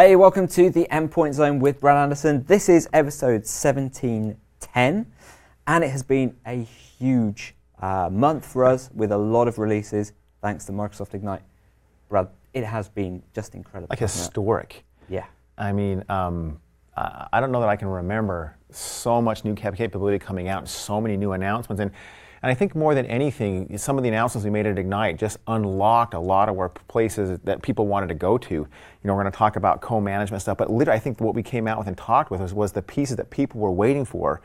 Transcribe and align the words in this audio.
Hey, 0.00 0.14
welcome 0.14 0.46
to 0.46 0.70
the 0.70 0.86
Endpoint 0.92 1.34
Zone 1.34 1.58
with 1.58 1.80
Brad 1.80 1.96
Anderson. 1.96 2.44
This 2.44 2.68
is 2.68 2.88
episode 2.92 3.42
1710, 3.42 5.12
and 5.66 5.84
it 5.84 5.90
has 5.90 6.04
been 6.04 6.36
a 6.46 6.62
huge 6.62 7.56
uh, 7.82 8.08
month 8.08 8.46
for 8.46 8.64
us 8.64 8.90
with 8.94 9.10
a 9.10 9.18
lot 9.18 9.48
of 9.48 9.58
releases 9.58 10.12
thanks 10.40 10.66
to 10.66 10.72
Microsoft 10.72 11.14
Ignite. 11.14 11.42
Brad, 12.08 12.28
it 12.54 12.62
has 12.62 12.88
been 12.88 13.24
just 13.34 13.56
incredible. 13.56 13.88
Like 13.90 13.98
hasn't 13.98 14.20
it? 14.20 14.22
historic. 14.26 14.84
Yeah. 15.08 15.26
I 15.58 15.72
mean, 15.72 16.04
um, 16.08 16.60
I 16.96 17.26
I 17.32 17.40
don't 17.40 17.50
know 17.50 17.58
that 17.58 17.68
I 17.68 17.74
can 17.74 17.88
remember 17.88 18.56
so 18.70 19.20
much 19.20 19.44
new 19.44 19.56
capability 19.56 20.20
coming 20.20 20.46
out 20.46 20.60
and 20.60 20.68
so 20.68 21.00
many 21.00 21.16
new 21.16 21.32
announcements. 21.32 21.80
And, 21.80 21.90
and 22.42 22.50
I 22.50 22.54
think 22.54 22.74
more 22.74 22.94
than 22.94 23.06
anything, 23.06 23.76
some 23.78 23.98
of 23.98 24.02
the 24.02 24.08
announcements 24.08 24.44
we 24.44 24.50
made 24.50 24.66
at 24.66 24.78
Ignite 24.78 25.18
just 25.18 25.38
unlocked 25.46 26.14
a 26.14 26.20
lot 26.20 26.48
of 26.48 26.58
our 26.58 26.68
places 26.68 27.38
that 27.44 27.62
people 27.62 27.86
wanted 27.86 28.08
to 28.08 28.14
go 28.14 28.38
to. 28.38 28.54
You 28.54 28.68
know, 29.04 29.14
we're 29.14 29.22
going 29.22 29.32
to 29.32 29.38
talk 29.38 29.56
about 29.56 29.80
co-management 29.80 30.42
stuff, 30.42 30.58
but 30.58 30.70
literally, 30.70 30.96
I 30.96 31.00
think 31.00 31.20
what 31.20 31.34
we 31.34 31.42
came 31.42 31.66
out 31.66 31.78
with 31.78 31.88
and 31.88 31.96
talked 31.96 32.30
with 32.30 32.40
was, 32.40 32.54
was 32.54 32.72
the 32.72 32.82
pieces 32.82 33.16
that 33.16 33.30
people 33.30 33.60
were 33.60 33.72
waiting 33.72 34.04
for 34.04 34.40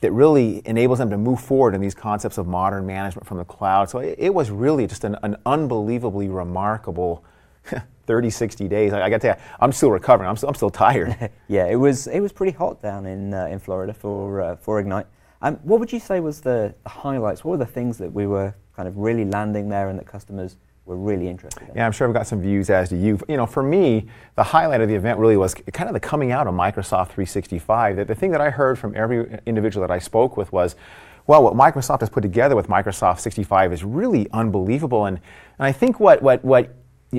that 0.00 0.12
really 0.12 0.62
enables 0.64 0.98
them 0.98 1.10
to 1.10 1.18
move 1.18 1.40
forward 1.40 1.74
in 1.74 1.80
these 1.80 1.94
concepts 1.94 2.38
of 2.38 2.46
modern 2.46 2.86
management 2.86 3.26
from 3.26 3.38
the 3.38 3.44
cloud. 3.44 3.90
So 3.90 3.98
it, 3.98 4.16
it 4.18 4.34
was 4.34 4.50
really 4.50 4.86
just 4.86 5.04
an, 5.04 5.16
an 5.22 5.36
unbelievably 5.44 6.28
remarkable 6.28 7.24
30, 8.06 8.30
60 8.30 8.68
days. 8.68 8.92
I, 8.92 9.02
I 9.02 9.10
got 9.10 9.20
to 9.20 9.28
tell 9.28 9.36
you, 9.36 9.42
I'm 9.60 9.72
still 9.72 9.90
recovering. 9.90 10.28
I'm 10.28 10.36
still, 10.36 10.48
I'm 10.48 10.54
still 10.54 10.70
tired. 10.70 11.30
Yeah, 11.50 11.66
it 11.66 11.76
was 11.76 12.06
it 12.08 12.20
was 12.20 12.30
pretty 12.30 12.52
hot 12.52 12.82
down 12.82 13.06
in 13.06 13.32
uh, 13.32 13.46
in 13.46 13.58
Florida 13.58 13.94
for 13.94 14.42
uh, 14.42 14.56
for 14.56 14.78
Ignite. 14.80 15.06
Um, 15.40 15.56
what 15.62 15.78
would 15.80 15.92
you 15.92 16.00
say 16.00 16.20
was 16.20 16.40
the, 16.40 16.74
the 16.82 16.88
highlights? 16.88 17.44
What 17.44 17.52
were 17.52 17.64
the 17.64 17.70
things 17.70 17.98
that 17.98 18.12
we 18.12 18.26
were 18.26 18.54
kind 18.74 18.88
of 18.88 18.96
really 18.96 19.24
landing 19.24 19.68
there 19.68 19.88
and 19.88 19.98
that 19.98 20.06
customers 20.06 20.56
were 20.84 20.96
really 20.96 21.28
interested 21.28 21.68
in? 21.68 21.76
Yeah, 21.76 21.86
I'm 21.86 21.92
sure 21.92 22.08
I've 22.08 22.14
got 22.14 22.26
some 22.26 22.40
views 22.40 22.70
as 22.70 22.88
to 22.88 22.96
you. 22.96 23.20
You 23.28 23.36
know, 23.36 23.46
for 23.46 23.62
me, 23.62 24.06
the 24.34 24.42
highlight 24.42 24.80
of 24.80 24.88
the 24.88 24.94
event 24.94 25.18
really 25.18 25.36
was 25.36 25.54
kind 25.54 25.88
of 25.88 25.94
the 25.94 26.00
coming 26.00 26.32
out 26.32 26.46
of 26.46 26.54
Microsoft 26.54 27.08
365. 27.08 27.96
That 27.96 28.08
the 28.08 28.14
thing 28.14 28.32
that 28.32 28.40
I 28.40 28.50
heard 28.50 28.78
from 28.78 28.96
every 28.96 29.38
individual 29.46 29.86
that 29.86 29.92
I 29.92 29.98
spoke 29.98 30.36
with 30.36 30.52
was, 30.52 30.74
well, 31.28 31.44
what 31.44 31.54
Microsoft 31.54 32.00
has 32.00 32.08
put 32.08 32.22
together 32.22 32.56
with 32.56 32.68
Microsoft 32.68 33.20
65 33.20 33.72
is 33.72 33.84
really 33.84 34.28
unbelievable. 34.32 35.04
And, 35.04 35.18
and 35.58 35.66
I 35.66 35.72
think 35.72 36.00
what, 36.00 36.22
what, 36.22 36.44
what 36.44 36.74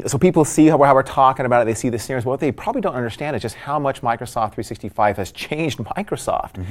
so 0.05 0.17
people 0.17 0.45
see 0.45 0.67
how 0.67 0.77
we're, 0.77 0.85
how 0.85 0.93
we're 0.93 1.03
talking 1.03 1.45
about 1.45 1.63
it, 1.63 1.65
they 1.65 1.73
see 1.73 1.89
the 1.89 1.97
scenarios. 1.97 2.25
What 2.25 2.39
they 2.39 2.51
probably 2.51 2.81
don't 2.81 2.93
understand 2.95 3.35
is 3.35 3.41
just 3.41 3.55
how 3.55 3.79
much 3.79 4.01
Microsoft 4.01 4.53
365 4.53 5.17
has 5.17 5.31
changed 5.31 5.79
Microsoft. 5.79 6.63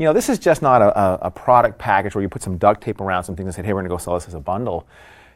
You 0.00 0.06
know, 0.06 0.14
this 0.14 0.30
is 0.30 0.38
just 0.38 0.62
not 0.62 0.80
a, 0.80 1.26
a, 1.26 1.30
product 1.30 1.78
package 1.78 2.14
where 2.14 2.22
you 2.22 2.28
put 2.30 2.42
some 2.42 2.56
duct 2.56 2.82
tape 2.82 3.02
around 3.02 3.24
some 3.24 3.36
things 3.36 3.48
and 3.48 3.54
say, 3.54 3.62
hey, 3.62 3.74
we're 3.74 3.82
going 3.82 3.90
to 3.90 3.94
go 3.94 3.98
sell 3.98 4.14
this 4.14 4.26
as 4.26 4.32
a 4.32 4.40
bundle. 4.40 4.88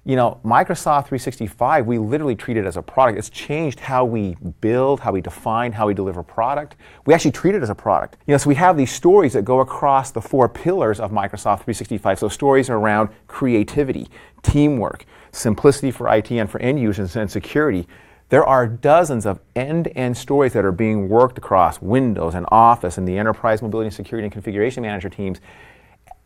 You 0.07 0.17
know, 0.17 0.41
Microsoft 0.43 1.09
365, 1.09 1.85
we 1.85 1.99
literally 1.99 2.35
treat 2.35 2.57
it 2.57 2.65
as 2.65 2.79
a 2.79 2.83
product. 2.83 3.19
It's 3.19 3.29
changed 3.29 3.79
how 3.79 4.07
we 4.07 4.39
build, 4.63 5.01
how 5.01 5.13
we 5.13 5.21
define, 5.21 5.73
how 5.73 5.87
we 5.87 5.93
deliver 5.93 6.23
product. 6.23 6.77
We 7.05 7.13
actually 7.13 7.33
treat 7.33 7.55
it 7.55 7.63
as 7.63 7.69
a 7.69 7.75
product. 7.75 8.17
You 8.27 8.33
know, 8.33 8.39
so 8.39 8.49
we 8.49 8.55
have 8.55 8.79
these 8.79 8.91
stories 8.91 9.35
that 9.35 9.45
go 9.45 9.61
across 9.61 10.13
the 10.13 10.23
four 10.23 10.49
pillars 10.49 10.99
of 10.99 11.11
Microsoft 11.11 11.65
365. 11.65 12.21
So 12.21 12.29
stories 12.31 12.71
around 12.71 13.11
creativity, 13.27 14.09
teamwork, 14.41 15.05
simplicity 15.31 15.91
for 15.91 16.09
IT 16.09 16.31
and 16.33 16.51
for 16.51 16.59
end 16.63 16.81
users, 16.81 17.17
and 17.17 17.31
security. 17.31 17.87
There 18.31 18.45
are 18.45 18.67
dozens 18.67 19.27
of 19.27 19.41
end-to-end 19.55 20.17
stories 20.17 20.55
that 20.55 20.65
are 20.65 20.73
being 20.73 21.09
worked 21.09 21.37
across 21.37 21.83
Windows 21.83 22.35
and 22.35 22.47
Office 22.51 22.97
and 22.97 23.07
the 23.07 23.19
enterprise 23.19 23.61
mobility 23.61 23.89
and 23.89 23.95
security 23.95 24.25
and 24.25 24.33
configuration 24.33 24.83
manager 24.83 25.11
teams. 25.11 25.41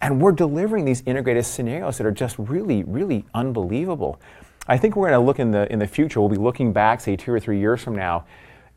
And 0.01 0.21
we're 0.21 0.33
delivering 0.33 0.85
these 0.85 1.03
integrated 1.07 1.45
scenarios 1.45 1.99
that 1.99 2.07
are 2.07 2.13
just 2.13 2.39
really, 2.39 2.85
really 2.85 3.25
unbelievable. 3.35 4.21
I 4.69 4.77
think 4.77 4.95
we're 4.95 5.09
going 5.09 5.21
to 5.21 5.27
look 5.27 5.41
in 5.41 5.51
the, 5.51 5.71
in 5.73 5.81
the 5.81 5.89
future, 5.89 6.21
we'll 6.21 6.29
be 6.29 6.37
looking 6.37 6.73
back, 6.73 7.01
say, 7.01 7.17
two 7.17 7.33
or 7.33 7.41
three 7.41 7.59
years 7.59 7.83
from 7.83 7.97
now. 7.97 8.27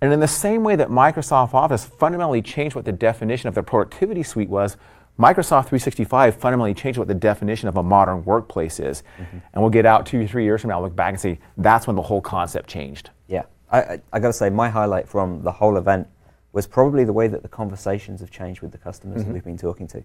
And 0.02 0.12
in 0.12 0.20
the 0.20 0.28
same 0.28 0.64
way 0.64 0.76
that 0.78 0.88
Microsoft 0.88 1.54
Office 1.54 1.86
fundamentally 1.86 2.42
changed 2.42 2.76
what 2.76 2.86
the 2.86 2.92
definition 2.92 3.50
of 3.50 3.54
the 3.54 3.62
productivity 3.62 4.24
suite 4.24 4.50
was, 4.50 4.78
Microsoft 5.22 5.70
365 5.70 6.36
fundamentally 6.36 6.74
changed 6.74 6.98
what 6.98 7.08
the 7.08 7.14
definition 7.14 7.70
of 7.70 7.78
a 7.78 7.84
modern 7.84 8.26
workplace 8.26 8.80
is. 8.80 9.04
Mm-hmm. 9.20 9.38
And 9.54 9.62
we'll 9.62 9.70
get 9.70 9.86
out 9.86 10.06
two 10.06 10.22
or 10.22 10.28
three 10.28 10.44
years 10.44 10.62
from 10.62 10.70
now, 10.70 10.82
look 10.82 10.96
back 10.96 11.14
and 11.14 11.20
say, 11.20 11.40
that's 11.58 11.86
when 11.86 11.96
the 11.96 12.02
whole 12.02 12.22
concept 12.22 12.68
changed. 12.68 13.12
Yeah, 13.28 13.44
I, 13.72 13.82
I, 13.82 14.02
I 14.14 14.20
got 14.20 14.28
to 14.28 14.34
say, 14.34 14.50
my 14.50 14.70
highlight 14.70 15.08
from 15.08 15.44
the 15.44 15.52
whole 15.52 15.78
event 15.78 16.08
was 16.54 16.68
probably 16.68 17.04
the 17.04 17.14
way 17.14 17.28
that 17.28 17.44
the 17.44 17.48
conversations 17.48 18.20
have 18.20 18.32
changed 18.32 18.62
with 18.62 18.72
the 18.72 18.78
customers 18.78 19.18
that 19.18 19.24
mm-hmm. 19.26 19.34
we've 19.34 19.44
been 19.44 19.58
talking 19.58 19.88
to. 19.88 20.04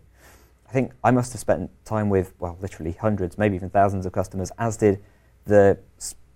I 0.68 0.72
think 0.72 0.92
I 1.02 1.10
must 1.10 1.32
have 1.32 1.40
spent 1.40 1.70
time 1.84 2.08
with, 2.10 2.34
well, 2.38 2.58
literally 2.60 2.92
hundreds, 2.92 3.38
maybe 3.38 3.56
even 3.56 3.70
thousands 3.70 4.04
of 4.04 4.12
customers, 4.12 4.50
as 4.58 4.76
did 4.76 5.02
the 5.44 5.78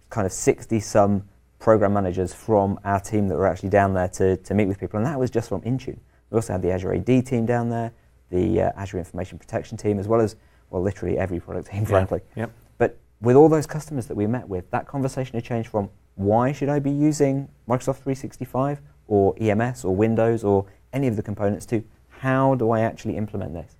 kind 0.08 0.26
of 0.26 0.32
60 0.32 0.80
some 0.80 1.24
program 1.58 1.92
managers 1.92 2.32
from 2.32 2.78
our 2.84 3.00
team 3.00 3.28
that 3.28 3.36
were 3.36 3.46
actually 3.46 3.68
down 3.68 3.92
there 3.94 4.08
to, 4.08 4.36
to 4.38 4.54
meet 4.54 4.66
with 4.66 4.78
people. 4.78 4.98
And 4.98 5.06
that 5.06 5.18
was 5.18 5.30
just 5.30 5.48
from 5.48 5.60
Intune. 5.62 5.98
We 6.30 6.36
also 6.36 6.54
had 6.54 6.62
the 6.62 6.70
Azure 6.70 6.94
AD 6.94 7.26
team 7.26 7.44
down 7.44 7.68
there, 7.68 7.92
the 8.30 8.62
uh, 8.62 8.72
Azure 8.76 8.98
Information 8.98 9.38
Protection 9.38 9.76
team, 9.76 9.98
as 9.98 10.08
well 10.08 10.20
as, 10.20 10.36
well, 10.70 10.82
literally 10.82 11.18
every 11.18 11.40
product 11.40 11.70
team, 11.70 11.84
frankly. 11.84 12.20
Yep. 12.36 12.50
But 12.78 12.98
with 13.20 13.36
all 13.36 13.48
those 13.48 13.66
customers 13.66 14.06
that 14.06 14.16
we 14.16 14.26
met 14.26 14.48
with, 14.48 14.70
that 14.70 14.86
conversation 14.86 15.34
had 15.34 15.44
changed 15.44 15.68
from 15.68 15.90
why 16.14 16.52
should 16.52 16.68
I 16.68 16.78
be 16.78 16.90
using 16.90 17.48
Microsoft 17.68 17.98
365 17.98 18.80
or 19.08 19.34
EMS 19.40 19.84
or 19.84 19.94
Windows 19.94 20.44
or 20.44 20.66
any 20.92 21.06
of 21.06 21.16
the 21.16 21.22
components 21.22 21.66
to 21.66 21.82
how 22.08 22.54
do 22.54 22.70
I 22.70 22.80
actually 22.80 23.16
implement 23.16 23.54
this? 23.54 23.76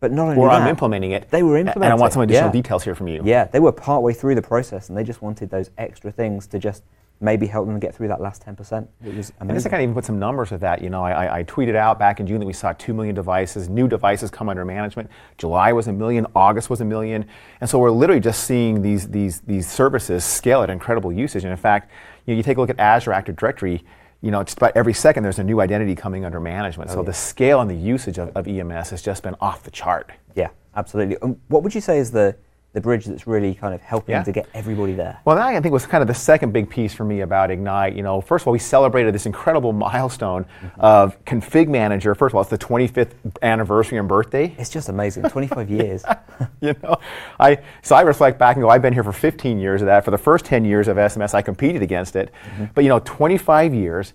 But 0.00 0.12
not 0.12 0.28
only 0.28 0.36
Or 0.36 0.48
that, 0.48 0.62
I'm 0.62 0.68
implementing 0.68 1.12
it. 1.12 1.30
They 1.30 1.42
were 1.42 1.56
implementing, 1.56 1.84
And. 1.84 1.92
I 1.92 1.96
want 1.96 2.12
some 2.12 2.22
additional 2.22 2.48
yeah. 2.48 2.52
details 2.52 2.84
here 2.84 2.94
from 2.94 3.08
you. 3.08 3.22
Yeah, 3.24 3.44
they 3.44 3.60
were 3.60 3.72
partway 3.72 4.12
through 4.12 4.34
the 4.34 4.42
process 4.42 4.88
and 4.88 4.98
they 4.98 5.04
just 5.04 5.22
wanted 5.22 5.48
those 5.48 5.70
extra 5.78 6.12
things 6.12 6.46
to 6.48 6.58
just 6.58 6.82
maybe 7.20 7.46
help 7.46 7.66
them 7.66 7.78
get 7.78 7.94
through 7.94 8.08
that 8.08 8.20
last 8.20 8.44
10%. 8.44 8.86
It 9.04 9.14
was 9.14 9.14
I 9.14 9.14
guess 9.14 9.32
I 9.40 9.44
amazing. 9.44 9.70
kind 9.70 9.82
of 9.82 9.84
even 9.84 9.94
put 9.94 10.04
some 10.04 10.18
numbers 10.18 10.50
with 10.50 10.60
that. 10.60 10.82
You 10.82 10.90
know, 10.90 11.02
I, 11.02 11.38
I- 11.38 11.44
tweeted 11.44 11.74
out 11.74 11.98
back 11.98 12.20
in 12.20 12.26
June 12.26 12.40
that 12.40 12.46
we 12.46 12.52
saw 12.52 12.72
2 12.72 12.92
million 12.92 13.14
devices, 13.14 13.68
new 13.68 13.88
devices 13.88 14.30
come 14.30 14.48
under 14.48 14.64
management. 14.64 15.08
July 15.38 15.72
was 15.72 15.86
a 15.86 15.92
million, 15.92 16.26
August 16.34 16.68
was 16.68 16.80
a 16.80 16.84
million. 16.84 17.24
And 17.60 17.70
so 17.70 17.78
we're 17.78 17.90
literally 17.90 18.20
just 18.20 18.44
seeing 18.44 18.82
these, 18.82 19.08
these, 19.08 19.40
these 19.42 19.70
services 19.70 20.24
scale 20.24 20.62
at 20.62 20.70
incredible 20.70 21.12
usage. 21.12 21.44
And 21.44 21.50
in 21.52 21.56
fact, 21.56 21.90
you, 22.26 22.34
know, 22.34 22.36
you 22.36 22.42
take 22.42 22.58
a 22.58 22.60
look 22.60 22.70
at 22.70 22.78
Azure 22.78 23.12
Active 23.12 23.36
Directory, 23.36 23.84
you 24.20 24.30
know, 24.30 24.42
just 24.42 24.58
about 24.58 24.72
every 24.76 24.92
second 24.92 25.22
there's 25.22 25.38
a 25.38 25.44
new 25.44 25.60
identity 25.60 25.94
coming 25.94 26.24
under 26.24 26.40
management. 26.40 26.90
so 26.90 27.02
the 27.02 27.12
scale 27.12 27.60
and 27.60 27.70
the 27.70 27.74
usage 27.74 28.18
of, 28.18 28.30
of 28.36 28.48
EMS 28.48 28.90
has 28.90 29.00
just 29.02 29.22
been 29.22 29.36
off 29.40 29.62
the 29.62 29.70
chart. 29.70 30.10
Yeah, 30.34 30.48
absolutely. 30.74 31.16
Um, 31.18 31.40
what 31.48 31.62
would 31.62 31.74
you 31.74 31.80
say 31.80 31.98
is 31.98 32.10
the, 32.10 32.36
the 32.76 32.80
bridge 32.82 33.06
that's 33.06 33.26
really 33.26 33.54
kind 33.54 33.72
of 33.72 33.80
helping 33.80 34.12
Yeah. 34.12 34.22
to 34.22 34.32
get 34.32 34.46
everybody 34.52 34.92
there? 34.92 35.18
Well, 35.24 35.34
that 35.34 35.46
I 35.46 35.58
think 35.62 35.72
was 35.72 35.86
kind 35.86 36.02
of 36.02 36.08
the 36.08 36.14
second 36.14 36.52
big 36.52 36.68
piece 36.68 36.92
for 36.92 37.04
me 37.04 37.22
about 37.22 37.50
Ignite. 37.50 37.94
You 37.94 38.02
know, 38.02 38.20
first 38.20 38.42
of 38.42 38.48
all, 38.48 38.52
we 38.52 38.58
celebrated 38.58 39.14
this 39.14 39.24
incredible 39.24 39.72
milestone 39.72 40.44
mm-hmm. 40.44 40.80
of 40.82 41.24
Config 41.24 41.68
Manager. 41.68 42.14
First 42.14 42.32
of 42.32 42.36
all, 42.36 42.42
it's 42.42 42.50
the 42.50 42.58
25th 42.58 43.12
anniversary 43.40 43.96
and 43.96 44.06
birthday. 44.06 44.54
It's 44.58 44.68
just 44.68 44.90
amazing. 44.90 45.22
25 45.22 45.70
years. 45.70 46.04
you 46.60 46.74
know, 46.82 46.98
I 47.40 47.60
so 47.80 47.96
I 47.96 48.02
reflect 48.02 48.38
back 48.38 48.56
and 48.56 48.62
go, 48.62 48.68
I've 48.68 48.82
been 48.82 48.92
here 48.92 49.04
for 49.04 49.12
15 49.12 49.58
years 49.58 49.80
of 49.80 49.86
that. 49.86 50.04
For 50.04 50.10
the 50.10 50.18
first 50.18 50.44
10 50.44 50.66
years 50.66 50.86
of 50.86 50.98
SMS, 50.98 51.32
I 51.32 51.40
competed 51.40 51.80
against 51.80 52.14
it. 52.14 52.30
Mm-hmm. 52.44 52.64
But 52.74 52.84
you 52.84 52.90
know, 52.90 53.00
25 53.02 53.72
years. 53.72 54.12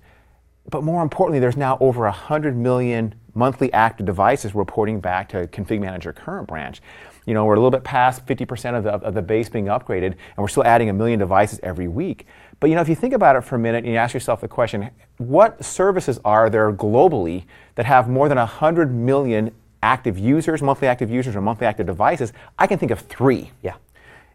But 0.70 0.84
more 0.84 1.02
importantly, 1.02 1.40
there's 1.40 1.58
now 1.58 1.80
over 1.82 2.04
100 2.04 2.56
million 2.56 3.16
monthly 3.34 3.74
active 3.74 4.06
devices 4.06 4.54
reporting 4.54 5.00
back 5.00 5.30
to 5.30 5.48
Config 5.48 5.80
Manager 5.80 6.14
current 6.14 6.48
branch. 6.48 6.80
You 7.26 7.34
know, 7.34 7.46
we're 7.46 7.54
a 7.54 7.58
little 7.58 7.72
bit 7.72 7.84
past 7.84 8.26
50% 8.26 8.78
of 8.78 8.84
the, 8.84 8.92
of 8.92 9.14
the 9.14 9.22
base 9.22 9.50
being 9.50 9.66
upgraded, 9.66 10.06
and 10.06 10.38
we're 10.38 10.48
still 10.48 10.64
adding 10.64 10.90
a 10.90 10.94
million 10.94 11.20
devices 11.20 11.60
every 11.62 11.88
week. 11.88 12.26
But 12.60 12.70
you 12.70 12.76
know, 12.76 12.82
if 12.82 12.90
you 12.90 12.96
think 12.96 13.14
about 13.14 13.36
it 13.36 13.42
for 13.42 13.56
a 13.56 13.60
minute 13.60 13.84
and 13.84 13.88
you 13.88 13.96
ask 13.98 14.14
yourself 14.14 14.42
the 14.42 14.48
question, 14.48 14.90
what 15.18 15.64
services 15.64 16.20
are 16.26 16.50
there 16.50 16.72
globally 16.72 17.46
that 17.76 17.86
have 17.86 18.10
more 18.10 18.30
than 18.30 18.38
100 18.38 18.94
million 18.94 19.52
active 19.84 20.18
users, 20.18 20.62
monthly 20.62 20.88
active 20.88 21.10
users, 21.10 21.36
or 21.36 21.42
monthly 21.42 21.68
active 21.68 21.86
devices? 21.88 22.34
I 22.58 22.68
can 22.68 22.78
think 22.78 22.92
of 22.92 23.00
three. 23.00 23.52
yeah. 23.62 23.76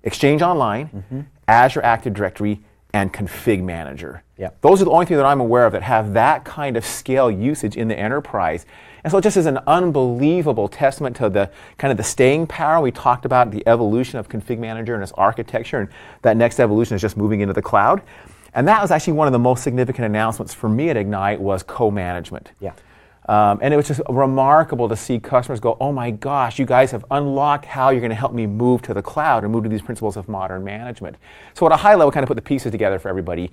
Exchange 0.02 0.40
Online, 0.40 0.88
mm-hmm. 0.88 1.20
Azure 1.48 1.82
Active 1.82 2.14
Directory, 2.14 2.60
and 2.92 3.12
Config 3.12 3.62
Manager. 3.62 4.22
Yeah. 4.38 4.50
Those 4.60 4.80
are 4.80 4.84
the 4.84 4.90
only 4.90 5.04
three 5.04 5.16
that 5.16 5.26
I'm 5.26 5.40
aware 5.40 5.66
of 5.66 5.72
that 5.72 5.82
have 5.82 6.14
that 6.14 6.44
kind 6.44 6.76
of 6.76 6.86
scale 6.86 7.30
usage 7.30 7.76
in 7.76 7.88
the 7.88 7.98
enterprise. 7.98 8.66
And 9.06 9.12
so 9.12 9.18
it 9.18 9.22
just 9.22 9.36
is 9.36 9.46
an 9.46 9.60
unbelievable 9.68 10.66
testament 10.66 11.14
to 11.18 11.28
the 11.28 11.48
kind 11.78 11.92
of 11.92 11.96
the 11.96 12.02
staying 12.02 12.48
power. 12.48 12.80
We 12.80 12.90
talked 12.90 13.24
about 13.24 13.52
the 13.52 13.62
evolution 13.68 14.18
of 14.18 14.28
Config 14.28 14.58
Manager 14.58 14.94
and 14.94 15.02
its 15.04 15.12
architecture, 15.12 15.78
and 15.78 15.88
that 16.22 16.36
next 16.36 16.58
evolution 16.58 16.96
is 16.96 17.02
just 17.02 17.16
moving 17.16 17.40
into 17.40 17.54
the 17.54 17.62
cloud. 17.62 18.02
And 18.52 18.66
that 18.66 18.82
was 18.82 18.90
actually 18.90 19.12
one 19.12 19.28
of 19.28 19.32
the 19.32 19.38
most 19.38 19.62
significant 19.62 20.06
announcements 20.06 20.52
for 20.52 20.68
me 20.68 20.90
at 20.90 20.96
Ignite 20.96 21.40
was 21.40 21.62
co-management. 21.62 22.50
Yeah. 22.58 22.72
Um, 23.28 23.60
and 23.62 23.72
it 23.72 23.76
was 23.76 23.86
just 23.86 24.00
remarkable 24.08 24.88
to 24.88 24.96
see 24.96 25.20
customers 25.20 25.60
go, 25.60 25.76
oh 25.80 25.92
my 25.92 26.10
gosh, 26.10 26.58
you 26.58 26.66
guys 26.66 26.90
have 26.90 27.04
unlocked 27.12 27.64
how 27.64 27.90
you're 27.90 28.00
going 28.00 28.10
to 28.10 28.16
help 28.16 28.32
me 28.32 28.44
move 28.44 28.82
to 28.82 28.92
the 28.92 29.02
cloud 29.02 29.44
and 29.44 29.52
move 29.52 29.62
to 29.62 29.68
these 29.68 29.82
principles 29.82 30.16
of 30.16 30.28
modern 30.28 30.64
management. 30.64 31.14
So, 31.54 31.64
at 31.66 31.70
a 31.70 31.76
high 31.76 31.94
level, 31.94 32.10
kind 32.10 32.24
of 32.24 32.28
put 32.28 32.34
the 32.34 32.42
pieces 32.42 32.72
together 32.72 32.98
for 32.98 33.08
everybody. 33.08 33.52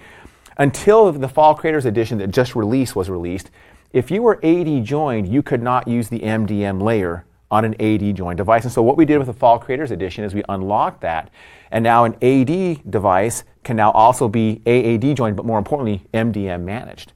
Until 0.57 1.11
the 1.11 1.29
Fall 1.29 1.53
Creators 1.53 1.85
Edition 1.85 2.17
that 2.17 2.31
just 2.31 2.55
released 2.55 2.95
was 2.95 3.07
released, 3.07 3.51
if 3.94 4.12
you 4.12 4.22
were 4.22 4.44
AD 4.44 4.84
joined, 4.84 5.28
you 5.28 5.42
could 5.42 5.62
not 5.62 5.88
use 5.88 6.10
the 6.10 6.19
MDM 6.19 6.81
layer 6.81 7.25
on 7.50 7.63
an 7.63 7.80
AD 7.80 8.16
joined 8.16 8.38
device. 8.38 8.63
And 8.63 8.74
so, 8.74 8.81
what 8.81 8.98
we 8.98 9.06
did 9.06 9.19
with 9.19 9.28
the 9.28 9.34
Fall 9.34 9.60
Creators 9.60 9.92
Edition 9.92 10.24
is 10.24 10.34
we 10.34 10.44
unlocked 10.50 11.01
that. 11.01 11.30
And 11.72 11.84
now 11.84 12.04
an 12.04 12.16
AD 12.22 12.92
device 12.92 13.44
can 13.63 13.75
now 13.75 13.92
also 13.92 14.28
be 14.28 14.62
AAD 14.66 15.16
joined, 15.16 15.36
but 15.36 15.45
more 15.45 15.57
importantly, 15.57 16.06
MDM 16.13 16.62
managed. 16.62 17.13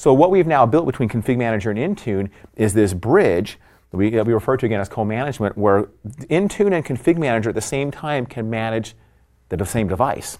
So 0.00 0.14
what 0.14 0.30
we've 0.30 0.46
now 0.46 0.64
built 0.64 0.86
between 0.86 1.10
Config 1.10 1.36
Manager 1.36 1.70
and 1.70 1.78
Intune 1.78 2.30
is 2.56 2.72
this 2.72 2.94
bridge 2.94 3.58
that 3.90 3.96
we, 3.98 4.08
that 4.10 4.26
we 4.26 4.32
refer 4.32 4.56
to 4.56 4.64
again 4.64 4.80
as 4.80 4.88
co-management, 4.88 5.58
where 5.58 5.90
Intune 6.30 6.72
and 6.72 6.84
Config 6.84 7.18
Manager 7.18 7.50
at 7.50 7.54
the 7.54 7.60
same 7.60 7.90
time 7.90 8.24
can 8.24 8.48
manage 8.48 8.94
the 9.50 9.64
same 9.66 9.88
device. 9.88 10.38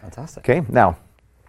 Fantastic. 0.00 0.48
Okay, 0.48 0.66
now 0.70 0.96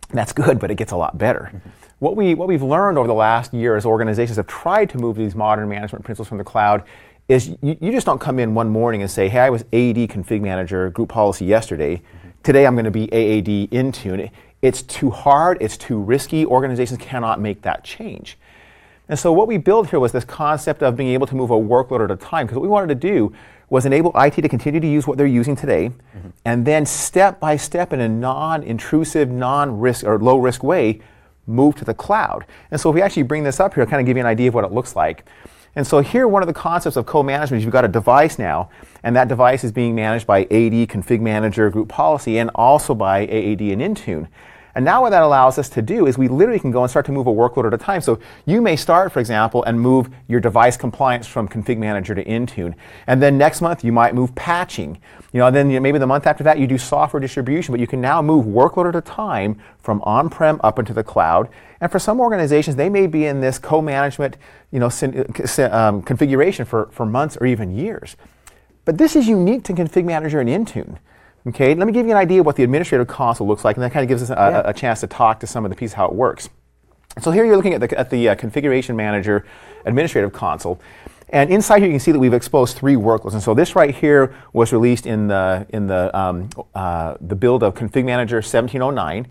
that's 0.10 0.34
good, 0.34 0.60
but 0.60 0.70
it 0.70 0.76
gets 0.76 0.92
a 0.92 0.98
lot 0.98 1.18
better. 1.18 1.50
Mm-hmm. 1.54 1.70
What, 2.00 2.16
we, 2.16 2.34
what 2.34 2.48
we've 2.48 2.64
learned 2.64 2.98
over 2.98 3.08
the 3.08 3.14
last 3.14 3.54
year 3.54 3.76
as 3.76 3.86
organizations 3.86 4.36
have 4.38 4.48
tried 4.48 4.90
to 4.90 4.98
move 4.98 5.16
these 5.16 5.34
modern 5.34 5.70
management 5.70 6.04
principles 6.04 6.28
from 6.28 6.38
the 6.38 6.44
cloud 6.44 6.84
is 7.30 7.50
you, 7.62 7.78
you 7.80 7.92
just 7.92 8.06
don't 8.06 8.20
come 8.20 8.38
in 8.38 8.54
one 8.54 8.70
morning 8.70 9.02
and 9.02 9.10
say, 9.10 9.30
hey, 9.30 9.40
I 9.40 9.50
was 9.50 9.62
AAD 9.64 10.10
config 10.10 10.42
manager 10.42 10.90
group 10.90 11.10
policy 11.10 11.46
yesterday. 11.46 11.96
Mm-hmm. 11.96 12.30
Today 12.44 12.68
I'm 12.68 12.76
going 12.76 12.86
to 12.86 12.92
be 12.92 13.04
AAD 13.14 13.72
Intune. 13.72 14.30
It's 14.62 14.82
too 14.82 15.10
hard, 15.10 15.58
it's 15.62 15.78
too 15.78 15.98
risky. 15.98 16.46
Organizations 16.46 17.00
cannot 17.00 17.40
make 17.40 17.62
that 17.62 17.84
change. 17.84 18.38
And 19.08 19.18
so 19.18 19.32
what 19.32 19.48
we 19.48 19.58
built 19.58 19.90
here 19.90 20.00
was 20.00 20.12
this 20.12 20.26
concept 20.26 20.84
of 20.84 20.98
being 20.98 21.10
able 21.10 21.28
to 21.28 21.36
move 21.36 21.52
a 21.52 21.56
workload 21.56 22.04
at 22.04 22.12
a 22.12 22.16
time. 22.16 22.46
Because 22.46 22.58
what 22.58 22.64
we 22.64 22.68
wanted 22.68 22.88
to 22.90 22.96
do 22.96 23.34
was 23.70 23.86
enable 23.86 24.12
IT 24.16 24.34
to 24.34 24.50
continue 24.50 24.80
to 24.80 24.88
use 24.88 25.08
what 25.08 25.18
they're 25.18 25.26
using 25.26 25.56
today, 25.56 25.90
mm-hmm. 25.90 26.30
and 26.44 26.66
then 26.66 26.86
step 26.86 27.40
by 27.40 27.56
step 27.56 27.94
in 27.94 28.00
a 28.00 28.10
non-intrusive, 28.10 29.30
non-risk 29.30 30.06
or 30.06 30.20
low-risk 30.20 30.64
way, 30.64 31.02
move 31.48 31.76
to 31.76 31.86
the 31.86 31.94
cloud. 31.94 32.46
And 32.72 32.80
so 32.80 32.90
if 32.90 32.96
we 32.96 33.02
actually 33.02 33.24
bring 33.24 33.44
this 33.44 33.60
up 33.60 33.74
here, 33.74 33.84
I'll 33.84 33.90
kind 33.90 34.02
of 34.02 34.06
give 34.06 34.18
you 34.18 34.22
an 34.22 34.28
idea 34.28 34.48
of 34.50 34.54
what 34.54 34.66
it 34.66 34.72
looks 34.72 34.96
like. 34.96 35.26
And 35.76 35.86
so 35.86 36.00
here, 36.00 36.28
one 36.28 36.42
of 36.42 36.48
the 36.48 36.54
concepts 36.54 36.96
of 36.96 37.06
co-management 37.06 37.60
is 37.60 37.66
you've 37.66 37.74
got 37.74 37.84
a 37.84 37.90
device 37.90 38.40
now, 38.40 38.70
and 39.04 39.16
that 39.16 39.28
device 39.28 39.64
is 39.64 39.74
being 39.74 39.94
managed 39.94 40.26
by 40.26 40.44
AD, 40.44 40.88
Config 40.88 41.20
Manager, 41.20 41.70
Group 41.70 41.90
Policy, 41.90 42.38
and 42.38 42.50
also 42.56 42.96
by 42.96 43.24
AAD 43.24 43.62
and 43.62 43.82
Intune. 43.82 44.28
And 44.76 44.84
now 44.84 45.02
what 45.02 45.12
that 45.12 45.24
allows 45.24 45.58
us 45.58 45.70
to 45.70 45.82
do 45.82 46.06
is 46.06 46.18
we 46.18 46.28
literally 46.28 46.60
can 46.60 46.70
go 46.70 46.82
and 46.84 46.90
start 46.90 47.06
to 47.06 47.14
move 47.14 47.28
a 47.28 47.32
workload 47.32 47.66
at 47.66 47.74
a 47.74 47.78
time. 47.78 48.02
So 48.02 48.20
you 48.46 48.62
may 48.62 48.76
start, 48.76 49.12
for 49.12 49.22
example, 49.22 49.64
and 49.64 49.80
move 49.80 50.10
your 50.28 50.42
device 50.42 50.76
compliance 50.76 51.26
from 51.26 51.48
Config 51.48 51.78
Manager 51.78 52.14
to 52.14 52.24
Intune. 52.26 52.76
And 53.08 53.22
then 53.22 53.38
next 53.38 53.62
month 53.62 53.86
you 53.86 53.94
might 53.94 54.14
move 54.14 54.36
patching. 54.36 55.00
You 55.32 55.40
know, 55.40 55.50
then 55.50 55.70
you 55.70 55.78
know, 55.78 55.82
maybe 55.82 55.98
the 55.98 56.06
month 56.08 56.28
after 56.28 56.44
that 56.44 56.60
you 56.60 56.68
do 56.68 56.78
software 56.78 57.22
distribution, 57.22 57.72
but 57.72 57.80
you 57.80 57.88
can 57.88 58.02
now 58.02 58.22
move 58.22 58.46
workload 58.46 58.90
at 58.90 58.96
a 58.98 59.02
time 59.02 59.62
from 59.80 60.02
on-prem 60.02 60.60
up 60.62 60.78
into 60.78 60.94
the 60.94 61.04
cloud. 61.04 61.48
And 61.80 61.90
for 61.90 62.00
some 62.00 62.20
organizations, 62.20 62.76
they 62.76 62.90
may 62.90 63.08
be 63.08 63.26
in 63.26 63.40
this 63.40 63.58
co-management, 63.58 64.36
you 64.72 64.80
know, 64.80 64.90
um, 65.72 66.02
configuration 66.02 66.66
for, 66.66 66.90
for 66.92 67.06
months 67.06 67.38
or 67.40 67.48
even 67.48 67.74
years. 67.74 68.18
But 68.84 68.98
this 68.98 69.16
is 69.16 69.28
unique 69.28 69.64
to 69.64 69.74
Config 69.74 70.04
Manager 70.04 70.42
and 70.42 70.50
Intune. 70.50 70.98
Okay, 71.48 71.76
let 71.76 71.86
me 71.86 71.94
give 71.94 72.08
you 72.08 72.12
an 72.12 72.18
idea 72.18 72.40
of 72.40 72.46
what 72.46 72.56
the 72.56 72.64
administrative 72.64 73.08
console 73.08 73.46
looks 73.48 73.64
like, 73.64 73.76
and 73.76 73.84
that 73.84 73.92
kind 73.92 74.04
of 74.04 74.08
gives 74.08 74.24
us 74.24 74.32
a, 74.32 74.34
yeah. 74.34 74.62
a, 74.62 74.70
a 74.70 74.74
chance 74.74 75.02
to 75.02 75.08
talk 75.08 75.40
to 75.42 75.48
some 75.48 75.64
of 75.64 75.70
the 75.70 75.76
pieces 75.76 75.94
how 75.94 76.06
it 76.06 76.14
works. 76.14 76.50
So 77.22 77.32
here 77.32 77.46
you're 77.46 77.56
looking 77.56 77.74
at 77.74 77.82
the, 77.82 77.98
at 77.98 78.10
the 78.10 78.30
uh, 78.30 78.36
Configuration 78.36 78.96
Manager 78.96 79.46
administrative 79.86 80.34
console. 80.34 80.82
And 81.30 81.50
inside 81.50 81.80
here, 81.80 81.88
you 81.88 81.94
can 81.94 82.00
see 82.00 82.12
that 82.12 82.20
we've 82.20 82.34
exposed 82.34 82.78
three 82.78 82.96
workloads. 82.96 83.34
And 83.34 83.42
so 83.42 83.54
this 83.54 83.76
right 83.76 83.94
here 83.94 84.36
was 84.54 84.74
released 84.74 85.06
in 85.06 85.28
the, 85.28 85.66
in 85.70 85.88
the, 85.88 86.16
um, 86.18 86.50
uh, 86.74 87.16
the 87.22 87.36
build 87.36 87.64
of 87.64 87.74
Config 87.76 88.06
Manager 88.06 88.38
1709. 88.38 89.28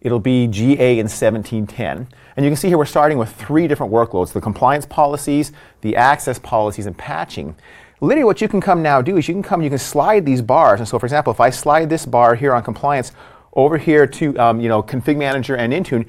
It'll 0.00 0.20
be 0.20 0.46
GA 0.46 0.98
in 0.98 1.06
1710. 1.06 2.08
And 2.36 2.44
you 2.44 2.50
can 2.50 2.56
see 2.56 2.68
here 2.68 2.78
we're 2.78 2.84
starting 2.86 3.18
with 3.18 3.32
three 3.32 3.66
different 3.66 3.92
workloads, 3.92 4.32
the 4.32 4.40
compliance 4.40 4.86
policies, 4.86 5.52
the 5.80 5.96
access 5.96 6.38
policies, 6.38 6.86
and 6.86 6.96
patching 6.96 7.56
literally 8.00 8.24
what 8.24 8.40
you 8.40 8.48
can 8.48 8.60
come 8.60 8.82
now 8.82 9.02
do 9.02 9.16
is 9.16 9.28
you 9.28 9.34
can 9.34 9.42
come, 9.42 9.62
you 9.62 9.70
can 9.70 9.78
slide 9.78 10.24
these 10.24 10.42
bars. 10.42 10.80
And 10.80 10.88
so, 10.88 10.98
for 10.98 11.06
example, 11.06 11.32
if 11.32 11.40
I 11.40 11.50
slide 11.50 11.90
this 11.90 12.06
bar 12.06 12.34
here 12.34 12.54
on 12.54 12.62
compliance 12.62 13.12
over 13.54 13.78
here 13.78 14.06
to 14.06 14.38
um, 14.38 14.60
you 14.60 14.68
know 14.68 14.82
config 14.82 15.16
manager 15.16 15.56
and 15.56 15.72
Intune, 15.72 16.06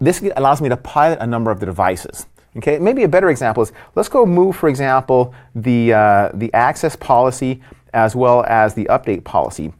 this 0.00 0.22
allows 0.36 0.60
me 0.60 0.68
to 0.68 0.76
pilot 0.76 1.18
a 1.20 1.26
number 1.26 1.50
of 1.50 1.60
the 1.60 1.66
devices. 1.66 2.26
Okay, 2.56 2.78
maybe 2.78 3.02
a 3.02 3.08
better 3.08 3.30
example 3.30 3.62
is 3.62 3.72
let's 3.94 4.08
go 4.08 4.24
move, 4.24 4.56
for 4.56 4.68
example, 4.68 5.34
the 5.54 5.92
uh, 5.92 6.30
the 6.34 6.52
access 6.54 6.96
policy 6.96 7.62
as 7.92 8.16
well 8.16 8.44
as 8.44 8.74
the 8.74 8.84
update 8.86 9.24
policy. 9.24 9.72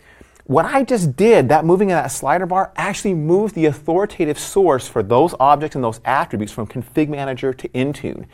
What 0.46 0.66
I 0.66 0.84
just 0.84 1.16
did, 1.16 1.48
that 1.48 1.64
moving 1.64 1.90
of 1.90 1.96
that 1.96 2.08
slider 2.08 2.44
bar, 2.44 2.70
actually 2.76 3.14
moved 3.14 3.54
the 3.54 3.64
authoritative 3.64 4.38
source 4.38 4.86
for 4.86 5.02
those 5.02 5.34
objects 5.40 5.74
and 5.74 5.82
those 5.82 6.00
attributes 6.04 6.52
from 6.52 6.66
config 6.66 7.08
manager 7.08 7.54
to 7.54 7.68
Intune 7.68 8.26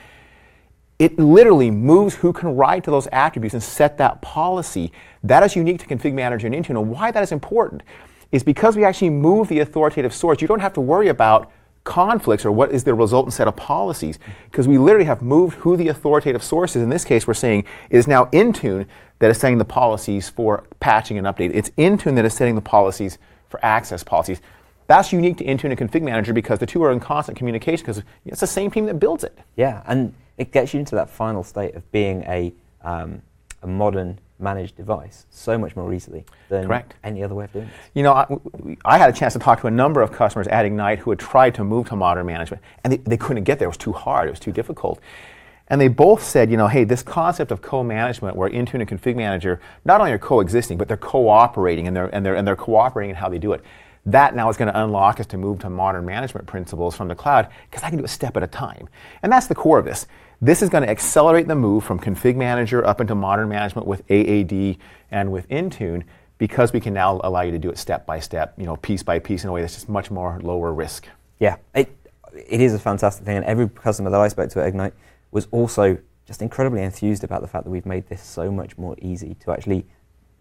it 1.00 1.18
literally 1.18 1.70
moves 1.70 2.14
who 2.14 2.30
can 2.30 2.54
write 2.54 2.84
to 2.84 2.90
those 2.90 3.08
attributes 3.10 3.54
and 3.54 3.62
set 3.62 3.96
that 3.96 4.20
policy. 4.20 4.92
That 5.24 5.42
is 5.42 5.56
unique 5.56 5.80
to 5.80 5.86
Config 5.86 6.12
Manager 6.12 6.46
and 6.46 6.54
Intune. 6.54 6.78
And 6.78 6.90
why 6.90 7.10
that 7.10 7.22
is 7.22 7.32
important 7.32 7.82
is 8.30 8.44
because 8.44 8.76
we 8.76 8.84
actually 8.84 9.08
move 9.08 9.48
the 9.48 9.60
authoritative 9.60 10.12
source, 10.14 10.42
you 10.42 10.46
don't 10.46 10.60
have 10.60 10.74
to 10.74 10.80
worry 10.80 11.08
about 11.08 11.50
conflicts 11.84 12.44
or 12.44 12.52
what 12.52 12.70
is 12.70 12.84
the 12.84 12.92
resultant 12.92 13.32
set 13.32 13.48
of 13.48 13.56
policies 13.56 14.18
because 14.50 14.68
we 14.68 14.76
literally 14.76 15.06
have 15.06 15.22
moved 15.22 15.56
who 15.60 15.74
the 15.74 15.88
authoritative 15.88 16.42
source 16.42 16.76
is. 16.76 16.82
In 16.82 16.90
this 16.90 17.06
case, 17.06 17.26
we're 17.26 17.32
saying 17.32 17.64
it 17.88 17.96
is 17.96 18.06
now 18.06 18.26
Intune 18.26 18.86
that 19.20 19.30
is 19.30 19.38
setting 19.38 19.56
the 19.56 19.64
policies 19.64 20.28
for 20.28 20.64
patching 20.80 21.16
and 21.16 21.26
update. 21.26 21.50
It's 21.54 21.70
Intune 21.70 22.14
that 22.16 22.26
is 22.26 22.34
setting 22.34 22.56
the 22.56 22.60
policies 22.60 23.16
for 23.48 23.58
access 23.64 24.04
policies. 24.04 24.42
That's 24.86 25.14
unique 25.14 25.38
to 25.38 25.44
Intune 25.44 25.70
and 25.70 25.78
Config 25.78 26.02
Manager 26.02 26.34
because 26.34 26.58
the 26.58 26.66
two 26.66 26.82
are 26.82 26.92
in 26.92 27.00
constant 27.00 27.38
communication 27.38 27.86
because 27.86 28.02
it's 28.26 28.40
the 28.40 28.46
same 28.46 28.70
team 28.70 28.84
that 28.84 29.00
builds 29.00 29.24
it. 29.24 29.38
Yeah, 29.56 29.82
and 29.86 30.12
it 30.40 30.52
gets 30.52 30.72
you 30.72 30.80
into 30.80 30.94
that 30.94 31.10
final 31.10 31.44
state 31.44 31.74
of 31.74 31.92
being 31.92 32.22
a, 32.22 32.52
um, 32.82 33.20
a 33.62 33.66
modern 33.66 34.18
managed 34.38 34.74
device 34.74 35.26
so 35.28 35.58
much 35.58 35.76
more 35.76 35.92
easily 35.92 36.24
than 36.48 36.66
Correct. 36.66 36.94
any 37.04 37.22
other 37.22 37.34
way 37.34 37.44
of 37.44 37.52
doing 37.52 37.66
it. 37.66 37.72
You 37.92 38.02
know, 38.02 38.14
I, 38.14 38.26
I, 38.86 38.96
had 38.96 39.10
a 39.10 39.12
chance 39.12 39.34
to 39.34 39.38
talk 39.38 39.60
to 39.60 39.66
a 39.66 39.70
number 39.70 40.00
of 40.00 40.12
customers 40.12 40.48
at 40.48 40.64
Ignite 40.64 41.00
who 41.00 41.10
had 41.10 41.18
tried 41.18 41.54
to 41.56 41.64
move 41.64 41.90
to 41.90 41.96
modern 41.96 42.24
management, 42.24 42.62
and 42.82 42.94
they, 42.94 42.96
they 42.96 43.18
couldn't 43.18 43.44
get 43.44 43.58
there. 43.58 43.66
It 43.66 43.68
was 43.68 43.76
too 43.76 43.92
hard. 43.92 44.28
It 44.28 44.30
was 44.30 44.40
too 44.40 44.50
difficult. 44.50 44.98
And 45.68 45.78
they 45.78 45.88
both 45.88 46.22
said, 46.22 46.50
you 46.50 46.56
know, 46.56 46.68
hey, 46.68 46.84
this 46.84 47.02
concept 47.02 47.52
of 47.52 47.60
co-management 47.60 48.34
where 48.34 48.48
Intune 48.48 48.80
and 48.80 48.88
Config 48.88 49.16
Manager 49.16 49.60
not 49.84 50.00
only 50.00 50.12
are 50.12 50.18
coexisting, 50.18 50.78
but 50.78 50.88
they're 50.88 50.96
cooperating 50.96 51.86
and 51.86 51.94
they're, 51.94 52.12
and 52.14 52.24
they're, 52.24 52.34
and 52.34 52.48
they're 52.48 52.56
cooperating 52.56 53.10
in 53.10 53.16
how 53.16 53.28
they 53.28 53.38
do 53.38 53.52
it. 53.52 53.62
That 54.06 54.34
now 54.34 54.48
is 54.48 54.56
going 54.56 54.72
to 54.72 54.82
unlock 54.82 55.20
us 55.20 55.26
to 55.26 55.36
move 55.36 55.58
to 55.60 55.70
modern 55.70 56.06
management 56.06 56.46
principles 56.46 56.96
from 56.96 57.08
the 57.08 57.14
cloud 57.14 57.48
because 57.70 57.84
I 57.84 57.90
can 57.90 57.98
do 57.98 58.04
a 58.04 58.08
step 58.08 58.36
at 58.36 58.42
a 58.42 58.46
time. 58.46 58.88
And 59.22 59.30
that's 59.30 59.46
the 59.46 59.54
core 59.54 59.78
of 59.78 59.84
this. 59.84 60.06
This 60.42 60.62
is 60.62 60.70
going 60.70 60.82
to 60.84 60.88
accelerate 60.88 61.48
the 61.48 61.54
move 61.54 61.84
from 61.84 62.00
config 62.00 62.34
manager 62.34 62.86
up 62.86 63.02
into 63.02 63.14
modern 63.14 63.50
management 63.50 63.86
with 63.86 64.02
AAD 64.10 64.78
and 65.10 65.30
with 65.30 65.46
Intune 65.50 66.04
because 66.38 66.72
we 66.72 66.80
can 66.80 66.94
now 66.94 67.20
allow 67.22 67.42
you 67.42 67.50
to 67.50 67.58
do 67.58 67.68
it 67.68 67.76
step 67.76 68.06
by 68.06 68.20
step, 68.20 68.54
you 68.56 68.64
know, 68.64 68.76
piece 68.76 69.02
by 69.02 69.18
piece 69.18 69.44
in 69.44 69.50
a 69.50 69.52
way 69.52 69.60
that's 69.60 69.74
just 69.74 69.90
much 69.90 70.10
more 70.10 70.40
lower 70.42 70.72
risk. 70.72 71.06
Yeah, 71.40 71.56
it, 71.74 71.94
it 72.34 72.62
is 72.62 72.72
a 72.72 72.78
fantastic 72.78 73.26
thing, 73.26 73.36
and 73.36 73.44
every 73.44 73.68
customer 73.68 74.08
that 74.08 74.18
I 74.18 74.28
spoke 74.28 74.48
to 74.50 74.62
at 74.62 74.68
Ignite 74.68 74.94
was 75.30 75.46
also 75.50 75.98
just 76.26 76.40
incredibly 76.40 76.82
enthused 76.82 77.22
about 77.22 77.42
the 77.42 77.46
fact 77.46 77.64
that 77.64 77.70
we've 77.70 77.84
made 77.84 78.08
this 78.08 78.22
so 78.22 78.50
much 78.50 78.78
more 78.78 78.96
easy 79.02 79.34
to 79.40 79.52
actually 79.52 79.84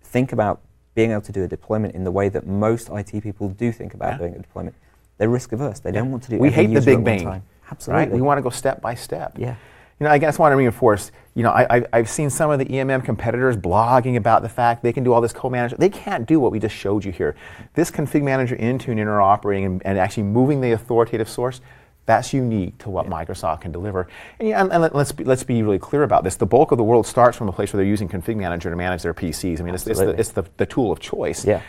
think 0.02 0.32
about 0.32 0.62
being 0.96 1.12
able 1.12 1.22
to 1.22 1.34
do 1.34 1.44
a 1.44 1.48
deployment 1.48 1.94
in 1.94 2.06
the 2.06 2.12
way 2.12 2.30
that 2.30 2.48
most 2.48 2.90
IT 2.90 3.22
people 3.22 3.50
do 3.50 3.74
think 3.74 3.94
about 3.94 4.14
yeah. 4.14 4.18
doing 4.18 4.36
a 4.36 4.40
deployment. 4.40 4.78
They're 5.18 5.28
risk 5.28 5.52
averse. 5.52 5.82
They 5.82 5.90
yeah. 5.90 6.00
don't 6.00 6.12
want 6.12 6.24
to 6.24 6.30
do. 6.30 6.36
It. 6.38 6.42
We 6.42 6.52
hate 6.52 6.74
the 6.74 6.80
big 6.80 7.04
bang. 7.04 7.44
Absolutely. 7.70 8.06
Right? 8.06 8.12
We 8.14 8.22
want 8.22 8.38
to 8.38 8.42
go 8.42 8.50
step 8.50 8.82
by 8.82 8.96
step. 8.96 9.34
Yeah 9.38 9.56
you 10.00 10.06
know, 10.06 10.12
I 10.12 10.18
guess 10.18 10.40
I 10.40 10.42
want 10.42 10.54
to 10.54 10.56
reinforce, 10.56 11.12
you 11.36 11.44
know, 11.44 11.52
I, 11.52 11.84
have 11.92 12.10
seen 12.10 12.30
some 12.30 12.52
of 12.52 12.60
the 12.60 12.66
EMM 12.66 13.04
competitors 13.04 13.58
blogging 13.58 14.16
about 14.16 14.42
the 14.42 14.50
fact 14.50 14.82
they 14.82 14.94
can 14.94 15.04
do 15.04 15.12
all 15.12 15.20
this 15.20 15.34
co-management. 15.34 15.80
They 15.80 15.90
can't 15.90 16.26
do 16.26 16.40
what 16.40 16.54
we 16.54 16.60
just 16.60 16.76
showed 16.76 17.04
you 17.04 17.12
here. 17.12 17.36
This 17.74 17.92
config 17.92 18.24
manager 18.24 18.56
Intune 18.56 18.96
interoperating 18.96 19.66
and, 19.66 19.86
and 19.86 19.98
actually 19.98 20.24
moving 20.24 20.62
the 20.62 20.72
authoritative 20.72 21.28
source, 21.28 21.60
that's 22.06 22.34
unique 22.34 22.78
to 22.80 22.90
what 22.90 23.06
yeah. 23.06 23.12
Microsoft 23.12 23.62
can 23.62 23.74
deliver. 23.74 24.08
And, 24.40 24.50
yeah, 24.50 24.62
and, 24.62 24.72
and, 24.72 24.94
let's, 24.94 25.12
be, 25.12 25.26
let's 25.26 25.44
be 25.44 25.62
really 25.64 25.80
clear 25.80 26.04
about 26.04 26.24
this. 26.24 26.38
The 26.38 26.46
bulk 26.46 26.72
of 26.72 26.78
the 26.78 26.84
world 26.84 27.06
starts 27.06 27.38
from 27.38 27.50
a 27.50 27.52
place 27.52 27.74
where 27.74 27.80
they're 27.80 27.90
using 27.90 28.08
config 28.08 28.38
manager 28.38 28.70
to 28.70 28.76
manage 28.78 29.04
their 29.04 29.14
PCs. 29.14 29.60
I 29.60 29.64
mean, 29.64 29.76
it's, 29.76 29.86
it's, 29.86 30.00
the, 30.00 30.10
it's 30.12 30.32
the, 30.32 30.46
the 30.56 30.66
tool 30.66 30.92
of 30.92 31.00
choice. 31.00 31.46
Yeah 31.46 31.62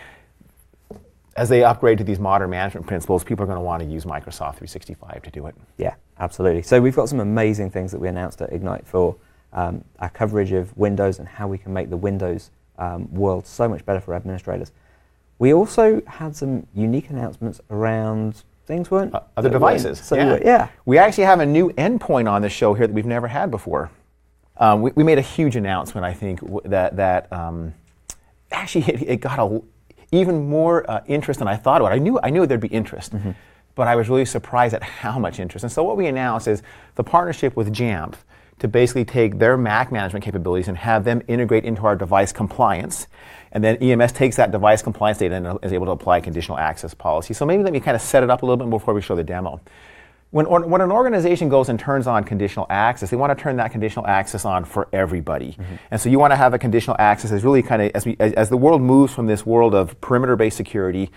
as 1.37 1.49
they 1.49 1.63
upgrade 1.63 1.99
to 1.99 2.05
these 2.05 2.19
modern 2.19 2.51
management 2.51 2.87
principles, 2.87 3.25
people 3.25 3.45
are 3.45 3.47
going 3.47 3.57
to 3.57 3.63
want 3.63 3.83
to 3.83 3.89
use 3.89 4.05
Microsoft 4.05 4.57
365 4.57 5.23
to 5.23 5.31
do 5.31 5.47
it. 5.47 5.55
Yeah, 5.79 5.95
absolutely. 6.19 6.63
So 6.63 6.81
we've 6.81 6.97
got 6.97 7.09
some 7.09 7.21
amazing 7.21 7.71
things 7.71 7.93
that 7.93 8.01
we 8.01 8.09
announced 8.09 8.43
at 8.43 8.53
Ignite 8.53 8.87
for 8.87 9.17
um, 9.53 9.85
our 9.99 10.11
coverage 10.11 10.53
of 10.53 10.77
Windows 10.77 11.19
and 11.19 11.29
how 11.29 11.49
we 11.49 11.59
can 11.59 11.73
make 11.73 11.91
the 11.91 11.97
Windows 11.97 12.51
um, 12.79 13.13
world 13.13 13.47
so 13.47 13.69
much 13.69 13.85
better 13.85 14.01
for 14.01 14.15
administrators. 14.15 14.73
We 15.39 15.55
also 15.55 16.03
had 16.07 16.37
some 16.37 16.67
unique 16.75 17.11
announcements 17.11 17.61
around 17.71 18.43
things 18.67 18.91
weren't 18.91 19.15
uh, 19.15 19.23
other 19.37 19.51
devices. 19.51 19.99
So 19.99 20.17
yeah. 20.17 20.35
We, 20.35 20.45
yeah. 20.45 20.69
we 20.85 20.99
actually 20.99 21.25
have 21.25 21.41
a 21.41 21.47
new 21.47 21.71
endpoint 21.71 22.31
on 22.31 22.43
the 22.43 22.49
show 22.49 22.75
here 22.75 22.87
that 22.87 22.93
we've 22.93 23.07
never 23.07 23.29
had 23.29 23.51
before. 23.51 23.91
Um, 24.57 24.83
we, 24.83 24.91
we, 24.95 25.05
made 25.05 25.17
a 25.17 25.23
huge 25.23 25.57
announcement, 25.57 26.05
I 26.05 26.13
think, 26.13 26.41
w- 26.41 26.61
that 26.67 26.97
that 26.97 27.33
um, 27.33 27.73
actually 28.53 28.85
it, 28.93 29.03
it 29.03 29.17
got 29.17 29.39
a 29.39 29.63
even 30.13 30.49
more 30.49 30.89
uh, 30.91 31.03
interest 31.07 31.39
than 31.39 31.49
I 31.49 31.57
thought 31.57 31.81
about. 31.81 31.93
I 31.93 31.99
knew 31.99 32.19
I 32.23 32.31
knew 32.31 32.47
there'd 32.47 32.61
be 32.61 32.69
interest, 32.69 33.15
mm-hmm. 33.15 33.31
but 33.75 33.87
I 33.87 33.97
was 33.97 34.09
really 34.09 34.25
surprised 34.25 34.75
at 34.75 34.83
how 34.83 35.19
much 35.19 35.39
interest. 35.39 35.65
And 35.65 35.73
so 35.73 35.83
what 35.83 35.97
we 35.97 36.07
announced 36.07 36.49
is 36.49 36.63
the 36.97 37.05
partnership 37.05 37.57
with 37.57 37.73
Jamf 37.73 38.15
to 38.61 38.69
basically 38.69 39.05
take 39.05 39.39
their 39.39 39.57
Mac 39.57 39.91
management 39.91 40.25
capabilities 40.25 40.69
and 40.69 40.77
have 40.77 41.05
them 41.05 41.23
integrate 41.29 41.65
into 41.65 41.85
our 41.87 41.97
device 41.97 42.31
compliance. 42.31 43.07
And 43.53 43.65
then 43.65 43.77
EMS 43.77 44.13
takes 44.13 44.37
that 44.37 44.53
device 44.53 44.83
compliance 44.83 45.19
data 45.19 45.35
and 45.35 45.59
is 45.63 45.73
able 45.73 45.87
to 45.87 45.93
apply 45.93 46.21
conditional 46.21 46.59
access 46.59 46.95
policy. 46.95 47.35
So 47.35 47.45
maybe 47.47 47.63
let 47.63 47.73
me 47.73 47.81
kind 47.81 47.97
of 47.97 48.03
set 48.03 48.23
it 48.23 48.31
up 48.31 48.43
a 48.43 48.47
little 48.47 48.59
bit 48.59 48.71
before 48.71 48.95
we 48.95 49.01
show 49.01 49.17
the 49.17 49.25
demo. 49.25 49.61
When, 50.31 50.47
when 50.47 50.81
an 50.81 50.93
organization 50.93 51.49
goes 51.49 51.69
and 51.69 51.79
turns 51.79 52.07
on 52.07 52.23
conditional 52.23 52.67
access, 52.71 53.11
they 53.11 53.17
want 53.17 53.37
to 53.37 53.43
turn 53.43 53.57
that 53.57 53.73
conditional 53.73 54.07
access 54.07 54.45
on 54.45 54.65
for 54.65 54.89
everybody. 54.93 55.53
Mm-hmm. 55.53 55.75
And 55.91 56.01
so 56.01 56.09
you 56.09 56.21
want 56.21 56.31
to 56.31 56.37
have 56.37 56.55
a 56.55 56.59
conditional 56.59 56.97
access 56.99 57.33
as 57.33 57.43
really 57.43 57.63
kind 57.63 57.83
of, 57.83 57.91
as, 57.95 58.07
we, 58.07 58.17
as, 58.21 58.33
as 58.35 58.49
the 58.49 58.57
world 58.57 58.81
moves 58.81 59.13
from 59.13 59.27
this 59.27 59.45
world 59.45 59.75
of 59.75 60.01
perimeter 60.01 60.37
based 60.37 60.57
security 60.57 61.11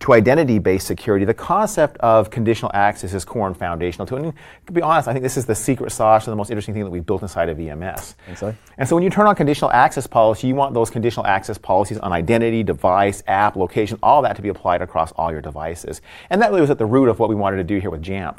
to 0.00 0.14
identity-based 0.14 0.86
security, 0.86 1.26
the 1.26 1.34
concept 1.34 1.98
of 1.98 2.30
conditional 2.30 2.70
access 2.72 3.12
is 3.12 3.22
core 3.24 3.46
and 3.46 3.56
foundational 3.56 4.06
to 4.06 4.16
it. 4.16 4.22
And 4.24 4.32
to 4.66 4.72
be 4.72 4.80
honest, 4.80 5.08
I 5.08 5.12
think 5.12 5.22
this 5.22 5.36
is 5.36 5.44
the 5.44 5.54
secret 5.54 5.92
sauce 5.92 6.26
and 6.26 6.32
the 6.32 6.36
most 6.36 6.50
interesting 6.50 6.74
thing 6.74 6.84
that 6.84 6.90
we've 6.90 7.04
built 7.04 7.20
inside 7.20 7.50
of 7.50 7.60
EMS. 7.60 8.16
And 8.26 8.38
so? 8.38 8.54
And 8.78 8.88
so 8.88 8.96
when 8.96 9.04
you 9.04 9.10
turn 9.10 9.26
on 9.26 9.36
conditional 9.36 9.70
access 9.72 10.06
policy, 10.06 10.46
you 10.46 10.54
want 10.54 10.72
those 10.72 10.88
conditional 10.88 11.26
access 11.26 11.58
policies 11.58 11.98
on 11.98 12.12
identity, 12.12 12.62
device, 12.62 13.22
app, 13.26 13.56
location, 13.56 13.98
all 14.02 14.22
that 14.22 14.36
to 14.36 14.42
be 14.42 14.48
applied 14.48 14.80
across 14.80 15.12
all 15.12 15.30
your 15.30 15.42
devices. 15.42 16.00
And 16.30 16.40
that 16.40 16.48
really 16.48 16.62
was 16.62 16.70
at 16.70 16.78
the 16.78 16.86
root 16.86 17.10
of 17.10 17.18
what 17.18 17.28
we 17.28 17.34
wanted 17.34 17.58
to 17.58 17.64
do 17.64 17.78
here 17.78 17.90
with 17.90 18.02
Jamf. 18.02 18.38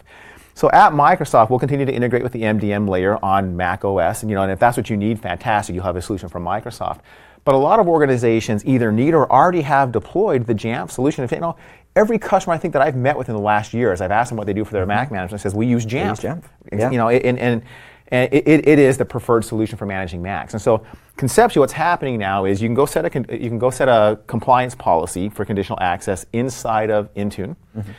So 0.55 0.69
at 0.71 0.93
Microsoft, 0.93 1.49
we'll 1.49 1.59
continue 1.59 1.85
to 1.85 1.93
integrate 1.93 2.23
with 2.23 2.33
the 2.33 2.41
MDM 2.41 2.89
layer 2.89 3.23
on 3.23 3.55
Mac 3.55 3.85
OS, 3.85 4.21
and 4.21 4.29
you 4.29 4.35
know, 4.35 4.43
and 4.43 4.51
if 4.51 4.59
that's 4.59 4.75
what 4.75 4.89
you 4.89 4.97
need, 4.97 5.19
fantastic, 5.19 5.73
you'll 5.73 5.85
have 5.85 5.95
a 5.95 6.01
solution 6.01 6.27
from 6.27 6.43
Microsoft. 6.43 6.99
But 7.43 7.55
a 7.55 7.57
lot 7.57 7.79
of 7.79 7.87
organizations 7.87 8.63
either 8.65 8.91
need 8.91 9.13
or 9.13 9.31
already 9.31 9.61
have 9.61 9.91
deployed 9.91 10.45
the 10.45 10.53
Jamf 10.53 10.91
solution. 10.91 11.23
If, 11.23 11.31
you 11.31 11.39
know, 11.39 11.55
every 11.95 12.19
customer 12.19 12.53
I 12.53 12.57
think 12.57 12.73
that 12.73 12.81
I've 12.81 12.95
met 12.95 13.17
with 13.17 13.29
in 13.29 13.35
the 13.35 13.41
last 13.41 13.73
year, 13.73 13.91
as 13.91 14.01
I've 14.01 14.11
asked 14.11 14.29
them 14.29 14.37
what 14.37 14.47
they 14.47 14.53
do 14.53 14.63
for 14.63 14.73
their 14.73 14.85
Mac 14.85 15.11
management, 15.11 15.41
says 15.41 15.55
we 15.55 15.65
use 15.65 15.85
Jamf. 15.85 16.09
use 16.09 16.19
Jamf. 16.19 16.43
Yeah. 16.71 16.91
You 16.91 16.97
know, 16.97 17.09
and, 17.09 17.39
and, 17.39 17.63
and 18.09 18.33
it, 18.33 18.67
it 18.67 18.77
is 18.77 18.97
the 18.97 19.05
preferred 19.05 19.45
solution 19.45 19.77
for 19.77 19.85
managing 19.85 20.21
Macs. 20.21 20.53
And 20.53 20.61
so 20.61 20.85
conceptually, 21.15 21.61
what's 21.61 21.73
happening 21.73 22.19
now 22.19 22.45
is 22.45 22.61
you 22.61 22.67
can 22.67 22.75
go 22.75 22.85
set 22.85 23.05
a 23.05 23.37
you 23.37 23.49
can 23.49 23.57
go 23.57 23.69
set 23.69 23.87
a 23.87 24.19
compliance 24.27 24.75
policy 24.75 25.29
for 25.29 25.45
conditional 25.45 25.79
access 25.81 26.25
inside 26.33 26.91
of 26.91 27.13
Intune. 27.15 27.55
Mm-hmm. 27.75 27.91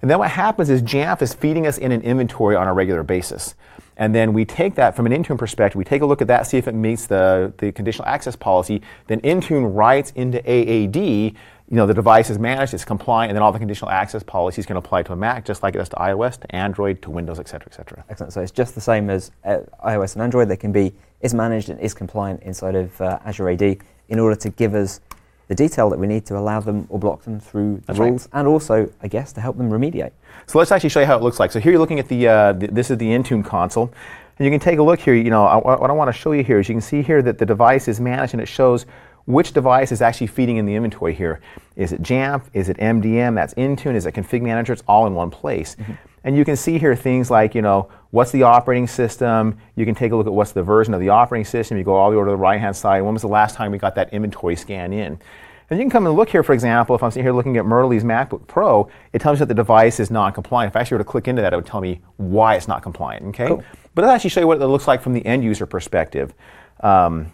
And 0.00 0.10
then 0.10 0.18
what 0.18 0.30
happens 0.30 0.70
is 0.70 0.80
Jamf 0.82 1.22
is 1.22 1.34
feeding 1.34 1.66
us 1.66 1.76
in 1.76 1.92
an 1.92 2.00
inventory 2.02 2.56
on 2.56 2.66
a 2.66 2.72
regular 2.72 3.02
basis. 3.02 3.54
And 3.98 4.14
then 4.14 4.32
we 4.32 4.44
take 4.44 4.76
that 4.76 4.94
from 4.94 5.06
an 5.06 5.12
Intune 5.12 5.36
perspective, 5.36 5.76
we 5.76 5.84
take 5.84 6.02
a 6.02 6.06
look 6.06 6.22
at 6.22 6.28
that, 6.28 6.46
see 6.46 6.56
if 6.56 6.68
it 6.68 6.74
meets 6.74 7.06
the, 7.06 7.52
the 7.58 7.72
conditional 7.72 8.06
access 8.06 8.36
policy. 8.36 8.80
Then 9.08 9.20
Intune 9.22 9.74
writes 9.74 10.12
into 10.14 10.38
AAD, 10.38 10.96
you 10.96 11.76
know, 11.76 11.84
the 11.84 11.92
device 11.92 12.30
is 12.30 12.38
managed, 12.38 12.72
it's 12.72 12.84
compliant, 12.84 13.30
and 13.30 13.36
then 13.36 13.42
all 13.42 13.52
the 13.52 13.58
conditional 13.58 13.90
access 13.90 14.22
policies 14.22 14.64
can 14.64 14.76
apply 14.76 15.02
to 15.02 15.12
a 15.12 15.16
Mac, 15.16 15.44
just 15.44 15.62
like 15.62 15.74
it 15.74 15.78
does 15.78 15.88
to 15.90 15.96
iOS, 15.96 16.40
to 16.40 16.54
Android, 16.54 17.02
to 17.02 17.10
Windows, 17.10 17.38
et 17.38 17.48
cetera, 17.48 17.68
et 17.70 17.74
cetera. 17.74 18.04
Excellent. 18.08 18.32
So 18.32 18.40
it's 18.40 18.52
just 18.52 18.74
the 18.74 18.80
same 18.80 19.10
as 19.10 19.32
uh, 19.44 19.58
iOS 19.84 20.14
and 20.14 20.22
Android. 20.22 20.48
They 20.48 20.56
can 20.56 20.72
be 20.72 20.94
is 21.20 21.34
managed 21.34 21.68
and 21.68 21.78
is 21.80 21.92
compliant 21.92 22.42
inside 22.44 22.76
of 22.76 22.98
uh, 23.00 23.18
Azure 23.24 23.50
AD 23.50 23.78
in 24.08 24.18
order 24.18 24.36
to 24.36 24.48
give 24.50 24.74
us 24.74 25.00
the 25.48 25.54
detail 25.54 25.90
that 25.90 25.98
we 25.98 26.06
need 26.06 26.24
to 26.26 26.38
allow 26.38 26.60
them 26.60 26.86
or 26.88 26.98
block 26.98 27.22
them 27.22 27.40
through 27.40 27.76
the 27.76 27.86
That's 27.86 27.98
rules, 27.98 28.28
right. 28.32 28.40
and 28.40 28.48
also, 28.48 28.90
I 29.02 29.08
guess, 29.08 29.32
to 29.32 29.40
help 29.40 29.56
them 29.56 29.70
remediate. 29.70 30.12
So 30.48 30.58
let's 30.58 30.72
actually 30.72 30.88
show 30.88 31.00
you 31.00 31.06
how 31.06 31.16
it 31.16 31.22
looks 31.22 31.38
like. 31.38 31.52
So 31.52 31.60
here 31.60 31.72
you're 31.72 31.78
looking 31.78 31.98
at 31.98 32.08
the, 32.08 32.26
uh, 32.26 32.52
the 32.54 32.68
this 32.68 32.90
is 32.90 32.96
the 32.96 33.06
Intune 33.06 33.44
console. 33.44 33.92
And 34.38 34.46
you 34.46 34.50
can 34.50 34.60
take 34.60 34.78
a 34.78 34.82
look 34.82 34.98
here. 34.98 35.14
You 35.14 35.28
know, 35.28 35.44
I, 35.44 35.56
what 35.58 35.90
I 35.90 35.92
want 35.92 36.08
to 36.08 36.18
show 36.18 36.32
you 36.32 36.42
here 36.42 36.58
is 36.58 36.68
you 36.70 36.74
can 36.74 36.80
see 36.80 37.02
here 37.02 37.20
that 37.20 37.36
the 37.36 37.44
device 37.44 37.86
is 37.86 38.00
managed 38.00 38.32
and 38.32 38.40
it 38.40 38.46
shows 38.46 38.86
which 39.26 39.52
device 39.52 39.92
is 39.92 40.00
actually 40.00 40.28
feeding 40.28 40.56
in 40.56 40.64
the 40.64 40.74
inventory 40.74 41.12
here. 41.12 41.42
Is 41.76 41.92
it 41.92 42.02
Jamf? 42.02 42.44
Is 42.54 42.70
it 42.70 42.78
MDM? 42.78 43.34
That's 43.34 43.52
Intune? 43.54 43.94
Is 43.94 44.06
it 44.06 44.14
Config 44.14 44.40
Manager? 44.40 44.72
It's 44.72 44.82
all 44.88 45.06
in 45.06 45.14
one 45.14 45.28
place. 45.28 45.76
Mm-hmm. 45.76 45.92
And 46.24 46.34
you 46.34 46.46
can 46.46 46.56
see 46.56 46.78
here 46.78 46.96
things 46.96 47.30
like, 47.30 47.54
you 47.54 47.60
know, 47.60 47.90
what's 48.10 48.30
the 48.30 48.44
operating 48.44 48.86
system? 48.86 49.58
You 49.76 49.84
can 49.84 49.94
take 49.94 50.12
a 50.12 50.16
look 50.16 50.26
at 50.26 50.32
what's 50.32 50.52
the 50.52 50.62
version 50.62 50.94
of 50.94 51.00
the 51.00 51.10
operating 51.10 51.44
system. 51.44 51.76
You 51.76 51.84
go 51.84 51.94
all 51.94 52.10
the 52.10 52.16
way 52.16 52.20
over 52.22 52.30
to 52.30 52.32
the 52.32 52.36
right 52.38 52.58
hand 52.58 52.74
side. 52.74 53.02
When 53.02 53.12
was 53.12 53.22
the 53.22 53.28
last 53.28 53.54
time 53.54 53.70
we 53.70 53.76
got 53.76 53.94
that 53.96 54.14
inventory 54.14 54.56
scan 54.56 54.94
in? 54.94 55.20
And 55.70 55.78
you 55.78 55.84
can 55.84 55.90
come 55.90 56.06
and 56.06 56.16
look 56.16 56.30
here, 56.30 56.42
for 56.42 56.54
example, 56.54 56.96
if 56.96 57.02
I'm 57.02 57.10
sitting 57.10 57.24
here 57.24 57.32
looking 57.32 57.56
at 57.58 57.66
Murley's 57.66 58.04
MacBook 58.04 58.46
Pro, 58.46 58.88
it 59.12 59.20
tells 59.20 59.36
me 59.36 59.40
that 59.40 59.48
the 59.48 59.54
device 59.54 60.00
is 60.00 60.10
non-compliant. 60.10 60.72
If 60.72 60.76
I 60.76 60.80
actually 60.80 60.96
were 60.96 61.04
to 61.04 61.10
click 61.10 61.28
into 61.28 61.42
that, 61.42 61.52
it 61.52 61.56
would 61.56 61.66
tell 61.66 61.82
me 61.82 62.00
why 62.16 62.54
it's 62.54 62.68
not 62.68 62.82
compliant, 62.82 63.26
okay? 63.26 63.48
Cool. 63.48 63.62
But 63.94 64.04
I'll 64.04 64.10
actually 64.12 64.30
show 64.30 64.40
you 64.40 64.46
what 64.46 64.62
it 64.62 64.66
looks 64.66 64.88
like 64.88 65.02
from 65.02 65.12
the 65.12 65.24
end 65.26 65.44
user 65.44 65.66
perspective. 65.66 66.32
Um, 66.80 67.32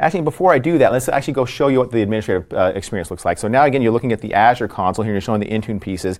Actually, 0.00 0.22
before 0.22 0.52
I 0.52 0.58
do 0.58 0.76
that, 0.78 0.90
let's 0.90 1.08
actually 1.08 1.34
go 1.34 1.44
show 1.44 1.68
you 1.68 1.78
what 1.78 1.92
the 1.92 2.02
administrative 2.02 2.52
uh, 2.52 2.72
experience 2.74 3.12
looks 3.12 3.24
like. 3.24 3.38
So 3.38 3.46
now 3.46 3.64
again, 3.64 3.80
you're 3.80 3.92
looking 3.92 4.12
at 4.12 4.20
the 4.20 4.34
Azure 4.34 4.66
console 4.66 5.04
here, 5.04 5.14
you're 5.14 5.20
showing 5.20 5.40
the 5.40 5.46
Intune 5.46 5.80
pieces. 5.80 6.18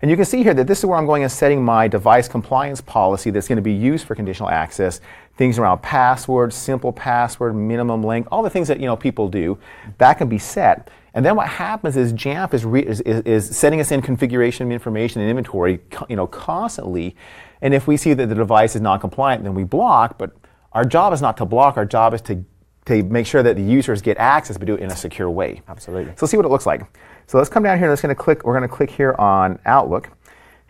And 0.00 0.10
you 0.10 0.16
can 0.16 0.24
see 0.24 0.44
here 0.44 0.54
that 0.54 0.68
this 0.68 0.78
is 0.78 0.86
where 0.86 0.96
I'm 0.96 1.06
going 1.06 1.24
and 1.24 1.32
setting 1.32 1.64
my 1.64 1.88
device 1.88 2.28
compliance 2.28 2.80
policy 2.80 3.30
that's 3.30 3.48
going 3.48 3.56
to 3.56 3.62
be 3.62 3.72
used 3.72 4.06
for 4.06 4.14
conditional 4.14 4.48
access. 4.48 5.00
Things 5.36 5.58
around 5.58 5.82
passwords, 5.82 6.56
simple 6.56 6.92
password, 6.92 7.54
minimum 7.54 8.02
length, 8.02 8.28
all 8.32 8.42
the 8.42 8.50
things 8.50 8.68
that 8.68 8.80
you 8.80 8.86
know 8.86 8.96
people 8.96 9.28
do, 9.28 9.58
that 9.98 10.14
can 10.14 10.28
be 10.28 10.38
set. 10.38 10.90
And 11.12 11.24
then 11.24 11.34
what 11.34 11.48
happens 11.48 11.96
is 11.96 12.12
Jamf 12.12 12.52
is, 12.52 12.64
re- 12.64 12.84
is, 12.86 13.00
is, 13.02 13.22
is 13.22 13.56
setting 13.56 13.80
us 13.80 13.90
in 13.90 14.02
configuration 14.02 14.70
information 14.70 15.22
and 15.22 15.30
inventory 15.30 15.80
you 16.08 16.16
know, 16.16 16.26
constantly. 16.26 17.16
And 17.62 17.72
if 17.72 17.86
we 17.86 17.96
see 17.96 18.12
that 18.12 18.26
the 18.26 18.34
device 18.34 18.76
is 18.76 18.82
not 18.82 19.00
compliant, 19.00 19.42
then 19.42 19.54
we 19.54 19.64
block. 19.64 20.18
But 20.18 20.36
our 20.72 20.84
job 20.84 21.14
is 21.14 21.22
not 21.22 21.38
to 21.38 21.46
block, 21.46 21.76
our 21.76 21.86
job 21.86 22.12
is 22.12 22.20
to 22.22 22.44
to 22.86 23.02
make 23.02 23.26
sure 23.26 23.42
that 23.42 23.56
the 23.56 23.62
users 23.62 24.00
get 24.00 24.16
access, 24.16 24.56
but 24.56 24.66
do 24.66 24.74
it 24.74 24.80
in 24.80 24.90
a 24.90 24.96
secure 24.96 25.28
way. 25.28 25.60
Absolutely. 25.68 26.12
So 26.12 26.18
let's 26.22 26.30
see 26.30 26.36
what 26.36 26.46
it 26.46 26.50
looks 26.50 26.66
like. 26.66 26.82
So 27.26 27.36
let's 27.36 27.50
come 27.50 27.64
down 27.64 27.78
here 27.78 27.86
and 27.86 27.90
let's 27.90 28.00
going 28.00 28.14
to 28.14 28.20
click. 28.20 28.44
We're 28.44 28.56
going 28.56 28.68
to 28.68 28.74
click 28.74 28.90
here 28.90 29.14
on 29.18 29.58
Outlook, 29.66 30.10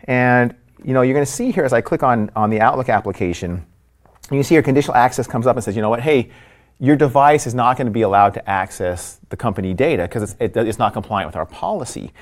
and 0.05 0.55
you 0.83 0.93
know 0.93 1.03
you're 1.03 1.13
going 1.13 1.25
to 1.25 1.31
see 1.31 1.51
here 1.51 1.63
as 1.63 1.73
I 1.73 1.81
click 1.81 2.03
on 2.03 2.31
on 2.35 2.49
the 2.49 2.59
Outlook 2.59 2.89
application, 2.89 3.65
you 4.31 4.43
see 4.43 4.55
your 4.55 4.63
conditional 4.63 4.95
access 4.95 5.27
comes 5.27 5.47
up 5.47 5.55
and 5.55 5.63
says, 5.63 5.75
you 5.75 5.81
know 5.81 5.89
what, 5.89 6.01
hey. 6.01 6.29
Your 6.79 6.95
device 6.95 7.47
is 7.47 7.55
not 7.55 7.75
going 7.75 7.87
to 7.87 7.91
be 7.91 8.03
allowed 8.03 8.35
to 8.35 8.47
access 8.47 9.19
the 9.29 9.35
company 9.35 9.73
data 9.73 10.03
because 10.03 10.21
it's, 10.21 10.35
it, 10.39 10.55
it's 10.55 10.77
not 10.77 10.93
compliant 10.93 11.27
with 11.27 11.35
our 11.35 11.47
policy. 11.47 12.13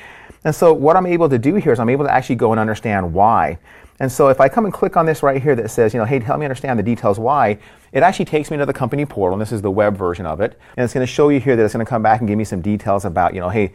And 0.45 0.55
so, 0.55 0.71
what 0.71 0.95
I'm 0.95 1.05
able 1.05 1.27
to 1.27 1.37
do 1.37 1.55
here 1.55 1.73
is 1.73 1.79
I'm 1.81 1.89
able 1.89 2.05
to 2.05 2.13
actually 2.13 2.35
go 2.35 2.53
and 2.53 2.59
understand 2.61 3.13
why. 3.13 3.57
And 3.99 4.11
so 4.11 4.27
if 4.27 4.41
I 4.41 4.49
come 4.49 4.65
and 4.65 4.73
click 4.73 4.97
on 4.97 5.05
this 5.05 5.23
right 5.23 5.41
here 5.41 5.55
that 5.55 5.71
says, 5.71 5.93
you 5.93 5.99
know, 5.99 6.05
hey, 6.05 6.19
help 6.19 6.39
me 6.39 6.45
understand 6.45 6.77
the 6.77 6.83
details 6.83 7.17
why, 7.17 7.57
it 7.93 8.03
actually 8.03 8.25
takes 8.25 8.51
me 8.51 8.57
to 8.57 8.65
the 8.65 8.73
company 8.73 9.05
portal, 9.05 9.35
and 9.35 9.41
this 9.41 9.53
is 9.53 9.61
the 9.61 9.71
web 9.71 9.95
version 9.95 10.25
of 10.25 10.41
it. 10.41 10.59
And 10.75 10.83
it's 10.83 10.93
going 10.93 11.05
to 11.05 11.11
show 11.11 11.29
you 11.29 11.39
here 11.39 11.55
that 11.55 11.63
it's 11.63 11.73
going 11.73 11.85
to 11.85 11.89
come 11.89 12.03
back 12.03 12.19
and 12.19 12.27
give 12.27 12.37
me 12.37 12.43
some 12.43 12.61
details 12.61 13.05
about, 13.05 13.33
you 13.33 13.39
know, 13.39 13.49
hey, 13.49 13.71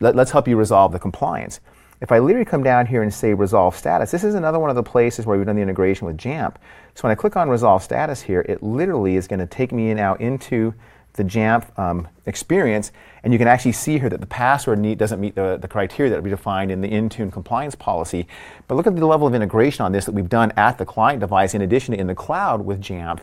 let, 0.00 0.18
us 0.18 0.30
help 0.30 0.46
you 0.46 0.56
resolve 0.56 0.92
the 0.92 0.98
compliance. 0.98 1.60
If 2.00 2.12
I 2.12 2.18
literally 2.18 2.44
come 2.44 2.62
down 2.62 2.86
here 2.86 3.02
and 3.02 3.12
say 3.12 3.34
resolve 3.34 3.76
status, 3.76 4.10
this 4.10 4.24
is 4.24 4.34
another 4.34 4.58
one 4.58 4.70
of 4.70 4.76
the 4.76 4.82
places 4.82 5.26
where 5.26 5.36
we've 5.36 5.46
done 5.46 5.56
the 5.56 5.62
integration 5.62 6.06
with 6.06 6.16
Jamf. 6.16 6.56
So 6.94 7.02
when 7.02 7.12
I 7.12 7.14
click 7.14 7.36
on 7.36 7.48
resolve 7.48 7.82
status 7.82 8.22
here, 8.22 8.44
it 8.48 8.62
literally 8.62 9.16
is 9.16 9.26
going 9.28 9.40
to 9.40 9.46
take 9.46 9.72
me 9.72 9.94
now 9.94 10.14
into 10.14 10.74
the 11.14 11.22
Jamf 11.22 11.76
um, 11.78 12.08
experience, 12.26 12.90
and 13.22 13.32
you 13.32 13.38
can 13.38 13.46
actually 13.46 13.72
see 13.72 14.00
here 14.00 14.08
that 14.08 14.20
the 14.20 14.26
password 14.26 14.80
need, 14.80 14.98
doesn't 14.98 15.20
meet 15.20 15.36
the, 15.36 15.56
the 15.56 15.68
criteria 15.68 16.10
that 16.10 16.22
we 16.22 16.28
defined 16.28 16.72
in 16.72 16.80
the 16.80 16.88
Intune 16.88 17.32
compliance 17.32 17.76
policy. 17.76 18.26
But 18.66 18.74
look 18.74 18.88
at 18.88 18.96
the 18.96 19.06
level 19.06 19.26
of 19.26 19.34
integration 19.34 19.84
on 19.84 19.92
this 19.92 20.06
that 20.06 20.12
we've 20.12 20.28
done 20.28 20.52
at 20.56 20.76
the 20.76 20.84
client 20.84 21.20
device 21.20 21.54
in 21.54 21.62
addition 21.62 21.94
to 21.94 22.00
in 22.00 22.08
the 22.08 22.16
cloud 22.16 22.64
with 22.64 22.80
Jamf. 22.80 23.20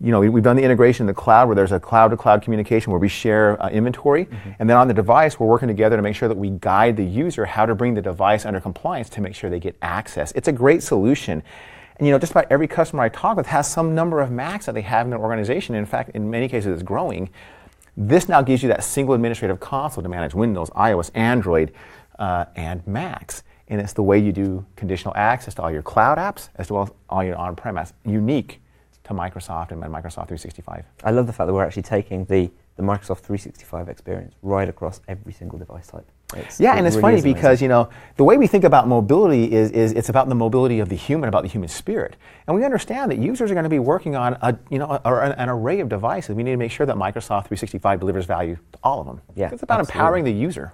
You 0.00 0.10
know, 0.10 0.20
we, 0.20 0.26
have 0.26 0.42
done 0.42 0.56
the 0.56 0.62
integration 0.62 1.04
in 1.04 1.06
the 1.06 1.14
cloud 1.14 1.46
where 1.46 1.54
there's 1.54 1.72
a 1.72 1.80
cloud-to-cloud 1.80 2.42
communication 2.42 2.90
where 2.90 3.00
we 3.00 3.08
share 3.08 3.62
uh, 3.62 3.70
inventory, 3.70 4.26
mm-hmm. 4.26 4.50
and 4.58 4.68
then 4.68 4.76
on 4.76 4.88
the 4.88 4.94
device 4.94 5.38
we're 5.38 5.46
working 5.46 5.68
together 5.68 5.96
to 5.96 6.02
make 6.02 6.16
sure 6.16 6.28
that 6.28 6.36
we 6.36 6.50
guide 6.50 6.96
the 6.96 7.04
user 7.04 7.46
how 7.46 7.64
to 7.64 7.74
bring 7.74 7.94
the 7.94 8.02
device 8.02 8.44
under 8.44 8.60
compliance 8.60 9.08
to 9.10 9.20
make 9.20 9.34
sure 9.34 9.48
they 9.48 9.60
get 9.60 9.76
access. 9.82 10.32
It's 10.32 10.48
a 10.48 10.52
great 10.52 10.82
solution. 10.82 11.42
And 11.96 12.06
you 12.06 12.12
know, 12.12 12.18
just 12.18 12.32
about 12.32 12.46
every 12.50 12.66
customer 12.66 13.04
I 13.04 13.08
talk 13.08 13.36
with 13.36 13.46
has 13.46 13.70
some 13.70 13.94
number 13.94 14.20
of 14.20 14.30
Macs 14.30 14.66
that 14.66 14.74
they 14.74 14.82
have 14.82 15.06
in 15.06 15.10
their 15.10 15.20
organization. 15.20 15.74
In 15.74 15.86
fact, 15.86 16.10
in 16.14 16.28
many 16.28 16.48
cases, 16.48 16.72
it's 16.72 16.82
growing. 16.82 17.30
This 17.96 18.28
now 18.28 18.42
gives 18.42 18.62
you 18.62 18.68
that 18.70 18.82
single 18.82 19.14
administrative 19.14 19.60
console 19.60 20.02
to 20.02 20.08
manage 20.08 20.34
Windows, 20.34 20.70
iOS, 20.70 21.12
Android, 21.14 21.72
uh, 22.18 22.46
and 22.56 22.84
Macs. 22.86 23.44
And 23.68 23.80
it's 23.80 23.92
the 23.92 24.02
way 24.02 24.18
you 24.18 24.32
do 24.32 24.66
conditional 24.76 25.14
access 25.16 25.54
to 25.54 25.62
all 25.62 25.70
your 25.70 25.82
cloud 25.82 26.18
apps 26.18 26.48
as 26.56 26.70
well 26.70 26.82
as 26.82 26.90
all 27.08 27.24
your 27.24 27.36
on-prem 27.36 27.76
apps, 27.76 27.92
unique 28.04 28.60
to 29.04 29.12
Microsoft 29.12 29.70
and 29.70 29.82
Microsoft 29.82 30.28
365. 30.28 30.84
I 31.04 31.10
love 31.10 31.26
the 31.26 31.32
fact 31.32 31.46
that 31.46 31.52
we're 31.52 31.64
actually 31.64 31.82
taking 31.82 32.24
the, 32.24 32.50
the 32.76 32.82
Microsoft 32.82 33.20
365 33.20 33.88
experience 33.88 34.34
right 34.42 34.68
across 34.68 35.00
every 35.08 35.32
single 35.32 35.58
device 35.58 35.86
type. 35.88 36.10
It's, 36.34 36.58
yeah, 36.58 36.74
it 36.74 36.78
and 36.78 36.86
it's 36.86 36.96
really 36.96 37.20
funny 37.20 37.34
because 37.34 37.60
you 37.62 37.68
know 37.68 37.90
the 38.16 38.24
way 38.24 38.38
we 38.38 38.46
think 38.46 38.64
about 38.64 38.88
mobility 38.88 39.52
is, 39.52 39.70
is 39.70 39.92
it's 39.92 40.08
about 40.08 40.28
the 40.28 40.34
mobility 40.34 40.80
of 40.80 40.88
the 40.88 40.96
human, 40.96 41.28
about 41.28 41.42
the 41.42 41.48
human 41.48 41.68
spirit, 41.68 42.16
and 42.46 42.56
we 42.56 42.64
understand 42.64 43.10
that 43.10 43.18
users 43.18 43.50
are 43.50 43.54
going 43.54 43.64
to 43.64 43.70
be 43.70 43.78
working 43.78 44.16
on 44.16 44.36
a 44.40 44.58
you 44.70 44.78
know 44.78 45.00
a, 45.04 45.14
an, 45.14 45.32
an, 45.32 45.48
array 45.48 45.80
of 45.80 45.88
devices. 45.88 46.34
We 46.34 46.42
need 46.42 46.52
to 46.52 46.56
make 46.56 46.72
sure 46.72 46.86
that 46.86 46.96
Microsoft 46.96 47.46
365 47.46 48.00
delivers 48.00 48.24
value 48.24 48.56
to 48.72 48.78
all 48.82 49.00
of 49.00 49.06
them. 49.06 49.20
Yeah, 49.36 49.50
it's 49.52 49.62
about 49.62 49.80
absolutely. 49.80 50.00
empowering 50.00 50.24
the 50.24 50.32
user. 50.32 50.72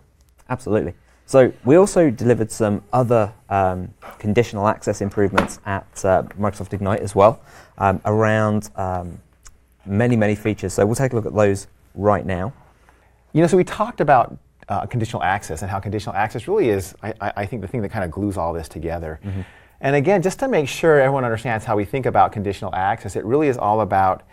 Absolutely. 0.49 0.95
So 1.31 1.53
we 1.65 1.77
also 1.77 2.11
delivered 2.11 2.51
some 2.51 2.83
other 2.93 3.33
um, 3.51 3.95
conditional 4.19 4.67
access 4.67 5.01
improvements 5.01 5.61
at 5.65 5.87
uh, 6.05 6.25
Microsoft 6.37 6.73
Ignite 6.73 6.99
as 7.03 7.15
well 7.15 7.41
um, 7.79 8.01
around 8.05 8.69
um, 8.75 9.17
many 9.87 10.17
many 10.17 10.35
features. 10.35 10.73
So 10.73 10.85
we'll 10.85 10.97
take 10.97 11.13
a 11.13 11.15
look 11.15 11.27
at 11.27 11.33
those 11.33 11.69
right 11.95 12.27
now. 12.27 12.53
You 13.33 13.43
know, 13.43 13.47
so 13.47 13.57
we 13.57 13.63
talked 13.63 14.01
about 14.01 14.37
uh, 14.69 14.87
conditional 14.87 15.23
access 15.23 15.63
and 15.63 15.71
how 15.71 15.79
conditional 15.79 16.17
access 16.17 16.49
really 16.49 16.69
is, 16.69 16.97
I, 17.01 17.15
I 17.21 17.47
think, 17.47 17.63
the 17.63 17.69
thing 17.69 17.83
that 17.83 17.91
kind 17.91 18.05
of 18.05 18.11
glues 18.11 18.37
all 18.37 18.53
this 18.53 18.69
together. 18.69 19.21
Mm-hmm. 19.25 19.43
And 19.83 19.95
again, 19.95 20.23
just 20.23 20.41
to 20.41 20.49
make 20.49 20.67
sure 20.67 20.99
everyone 20.99 21.25
understands 21.25 21.65
how 21.65 21.77
we 21.77 21.85
think 21.85 22.07
about 22.07 22.33
conditional 22.33 22.75
access, 22.75 23.15
it 23.15 23.25
really 23.25 23.47
is 23.47 23.57
all 23.57 23.83
about 23.83 24.25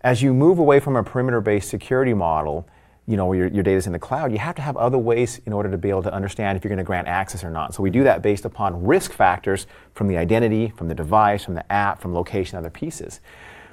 as 0.00 0.20
you 0.20 0.34
move 0.34 0.58
away 0.58 0.80
from 0.80 0.96
a 0.96 1.04
perimeter 1.04 1.40
based 1.40 1.68
security 1.68 2.12
model, 2.12 2.66
you 3.08 3.16
know, 3.16 3.32
your, 3.32 3.48
your 3.48 3.62
data 3.62 3.78
is 3.78 3.86
in 3.86 3.92
the 3.92 3.98
cloud, 3.98 4.30
you 4.30 4.38
have 4.38 4.54
to 4.56 4.62
have 4.62 4.76
other 4.76 4.98
ways 4.98 5.40
in 5.46 5.52
order 5.54 5.70
to 5.70 5.78
be 5.78 5.88
able 5.88 6.02
to 6.02 6.12
understand 6.12 6.58
if 6.58 6.62
you're 6.62 6.68
going 6.68 6.76
to 6.76 6.84
grant 6.84 7.08
access 7.08 7.42
or 7.42 7.50
not. 7.50 7.74
So 7.74 7.82
we 7.82 7.88
do 7.88 8.04
that 8.04 8.20
based 8.20 8.44
upon 8.44 8.84
risk 8.84 9.12
factors 9.12 9.66
from 9.94 10.08
the 10.08 10.18
identity, 10.18 10.74
from 10.76 10.88
the 10.88 10.94
device, 10.94 11.42
from 11.42 11.54
the 11.54 11.72
app, 11.72 12.02
from 12.02 12.14
location, 12.14 12.58
other 12.58 12.68
pieces. 12.68 13.20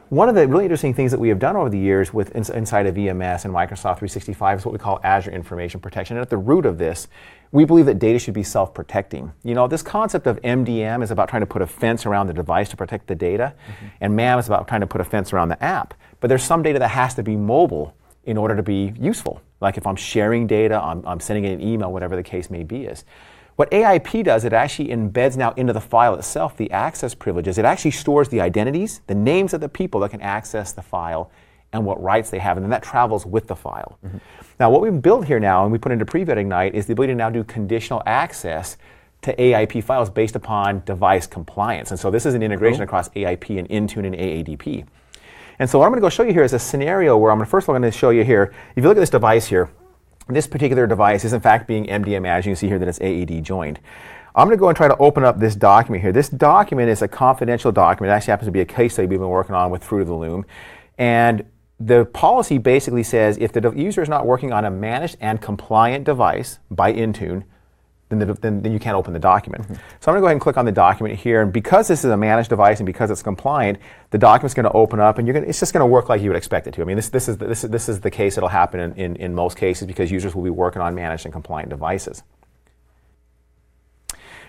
One 0.10 0.30
of 0.30 0.36
the 0.36 0.48
really 0.48 0.64
interesting 0.64 0.94
things 0.94 1.12
that 1.12 1.20
we 1.20 1.30
have 1.30 1.40
done 1.40 1.58
over 1.58 1.70
the 1.70 1.80
years 1.80 2.14
with 2.14 2.32
inside 2.36 2.86
of 2.86 2.98
EMS 2.98 3.44
and 3.44 3.54
Microsoft 3.54 3.98
365 3.98 4.60
is 4.60 4.66
what 4.66 4.72
we 4.72 4.78
call 4.78 5.00
Azure 5.04 5.32
Information 5.32 5.82
Protection. 5.82 6.16
And 6.16 6.22
at 6.22 6.30
the 6.30 6.38
root 6.38 6.66
of 6.66 6.78
this, 6.78 7.08
we 7.52 7.66
believe 7.66 7.88
that 7.88 8.00
data 8.00 8.20
should 8.20 8.36
be 8.36 8.44
self-protecting. 8.44 9.34
You 9.44 9.56
know, 9.56 9.68
this 9.68 9.82
concept 9.82 10.28
of 10.28 10.40
MDM 10.44 11.04
is 11.04 11.12
about 11.12 11.28
trying 11.28 11.42
to 11.42 11.48
put 11.48 11.62
a 11.62 11.68
fence 11.68 12.06
around 12.06 12.28
the 12.28 12.34
device 12.34 12.70
to 12.70 12.78
protect 12.78 13.08
the 13.08 13.16
data, 13.16 13.54
mm-hmm. 13.68 13.86
and 14.00 14.16
MAM 14.16 14.40
is 14.40 14.48
about 14.48 14.68
trying 14.68 14.82
to 14.82 14.88
put 14.88 15.02
a 15.02 15.06
fence 15.06 15.34
around 15.34 15.50
the 15.50 15.62
app. 15.64 15.94
But 16.20 16.28
there's 16.28 16.44
some 16.44 16.62
data 16.62 16.80
that 16.80 16.90
has 16.90 17.16
to 17.16 17.24
be 17.24 17.36
mobile 17.36 17.96
in 18.26 18.38
order 18.38 18.56
to 18.56 18.64
be 18.64 18.94
useful. 19.00 19.42
Like 19.62 19.78
if 19.78 19.88
I'm 19.88 19.96
sharing 19.96 20.48
data, 20.48 20.82
I'm, 20.82 21.06
I'm 21.06 21.20
sending 21.20 21.46
an 21.46 21.62
email, 21.62 21.92
whatever 21.92 22.16
the 22.16 22.24
case 22.24 22.50
may 22.50 22.64
be 22.64 22.86
is. 22.86 23.06
What 23.56 23.72
AIP 23.72 24.26
does, 24.26 24.44
it 24.44 24.52
actually 24.52 24.90
embeds 24.90 25.38
now 25.38 25.52
into 25.52 25.72
the 25.72 25.80
file 25.82 26.16
itself 26.16 26.58
the 26.58 26.70
access 26.72 27.16
privileges. 27.16 27.58
It 27.58 27.64
actually 27.64 27.92
stores 27.92 28.28
the 28.28 28.42
identities, 28.42 29.00
the 29.08 29.16
names 29.16 29.54
of 29.54 29.62
the 29.62 29.70
people 29.70 30.02
that 30.02 30.10
can 30.10 30.22
access 30.22 30.74
the 30.74 30.82
file, 30.82 31.32
and 31.72 31.86
what 31.86 32.02
rights 32.02 32.30
they 32.30 32.40
have, 32.40 32.58
and 32.58 32.64
then 32.64 32.72
that 32.72 32.84
travels 32.84 33.26
with 33.26 33.48
the 33.48 33.56
file. 33.56 34.00
Mm-hmm. 34.06 34.18
Now, 34.60 34.70
what 34.70 34.82
we've 34.82 35.02
built 35.02 35.26
here 35.26 35.40
now, 35.40 35.64
and 35.64 35.72
we 35.72 35.78
put 35.78 35.92
into 35.92 36.06
Preview 36.06 36.38
Ignite, 36.38 36.74
is 36.74 36.86
the 36.86 36.94
ability 36.94 37.14
to 37.14 37.18
now 37.18 37.30
do 37.30 37.44
conditional 37.44 38.02
access 38.06 38.78
to 39.24 39.36
AIP 39.36 39.84
files 39.84 40.10
based 40.10 40.36
upon 40.36 40.84
device 40.86 41.28
compliance. 41.28 41.92
And 41.92 42.00
so 42.00 42.12
this 42.12 42.26
is 42.26 42.34
an 42.34 42.44
integration 42.44 42.78
cool. 42.78 42.84
across 42.84 43.10
AIP 43.10 43.58
and 43.58 43.68
Intune 43.70 44.06
and 44.06 44.16
AADP. 44.16 44.86
And 45.60 45.70
so 45.70 45.80
what 45.80 45.86
I'm 45.86 45.92
going 45.92 46.02
to 46.02 46.06
go 46.06 46.10
show 46.10 46.24
you 46.24 46.34
here 46.34 46.44
is 46.44 46.54
a 46.54 46.60
scenario 46.60 47.18
where 47.18 47.32
I'm 47.32 47.44
first 47.46 47.66
of 47.66 47.70
all 47.70 47.80
going 47.80 47.90
to 47.90 47.98
show 47.98 48.10
you 48.10 48.24
here, 48.24 48.54
if 48.76 48.84
you 48.84 48.90
look 48.90 48.98
at 48.98 49.02
this 49.02 49.10
device 49.10 49.48
here, 49.48 49.70
this 50.28 50.48
particular 50.48 50.88
device 50.88 51.24
is 51.24 51.34
in 51.34 51.42
fact 51.42 51.68
being 51.68 51.86
MDM 51.86 52.28
as 52.28 52.46
you 52.46 52.52
can 52.52 52.56
see 52.56 52.68
here 52.68 52.80
that 52.80 52.88
it's 52.88 53.00
AAD 53.00 53.44
joined. 53.44 53.80
I'm 54.36 54.48
going 54.48 54.58
to 54.58 54.60
go 54.60 54.68
and 54.68 54.76
try 54.76 54.90
to 54.90 54.98
open 54.98 55.24
up 55.24 55.40
this 55.40 55.56
document 55.56 56.02
here. 56.02 56.12
This 56.12 56.28
document 56.28 56.90
is 56.90 57.02
a 57.02 57.08
confidential 57.08 57.72
document. 57.72 58.12
It 58.12 58.16
actually 58.16 58.32
happens 58.32 58.48
to 58.48 58.52
be 58.52 58.60
a 58.60 58.66
case 58.66 58.94
study 58.94 59.08
we've 59.08 59.20
been 59.20 59.30
working 59.30 59.56
on 59.56 59.72
with 59.72 59.82
Fruit 59.82 60.02
of 60.02 60.08
the 60.08 60.14
Loom. 60.14 60.46
And 60.98 61.46
the 61.80 62.06
policy 62.06 62.58
basically 62.58 63.04
says 63.04 63.38
if 63.38 63.54
the 63.54 63.72
user 63.72 64.02
is 64.02 64.10
not 64.10 64.26
working 64.26 64.52
on 64.52 64.66
a 64.66 64.72
managed 64.72 65.18
and 65.22 65.42
compliant 65.42 66.04
device 66.06 66.60
by 66.70 66.92
Intune, 66.92 67.44
then, 68.10 68.20
the, 68.20 68.34
then, 68.36 68.62
then, 68.62 68.72
you 68.72 68.80
can't 68.80 68.96
open 68.96 69.14
the 69.14 69.20
document. 69.20 69.64
Mm-hmm. 69.64 69.74
So 69.74 70.12
I'm 70.12 70.14
going 70.14 70.18
to 70.18 70.22
go 70.22 70.26
ahead 70.28 70.36
and 70.36 70.42
click 70.42 70.58
on 70.58 70.66
the 70.66 70.72
document 70.72 71.20
here, 71.20 71.42
and 71.42 71.52
because 71.52 71.88
this 71.88 72.06
is 72.06 72.12
a 72.12 72.18
managed 72.18 72.50
device 72.50 72.80
and 72.80 72.86
because 72.86 73.10
it's 73.10 73.24
compliant, 73.24 73.80
the 74.12 74.18
document's 74.20 74.54
going 74.54 74.66
to 74.66 74.72
open 74.74 75.00
up, 75.00 75.18
and 75.18 75.28
you're 75.28 75.40
to, 75.40 75.48
it's 75.48 75.60
just 75.60 75.74
going 75.74 75.82
to 75.82 75.88
work 75.88 76.08
like 76.08 76.22
you 76.22 76.30
would 76.30 76.38
expect 76.38 76.68
it 76.68 76.74
to. 76.76 76.82
I 76.82 76.86
mean, 76.86 76.98
this, 76.98 77.10
this, 77.10 77.28
is, 77.28 77.38
the, 77.38 77.48
this, 77.48 77.64
is, 77.64 77.72
this 77.72 77.90
is 77.90 78.02
the 78.02 78.12
case 78.12 78.36
that'll 78.36 78.50
happen 78.50 78.80
in, 78.80 78.94
in, 78.94 79.16
in 79.16 79.34
most 79.34 79.58
cases 79.58 79.88
because 79.88 80.12
users 80.12 80.36
will 80.36 80.44
be 80.44 80.52
working 80.52 80.84
on 80.84 80.94
managed 80.94 81.26
and 81.26 81.34
compliant 81.34 81.70
devices. 81.70 82.22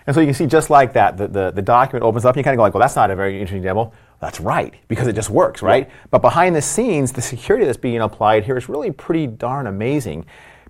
And 0.06 0.14
so 0.14 0.20
you 0.20 0.26
can 0.26 0.34
see 0.34 0.46
just 0.46 0.68
like 0.68 0.92
that, 0.92 1.16
the, 1.16 1.26
the, 1.26 1.50
the 1.50 1.62
document 1.62 2.04
opens 2.04 2.26
up, 2.26 2.34
and 2.34 2.40
you 2.40 2.44
kind 2.44 2.54
of 2.54 2.58
go 2.58 2.62
like, 2.62 2.74
well, 2.74 2.82
that's 2.82 2.94
not 2.94 3.10
a 3.10 3.16
very 3.16 3.40
interesting 3.40 3.62
demo. 3.62 3.90
That's 4.20 4.38
right, 4.38 4.74
because 4.88 5.08
it 5.08 5.14
just 5.14 5.30
works, 5.30 5.62
right? 5.62 5.88
Yeah. 5.88 5.94
But 6.10 6.20
behind 6.20 6.54
the 6.54 6.62
scenes, 6.62 7.12
the 7.12 7.22
security 7.22 7.64
that's 7.64 7.78
being 7.78 8.00
applied 8.02 8.44
here 8.44 8.56
is 8.56 8.68
really 8.68 8.90
pretty 8.90 9.26
darn 9.26 9.66
amazing 9.66 10.26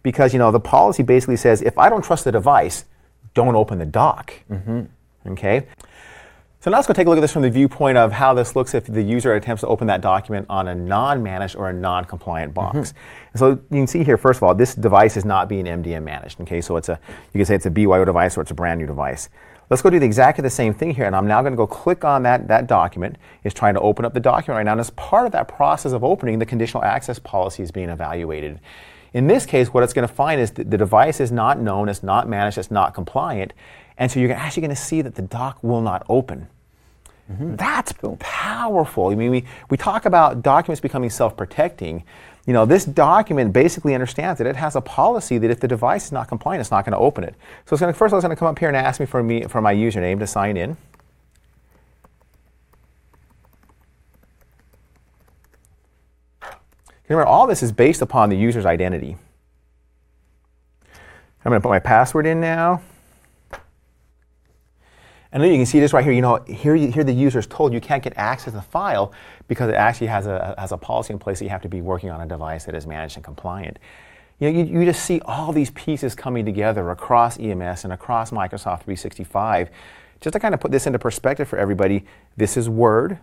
because 0.06 0.32
you 0.32 0.38
know 0.38 0.52
the 0.52 0.60
policy 0.60 1.02
basically 1.02 1.34
says 1.34 1.62
if 1.62 1.76
I 1.76 1.88
don't 1.88 2.00
trust 2.00 2.22
the 2.22 2.30
device, 2.30 2.84
don't 3.34 3.56
open 3.56 3.80
the 3.80 3.84
doc. 3.84 4.32
Mm-hmm. 4.48 4.82
Okay. 5.32 5.66
So 6.60 6.70
now 6.70 6.76
let's 6.76 6.86
go 6.86 6.94
take 6.94 7.08
a 7.08 7.10
look 7.10 7.18
at 7.18 7.22
this 7.22 7.32
from 7.32 7.42
the 7.42 7.50
viewpoint 7.50 7.98
of 7.98 8.12
how 8.12 8.32
this 8.32 8.54
looks 8.54 8.72
if 8.72 8.86
the 8.86 9.02
user 9.02 9.34
attempts 9.34 9.62
to 9.62 9.66
open 9.66 9.88
that 9.88 10.02
document 10.02 10.46
on 10.48 10.68
a 10.68 10.76
non-managed 10.76 11.56
or 11.56 11.70
a 11.70 11.72
non-compliant 11.72 12.54
box. 12.54 12.76
Mm-hmm. 12.76 13.38
So 13.38 13.48
you 13.50 13.58
can 13.70 13.88
see 13.88 14.04
here, 14.04 14.16
first 14.16 14.36
of 14.36 14.44
all, 14.44 14.54
this 14.54 14.76
device 14.76 15.16
is 15.16 15.24
not 15.24 15.48
being 15.48 15.64
MDM 15.64 16.04
managed. 16.04 16.40
Okay, 16.42 16.60
so 16.60 16.76
it's 16.76 16.88
a 16.88 17.00
you 17.32 17.38
can 17.40 17.44
say 17.44 17.56
it's 17.56 17.66
a 17.66 17.70
BYO 17.70 18.04
device 18.04 18.36
or 18.36 18.42
it's 18.42 18.52
a 18.52 18.54
brand 18.54 18.78
new 18.78 18.86
device. 18.86 19.28
Let's 19.70 19.82
go 19.82 19.90
do 19.90 19.98
the 19.98 20.06
exactly 20.06 20.42
the 20.42 20.50
same 20.50 20.72
thing 20.72 20.92
here, 20.92 21.06
and 21.06 21.16
I'm 21.16 21.26
now 21.26 21.42
going 21.42 21.52
to 21.52 21.56
go 21.56 21.66
click 21.66 22.04
on 22.04 22.22
that, 22.22 22.46
that 22.46 22.68
document. 22.68 23.16
It's 23.42 23.52
trying 23.52 23.74
to 23.74 23.80
open 23.80 24.04
up 24.04 24.14
the 24.14 24.20
document 24.20 24.58
right 24.58 24.62
now, 24.62 24.72
and 24.72 24.80
as 24.80 24.90
part 24.90 25.26
of 25.26 25.32
that 25.32 25.48
process 25.48 25.90
of 25.90 26.04
opening, 26.04 26.38
the 26.38 26.46
conditional 26.46 26.84
access 26.84 27.18
policy 27.18 27.64
is 27.64 27.72
being 27.72 27.88
evaluated. 27.88 28.60
In 29.16 29.28
this 29.28 29.46
case, 29.46 29.72
what 29.72 29.82
it's 29.82 29.94
going 29.94 30.06
to 30.06 30.12
find 30.12 30.38
is 30.38 30.50
that 30.50 30.70
the 30.70 30.76
device 30.76 31.20
is 31.20 31.32
not 31.32 31.58
known, 31.58 31.88
it's 31.88 32.02
not 32.02 32.28
managed, 32.28 32.58
it's 32.58 32.70
not 32.70 32.92
compliant, 32.92 33.54
and 33.96 34.12
so 34.12 34.20
you're 34.20 34.30
actually 34.30 34.60
going 34.60 34.76
to 34.76 34.82
see 34.90 35.00
that 35.00 35.14
the 35.14 35.22
doc 35.22 35.56
will 35.62 35.80
not 35.80 36.04
open. 36.10 36.48
Mm-hmm. 37.32 37.56
That's 37.56 37.92
cool. 37.92 38.18
powerful. 38.20 39.08
I 39.08 39.14
mean, 39.14 39.30
we, 39.30 39.44
we 39.70 39.78
talk 39.78 40.04
about 40.04 40.42
documents 40.42 40.82
becoming 40.82 41.08
self-protecting. 41.08 42.04
You 42.46 42.52
know, 42.52 42.66
this 42.66 42.84
document 42.84 43.54
basically 43.54 43.94
understands 43.94 44.36
that 44.36 44.46
it 44.46 44.54
has 44.54 44.76
a 44.76 44.82
policy 44.82 45.38
that 45.38 45.50
if 45.50 45.60
the 45.60 45.66
device 45.66 46.04
is 46.04 46.12
not 46.12 46.28
compliant, 46.28 46.60
it's 46.60 46.70
not 46.70 46.84
going 46.84 46.92
to 46.92 46.98
open 46.98 47.24
it. 47.24 47.34
So 47.64 47.72
it's 47.72 47.80
going 47.80 47.90
to, 47.90 47.98
first 47.98 48.10
of 48.10 48.12
all, 48.12 48.18
it's 48.18 48.24
going 48.26 48.36
to 48.36 48.38
come 48.38 48.48
up 48.48 48.58
here 48.58 48.68
and 48.68 48.76
ask 48.76 49.00
me 49.00 49.06
for 49.06 49.22
me 49.22 49.44
for 49.44 49.62
my 49.62 49.74
username 49.74 50.18
to 50.18 50.26
sign 50.26 50.58
in. 50.58 50.76
Remember, 57.08 57.26
all 57.26 57.46
this 57.46 57.62
is 57.62 57.72
based 57.72 58.02
upon 58.02 58.30
the 58.30 58.36
user's 58.36 58.66
identity. 58.66 59.16
I'm 61.44 61.50
going 61.50 61.60
to 61.60 61.62
put 61.62 61.70
my 61.70 61.78
password 61.78 62.26
in 62.26 62.40
now. 62.40 62.82
And 65.30 65.42
then 65.42 65.50
you 65.50 65.58
can 65.58 65.66
see 65.66 65.78
this 65.78 65.92
right 65.92 66.02
here. 66.02 66.12
You 66.12 66.22
know, 66.22 66.42
here, 66.46 66.74
here 66.74 67.04
the 67.04 67.12
user 67.12 67.38
is 67.38 67.46
told 67.46 67.72
you 67.72 67.80
can't 67.80 68.02
get 68.02 68.14
access 68.16 68.52
to 68.52 68.58
the 68.58 68.62
file 68.62 69.12
because 69.48 69.68
it 69.68 69.74
actually 69.74 70.06
has 70.08 70.26
a, 70.26 70.54
has 70.58 70.72
a 70.72 70.76
policy 70.76 71.12
in 71.12 71.18
place 71.18 71.38
that 71.38 71.44
you 71.44 71.50
have 71.50 71.62
to 71.62 71.68
be 71.68 71.80
working 71.80 72.10
on 72.10 72.20
a 72.20 72.26
device 72.26 72.64
that 72.64 72.74
is 72.74 72.86
managed 72.86 73.16
and 73.16 73.24
compliant. 73.24 73.78
You 74.40 74.50
know, 74.50 74.58
you, 74.58 74.80
you 74.80 74.84
just 74.84 75.04
see 75.04 75.20
all 75.24 75.52
these 75.52 75.70
pieces 75.70 76.14
coming 76.14 76.44
together 76.44 76.90
across 76.90 77.38
EMS 77.38 77.84
and 77.84 77.92
across 77.92 78.30
Microsoft 78.30 78.84
365. 78.84 79.70
Just 80.20 80.32
to 80.32 80.40
kind 80.40 80.54
of 80.54 80.60
put 80.60 80.70
this 80.70 80.86
into 80.86 80.98
perspective 80.98 81.46
for 81.46 81.58
everybody, 81.58 82.04
this 82.36 82.56
is 82.56 82.68
Word 82.68 83.18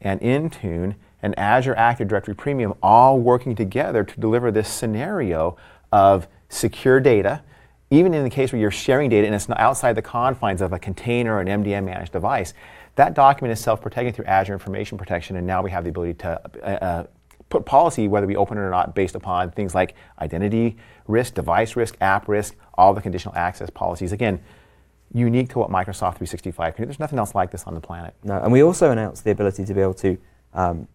and 0.00 0.20
Intune 0.20 0.94
and 1.22 1.38
Azure 1.38 1.74
Active 1.76 2.08
Directory 2.08 2.34
Premium 2.34 2.74
all 2.82 3.18
working 3.18 3.54
together 3.54 4.04
to 4.04 4.20
deliver 4.20 4.50
this 4.50 4.68
scenario 4.68 5.56
of 5.92 6.28
secure 6.48 7.00
data, 7.00 7.42
even 7.90 8.14
in 8.14 8.24
the 8.24 8.30
case 8.30 8.52
where 8.52 8.60
you're 8.60 8.70
sharing 8.70 9.10
data 9.10 9.26
and 9.26 9.34
it's 9.34 9.48
not 9.48 9.58
outside 9.58 9.94
the 9.94 10.02
confines 10.02 10.60
of 10.60 10.72
a 10.72 10.78
container 10.78 11.34
or 11.34 11.40
an 11.40 11.48
MDM 11.48 11.84
managed 11.84 12.12
device. 12.12 12.54
That 12.96 13.14
document 13.14 13.52
is 13.52 13.60
self-protecting 13.60 14.12
through 14.12 14.24
Azure 14.24 14.52
Information 14.52 14.98
Protection, 14.98 15.36
and 15.36 15.46
now 15.46 15.62
we 15.62 15.70
have 15.70 15.84
the 15.84 15.90
ability 15.90 16.14
to 16.14 16.40
uh, 16.62 16.66
uh, 16.66 17.04
put 17.48 17.64
policy, 17.64 18.08
whether 18.08 18.26
we 18.26 18.36
open 18.36 18.58
it 18.58 18.60
or 18.60 18.70
not, 18.70 18.94
based 18.94 19.14
upon 19.14 19.50
things 19.52 19.74
like 19.74 19.94
identity 20.20 20.76
risk, 21.06 21.34
device 21.34 21.76
risk, 21.76 21.96
app 22.00 22.28
risk, 22.28 22.56
all 22.74 22.92
the 22.92 23.00
conditional 23.00 23.34
access 23.36 23.70
policies. 23.70 24.12
Again, 24.12 24.40
unique 25.14 25.48
to 25.50 25.58
what 25.58 25.70
Microsoft 25.70 26.16
365 26.16 26.74
can 26.74 26.82
do. 26.82 26.86
There's 26.86 27.00
nothing 27.00 27.18
else 27.18 27.34
like 27.34 27.50
this 27.50 27.64
on 27.64 27.74
the 27.74 27.80
planet. 27.80 28.14
No, 28.24 28.38
and 28.40 28.52
we 28.52 28.62
also 28.62 28.90
announced 28.90 29.24
the 29.24 29.30
ability 29.30 29.64
to 29.64 29.74
be 29.74 29.80
able 29.80 29.94
to 29.94 30.18
um, 30.52 30.88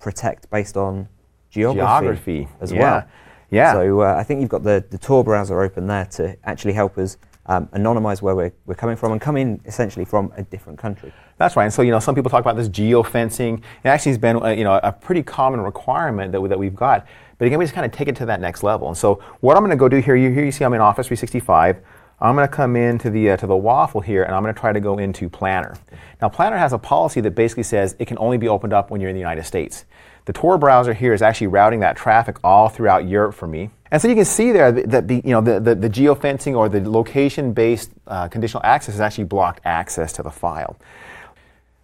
protect 0.00 0.50
based 0.50 0.76
on 0.76 1.08
geography, 1.50 1.78
geography. 1.80 2.48
as 2.60 2.72
yeah. 2.72 2.80
well. 2.80 3.04
Yeah. 3.50 3.72
So 3.72 4.00
uh, 4.00 4.14
I 4.16 4.22
think 4.22 4.40
you've 4.40 4.50
got 4.50 4.62
the, 4.62 4.84
the 4.90 4.98
Tor 4.98 5.24
browser 5.24 5.60
open 5.60 5.86
there 5.86 6.06
to 6.06 6.36
actually 6.44 6.72
help 6.72 6.98
us 6.98 7.16
um, 7.46 7.66
anonymize 7.68 8.22
where 8.22 8.36
we're, 8.36 8.52
we're 8.66 8.74
coming 8.74 8.96
from 8.96 9.12
and 9.12 9.20
come 9.20 9.36
in 9.36 9.60
essentially 9.64 10.04
from 10.04 10.32
a 10.36 10.42
different 10.42 10.78
country. 10.78 11.12
That's 11.36 11.56
right. 11.56 11.64
And 11.64 11.72
so, 11.72 11.82
you 11.82 11.90
know, 11.90 11.98
some 11.98 12.14
people 12.14 12.30
talk 12.30 12.42
about 12.42 12.56
this 12.56 12.68
geofencing. 12.68 13.58
It 13.58 13.88
actually 13.88 14.10
has 14.10 14.18
been, 14.18 14.42
uh, 14.42 14.48
you 14.50 14.62
know, 14.62 14.78
a 14.82 14.92
pretty 14.92 15.22
common 15.22 15.60
requirement 15.60 16.32
that, 16.32 16.40
we, 16.40 16.48
that 16.48 16.58
we've 16.58 16.74
got. 16.74 17.06
But 17.38 17.46
again, 17.46 17.58
we 17.58 17.64
just 17.64 17.74
kind 17.74 17.86
of 17.86 17.92
take 17.92 18.08
it 18.08 18.16
to 18.16 18.26
that 18.26 18.40
next 18.40 18.62
level. 18.62 18.88
And 18.88 18.96
so 18.96 19.22
what 19.40 19.56
I'm 19.56 19.62
going 19.62 19.70
to 19.70 19.76
go 19.76 19.88
do 19.88 19.98
here, 19.98 20.14
you, 20.14 20.30
here 20.30 20.44
you 20.44 20.52
see 20.52 20.64
I'm 20.64 20.74
in 20.74 20.80
Office 20.80 21.08
365. 21.08 21.78
I'm 22.20 22.34
going 22.34 22.46
to 22.46 22.54
come 22.54 22.76
into 22.76 23.08
the, 23.08 23.30
uh, 23.30 23.36
to 23.38 23.46
the 23.46 23.56
waffle 23.56 24.00
here 24.00 24.24
and 24.24 24.34
I'm 24.34 24.42
going 24.42 24.54
to 24.54 24.60
try 24.60 24.72
to 24.72 24.80
go 24.80 24.98
into 24.98 25.28
Planner. 25.28 25.76
Now, 26.20 26.28
Planner 26.28 26.58
has 26.58 26.72
a 26.72 26.78
policy 26.78 27.20
that 27.22 27.34
basically 27.34 27.62
says 27.62 27.96
it 27.98 28.06
can 28.06 28.18
only 28.18 28.36
be 28.36 28.48
opened 28.48 28.72
up 28.72 28.90
when 28.90 29.00
you're 29.00 29.08
in 29.08 29.16
the 29.16 29.20
United 29.20 29.44
States. 29.44 29.86
The 30.26 30.34
Tor 30.34 30.58
browser 30.58 30.92
here 30.92 31.14
is 31.14 31.22
actually 31.22 31.46
routing 31.46 31.80
that 31.80 31.96
traffic 31.96 32.36
all 32.44 32.68
throughout 32.68 33.08
Europe 33.08 33.34
for 33.34 33.46
me. 33.46 33.70
And 33.90 34.00
so 34.00 34.06
you 34.06 34.14
can 34.14 34.26
see 34.26 34.52
there 34.52 34.70
that 34.70 35.08
the, 35.08 35.16
you 35.24 35.30
know, 35.30 35.40
the, 35.40 35.58
the, 35.58 35.74
the 35.74 35.90
geofencing 35.90 36.54
or 36.54 36.68
the 36.68 36.88
location-based 36.88 37.90
uh, 38.06 38.28
conditional 38.28 38.62
access 38.64 38.94
has 38.94 39.00
actually 39.00 39.24
blocked 39.24 39.60
access 39.64 40.12
to 40.12 40.22
the 40.22 40.30
file. 40.30 40.76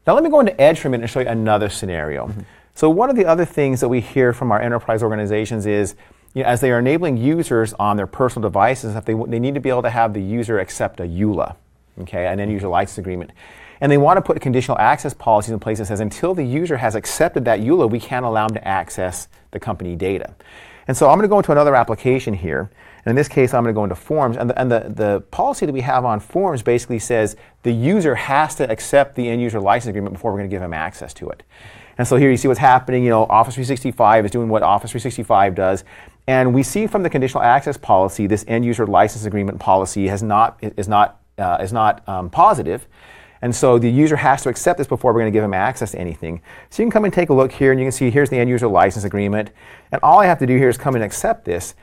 Now 0.07 0.15
let 0.15 0.23
me 0.23 0.31
go 0.31 0.39
into 0.39 0.61
Edge 0.61 0.79
for 0.79 0.89
a 0.89 0.91
minute 0.91 1.05
and 1.05 1.11
show 1.11 1.21
you 1.21 1.29
another 1.29 1.69
scenario. 1.69 2.29
Mm-hmm. 2.29 2.43
So 2.75 2.91
one 2.91 3.09
of 3.09 3.17
the 3.17 3.25
other 3.25 3.47
things 3.47 3.81
that 3.81 3.89
we 3.89 4.03
hear 4.03 4.35
from 4.35 4.53
our 4.53 4.61
enterprise 4.61 5.03
organizations 5.03 5.65
is 5.65 5.97
you 6.37 6.43
know, 6.43 6.49
as 6.51 6.61
they 6.61 6.71
are 6.71 6.79
enabling 6.79 7.17
users 7.17 7.73
on 7.75 7.97
their 7.97 8.07
personal 8.07 8.47
devices, 8.47 8.95
if 8.95 9.07
they, 9.07 9.15
they 9.15 9.39
need 9.39 9.55
to 9.55 9.61
be 9.61 9.71
able 9.71 9.81
to 9.81 9.89
have 9.89 10.13
the 10.13 10.21
user 10.21 10.59
accept 10.59 11.01
a 11.01 11.05
EULA, 11.05 11.57
okay, 12.03 12.27
an 12.27 12.39
end 12.39 12.53
user 12.53 12.69
license 12.69 12.99
agreement. 12.99 13.31
And 13.81 13.91
they 13.91 13.97
want 13.97 14.19
to 14.19 14.21
put 14.21 14.39
conditional 14.43 14.79
access 14.79 15.15
policies 15.15 15.53
in 15.53 15.59
place 15.61 15.79
that 15.79 15.87
says 15.87 16.01
until 16.01 16.35
the 16.35 16.45
user 16.45 16.77
has 16.77 16.95
accepted 16.95 17.47
that 17.47 17.61
EULA, 17.61 17.91
we 17.91 17.99
can't 17.99 18.27
allow 18.27 18.49
them 18.49 18.55
to 18.55 18.69
access 18.69 19.29
the 19.53 19.59
company 19.59 19.97
data. 19.97 20.35
And 20.87 20.95
so 20.95 21.09
I'm 21.09 21.17
going 21.17 21.23
to 21.25 21.29
go 21.29 21.39
into 21.39 21.53
another 21.53 21.75
application 21.75 22.35
here. 22.35 22.71
And 23.07 23.11
in 23.13 23.17
this 23.17 23.29
case, 23.29 23.55
I'm 23.55 23.63
going 23.63 23.75
to 23.75 23.79
go 23.79 23.85
into 23.85 23.97
forms. 23.97 24.37
And, 24.37 24.51
the, 24.51 24.61
and 24.61 24.71
the, 24.71 24.93
the 24.95 25.21
policy 25.31 25.65
that 25.65 25.73
we 25.73 25.81
have 25.81 26.05
on 26.05 26.21
forms 26.21 26.63
basically 26.63 26.99
says 26.99 27.35
the 27.63 27.73
user 27.73 28.15
has 28.15 28.55
to 28.57 28.71
accept 28.71 29.15
the 29.15 29.27
end 29.27 29.41
user 29.41 29.59
license 29.59 29.89
agreement 29.89 30.13
before 30.13 30.33
we're 30.33 30.39
going 30.41 30.51
to 30.51 30.55
give 30.55 30.61
them 30.61 30.75
access 30.75 31.15
to 31.15 31.31
it. 31.31 31.45
And 31.99 32.07
so 32.07 32.17
here 32.17 32.31
you 32.31 32.37
see 32.37 32.47
what's 32.47 32.61
happening. 32.61 33.05
You 33.05 33.11
know, 33.11 33.23
Office 33.25 33.55
365 33.55 34.27
is 34.27 34.31
doing 34.31 34.51
what 34.51 34.63
Office 34.63 34.91
365 34.91 35.55
does. 35.55 35.83
And 36.27 36.53
we 36.53 36.63
see 36.63 36.87
from 36.87 37.03
the 37.03 37.11
conditional 37.11 37.43
access 37.43 37.77
policy, 37.77 38.27
this 38.27 38.45
end 38.49 38.65
user 38.65 38.87
license 38.87 39.25
agreement 39.25 39.61
policy 39.61 40.09
has 40.09 40.23
not, 40.23 40.59
is 40.61 40.89
not, 40.89 41.21
uh, 41.39 41.59
is 41.61 41.73
not 41.73 42.07
um, 42.09 42.31
positive. 42.31 42.87
And 43.43 43.55
so 43.55 43.79
the 43.79 43.91
user 43.91 44.17
has 44.17 44.43
to 44.43 44.49
accept 44.49 44.79
this 44.79 44.87
before 44.87 45.13
we're 45.13 45.21
going 45.21 45.33
to 45.33 45.37
give 45.37 45.43
them 45.43 45.55
access 45.55 45.93
to 45.93 45.99
anything. 45.99 46.41
So 46.71 46.83
you 46.83 46.87
can 46.87 46.91
come 46.91 47.05
and 47.05 47.13
take 47.13 47.29
a 47.29 47.35
look 47.35 47.53
here 47.53 47.71
and 47.71 47.81
you 47.81 47.85
can 47.85 47.93
see 47.93 48.11
here's 48.11 48.31
the 48.31 48.39
end 48.39 48.51
user 48.51 48.67
license 48.67 49.05
agreement. 49.05 49.51
And 49.93 50.01
all 50.03 50.19
I 50.19 50.27
have 50.27 50.39
to 50.41 50.47
do 50.47 50.57
here 50.57 50.69
is 50.69 50.79
come 50.79 50.95
and 50.95 51.05
accept 51.05 51.45
this. 51.45 51.75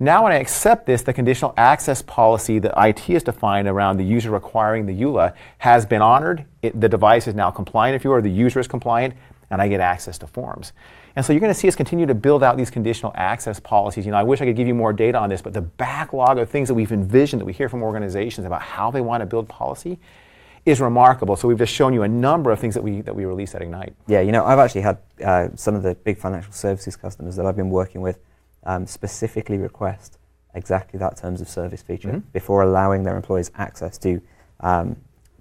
Now 0.00 0.24
when 0.24 0.32
I 0.32 0.36
accept 0.36 0.86
this, 0.86 1.02
the 1.02 1.12
conditional 1.12 1.54
access 1.56 2.02
policy 2.02 2.58
that 2.58 2.72
IT 2.76 3.00
has 3.00 3.22
defined 3.22 3.68
around 3.68 3.98
the 3.98 4.04
user 4.04 4.30
requiring 4.30 4.86
the 4.86 5.00
EULA 5.00 5.34
has 5.58 5.86
been 5.86 6.02
honored. 6.02 6.44
It, 6.62 6.80
the 6.80 6.88
device 6.88 7.28
is 7.28 7.34
now 7.34 7.52
compliant, 7.52 7.94
if 7.94 8.02
you 8.02 8.10
are, 8.12 8.20
the 8.20 8.30
user 8.30 8.58
is 8.58 8.66
compliant, 8.66 9.14
and 9.50 9.62
I 9.62 9.68
get 9.68 9.78
access 9.80 10.18
to 10.18 10.26
forms. 10.26 10.72
And 11.14 11.24
so 11.24 11.32
you're 11.32 11.40
going 11.40 11.52
to 11.52 11.58
see 11.58 11.68
us 11.68 11.76
continue 11.76 12.06
to 12.06 12.14
build 12.14 12.42
out 12.42 12.56
these 12.56 12.70
conditional 12.70 13.12
access 13.14 13.60
policies. 13.60 14.06
You 14.06 14.12
know, 14.12 14.18
I 14.18 14.22
wish 14.22 14.40
I 14.40 14.46
could 14.46 14.56
give 14.56 14.66
you 14.66 14.74
more 14.74 14.92
data 14.92 15.18
on 15.18 15.28
this, 15.28 15.42
but 15.42 15.52
the 15.52 15.60
backlog 15.60 16.38
of 16.38 16.48
things 16.48 16.68
that 16.68 16.74
we've 16.74 16.92
envisioned 16.92 17.40
that 17.40 17.46
we 17.46 17.52
hear 17.52 17.68
from 17.68 17.82
organizations 17.82 18.46
about 18.46 18.62
how 18.62 18.90
they 18.90 19.00
want 19.00 19.20
to 19.20 19.26
build 19.26 19.48
policy 19.48 19.98
is 20.64 20.80
remarkable. 20.80 21.36
So 21.36 21.48
we've 21.48 21.58
just 21.58 21.74
shown 21.74 21.92
you 21.92 22.02
a 22.02 22.08
number 22.08 22.50
of 22.50 22.60
things 22.60 22.74
that 22.74 22.82
we 22.82 23.00
that 23.02 23.14
we 23.14 23.24
release 23.24 23.54
at 23.54 23.62
Ignite. 23.62 23.94
Yeah, 24.06 24.20
you 24.20 24.32
know, 24.32 24.44
I've 24.44 24.58
actually 24.58 24.82
had 24.82 24.98
uh, 25.24 25.48
some 25.54 25.74
of 25.74 25.82
the 25.82 25.94
big 25.94 26.18
financial 26.18 26.52
services 26.52 26.96
customers 26.96 27.36
that 27.36 27.46
I've 27.46 27.56
been 27.56 27.70
working 27.70 28.00
with 28.00 28.20
um, 28.64 28.86
specifically 28.86 29.58
request 29.58 30.18
exactly 30.54 30.98
that 30.98 31.16
terms 31.16 31.40
of 31.40 31.48
service 31.48 31.82
feature 31.82 32.08
mm-hmm. 32.08 32.28
before 32.32 32.62
allowing 32.62 33.02
their 33.02 33.16
employees 33.16 33.50
access 33.56 33.98
to 33.98 34.20
um, 34.60 34.96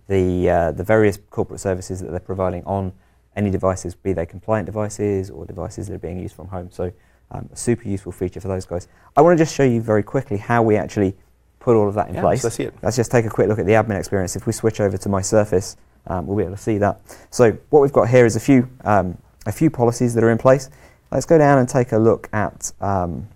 the 0.07 0.49
uh, 0.49 0.71
the 0.71 0.83
various 0.83 1.19
corporate 1.29 1.59
services 1.59 1.99
that 2.01 2.09
they're 2.09 2.19
providing 2.19 2.63
on 2.65 2.91
any 3.35 3.49
devices, 3.49 3.95
be 3.95 4.13
they 4.13 4.25
compliant 4.25 4.65
devices 4.65 5.29
or 5.29 5.45
devices 5.45 5.87
that 5.87 5.95
are 5.95 5.99
being 5.99 6.19
used 6.19 6.35
from 6.35 6.47
home. 6.47 6.69
So, 6.71 6.91
um, 7.31 7.49
a 7.51 7.55
super 7.55 7.87
useful 7.87 8.11
feature 8.11 8.41
for 8.41 8.49
those 8.49 8.65
guys. 8.65 8.87
I 9.15 9.21
want 9.21 9.37
to 9.37 9.41
just 9.43 9.55
show 9.55 9.63
you 9.63 9.81
very 9.81 10.03
quickly 10.03 10.37
how 10.37 10.63
we 10.63 10.75
actually 10.75 11.15
put 11.59 11.75
all 11.75 11.87
of 11.87 11.93
that 11.95 12.09
in 12.09 12.15
yeah, 12.15 12.21
place. 12.21 12.43
Let's 12.43 12.57
see 12.57 12.63
it. 12.63 12.73
Let's 12.81 12.97
just 12.97 13.11
take 13.11 13.25
a 13.25 13.29
quick 13.29 13.47
look 13.47 13.59
at 13.59 13.65
the 13.65 13.73
admin 13.73 13.97
experience. 13.97 14.35
If 14.35 14.47
we 14.47 14.51
switch 14.51 14.81
over 14.81 14.97
to 14.97 15.09
my 15.09 15.21
Surface, 15.21 15.77
um, 16.07 16.27
we'll 16.27 16.37
be 16.37 16.43
able 16.43 16.55
to 16.55 16.61
see 16.61 16.77
that. 16.79 16.99
So 17.29 17.57
what 17.69 17.81
we've 17.81 17.93
got 17.93 18.09
here 18.09 18.25
is 18.25 18.35
a 18.35 18.39
few 18.39 18.67
um, 18.83 19.17
a 19.45 19.51
few 19.51 19.69
policies 19.69 20.13
that 20.13 20.23
are 20.23 20.31
in 20.31 20.37
place. 20.37 20.69
Let's 21.11 21.25
go 21.25 21.37
down 21.37 21.57
and 21.59 21.67
take 21.67 21.91
a 21.91 21.97
look 21.97 22.29
at 22.33 22.71
um, 22.79 23.27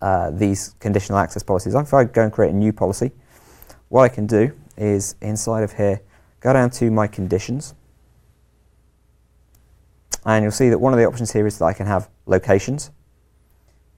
uh, 0.00 0.30
these 0.30 0.74
conditional 0.80 1.18
access 1.18 1.42
policies. 1.42 1.74
If 1.74 1.94
I 1.94 2.04
go 2.04 2.22
and 2.22 2.32
create 2.32 2.50
a 2.50 2.56
new 2.56 2.72
policy, 2.72 3.12
what 3.88 4.02
I 4.02 4.08
can 4.08 4.26
do 4.26 4.52
is 4.76 5.14
inside 5.20 5.62
of 5.62 5.72
here, 5.72 6.00
go 6.40 6.52
down 6.52 6.70
to 6.70 6.90
my 6.90 7.06
conditions, 7.06 7.74
and 10.24 10.42
you'll 10.42 10.52
see 10.52 10.68
that 10.68 10.78
one 10.78 10.92
of 10.92 10.98
the 10.98 11.06
options 11.06 11.32
here 11.32 11.46
is 11.46 11.58
that 11.58 11.64
I 11.64 11.72
can 11.72 11.86
have 11.86 12.08
locations. 12.26 12.90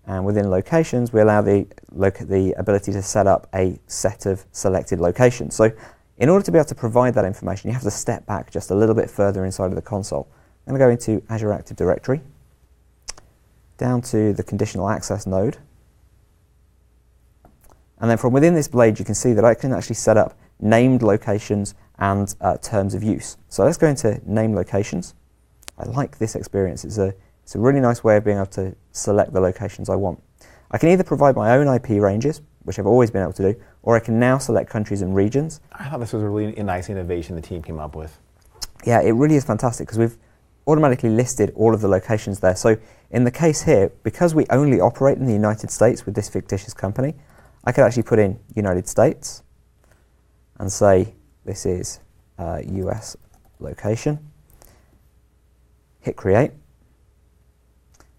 And 0.07 0.25
within 0.25 0.51
locations, 0.51 1.13
we 1.13 1.21
allow 1.21 1.43
the, 1.43 1.67
the 1.93 2.55
ability 2.59 2.93
to 2.93 3.03
set 3.03 3.27
up 3.27 3.49
a 3.55 3.79
set 3.87 4.27
of 4.27 4.45
selected 4.53 5.01
locations. 5.01 5.55
So 5.55 5.71
in 6.19 6.29
order 6.29 6.45
to 6.45 6.53
be 6.53 6.59
able 6.59 6.67
to 6.67 6.75
provide 6.75 7.15
that 7.15 7.25
information, 7.25 7.69
you 7.69 7.75
have 7.75 7.83
to 7.83 7.91
step 7.91 8.27
back 8.27 8.51
just 8.51 8.71
a 8.71 8.75
little 8.75 8.95
bit 8.95 9.11
further 9.11 9.45
inside 9.45 9.67
of 9.67 9.75
the 9.75 9.83
console. 9.83 10.29
I'm 10.67 10.77
going 10.77 10.97
to 10.97 11.07
go 11.07 11.13
into 11.13 11.27
Azure 11.29 11.53
Active 11.53 11.77
Directory, 11.77 12.21
down 13.79 14.01
to 14.03 14.33
the 14.33 14.43
conditional 14.43 14.89
access 14.89 15.27
node. 15.27 15.59
And 17.99 18.11
then 18.11 18.19
from 18.19 18.33
within 18.33 18.55
this 18.55 18.69
blade, 18.69 18.99
you 18.99 19.05
can 19.05 19.15
see 19.15 19.33
that 19.33 19.45
I 19.45 19.55
can 19.55 19.73
actually 19.73 19.97
set 19.97 20.17
up 20.17 20.39
named 20.61 21.03
locations 21.03 21.75
and 21.99 22.35
uh, 22.41 22.57
terms 22.59 22.95
of 22.95 23.03
use. 23.03 23.37
So 23.49 23.65
let's 23.65 23.79
go 23.79 23.87
into 23.87 24.21
name 24.25 24.55
locations. 24.55 25.15
I 25.83 25.87
like 25.91 26.19
this 26.19 26.37
experience. 26.37 26.85
It's 26.85 26.99
a, 26.99 27.13
it's 27.43 27.55
a 27.55 27.59
really 27.59 27.81
nice 27.81 28.05
way 28.05 28.17
of 28.17 28.25
being 28.25 28.37
able 28.37 28.47
to 28.47 28.75
select 28.93 29.33
the 29.33 29.41
locations 29.41 29.89
I 29.89 29.97
want. 29.97 30.23
I 30.71 30.79
can 30.79 30.89
either 30.91 31.05
provide 31.05 31.35
my 31.35 31.57
own 31.57 31.67
IP 31.67 32.01
ranges, 32.01 32.41
which 32.63 32.79
I've 32.79 32.87
always 32.87 33.11
been 33.11 33.23
able 33.23 33.33
to 33.35 33.53
do, 33.53 33.61
or 33.83 33.97
I 33.97 34.01
can 34.01 34.19
now 34.19 34.39
select 34.39 34.71
countries 34.71 35.03
and 35.03 35.15
regions. 35.15 35.61
I 35.73 35.89
thought 35.89 36.01
this 36.01 36.13
was 36.13 36.23
a 36.23 36.29
really 36.29 36.61
nice 36.63 36.89
innovation 36.89 37.35
the 37.35 37.43
team 37.43 37.63
came 37.63 37.79
up 37.79 37.97
with. 37.97 38.19
Yeah, 38.87 39.01
it 39.01 39.11
really 39.11 39.35
is 39.35 39.45
fantastic 39.45 39.87
because 39.87 39.99
we've 39.99 40.17
automatically 40.67 41.11
listed 41.11 41.53
all 41.57 41.75
of 41.75 41.81
the 41.81 41.89
locations 41.89 42.39
there. 42.39 42.55
So 42.55 42.77
in 43.11 43.25
the 43.25 43.31
case 43.31 43.63
here, 43.63 43.93
because 44.05 44.35
we 44.35 44.47
only 44.51 44.81
operate 44.81 45.19
in 45.19 45.27
the 45.27 45.33
United 45.33 45.71
States 45.71 46.07
with 46.07 46.15
this 46.15 46.29
fictitious 46.29 46.73
company, 46.73 47.15
I 47.65 47.73
could 47.73 47.85
actually 47.85 48.05
put 48.05 48.19
in 48.21 48.39
United 48.55 48.87
States 48.87 49.43
and 50.59 50.71
say 50.71 51.15
this 51.45 51.67
is 51.67 52.01
US 52.39 53.17
location 53.59 54.32
hit 56.03 56.17
create. 56.17 56.51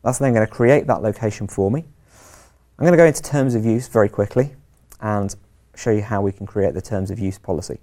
That's 0.04 0.18
then 0.18 0.34
going 0.34 0.46
to 0.46 0.52
create 0.52 0.88
that 0.88 1.02
location 1.02 1.48
for 1.48 1.70
me. 1.70 1.86
I'm 2.78 2.86
going 2.86 2.94
to 2.94 2.98
go 2.98 3.06
into 3.06 3.22
terms 3.22 3.56
of 3.56 3.66
use 3.66 3.88
very 3.88 4.10
quickly 4.10 4.56
and 5.00 5.34
show 5.76 5.92
you 5.92 6.02
how 6.02 6.22
we 6.22 6.32
can 6.32 6.46
create 6.46 6.74
the 6.74 6.82
terms 6.82 7.12
of 7.12 7.20
use 7.20 7.38
policy. 7.38 7.80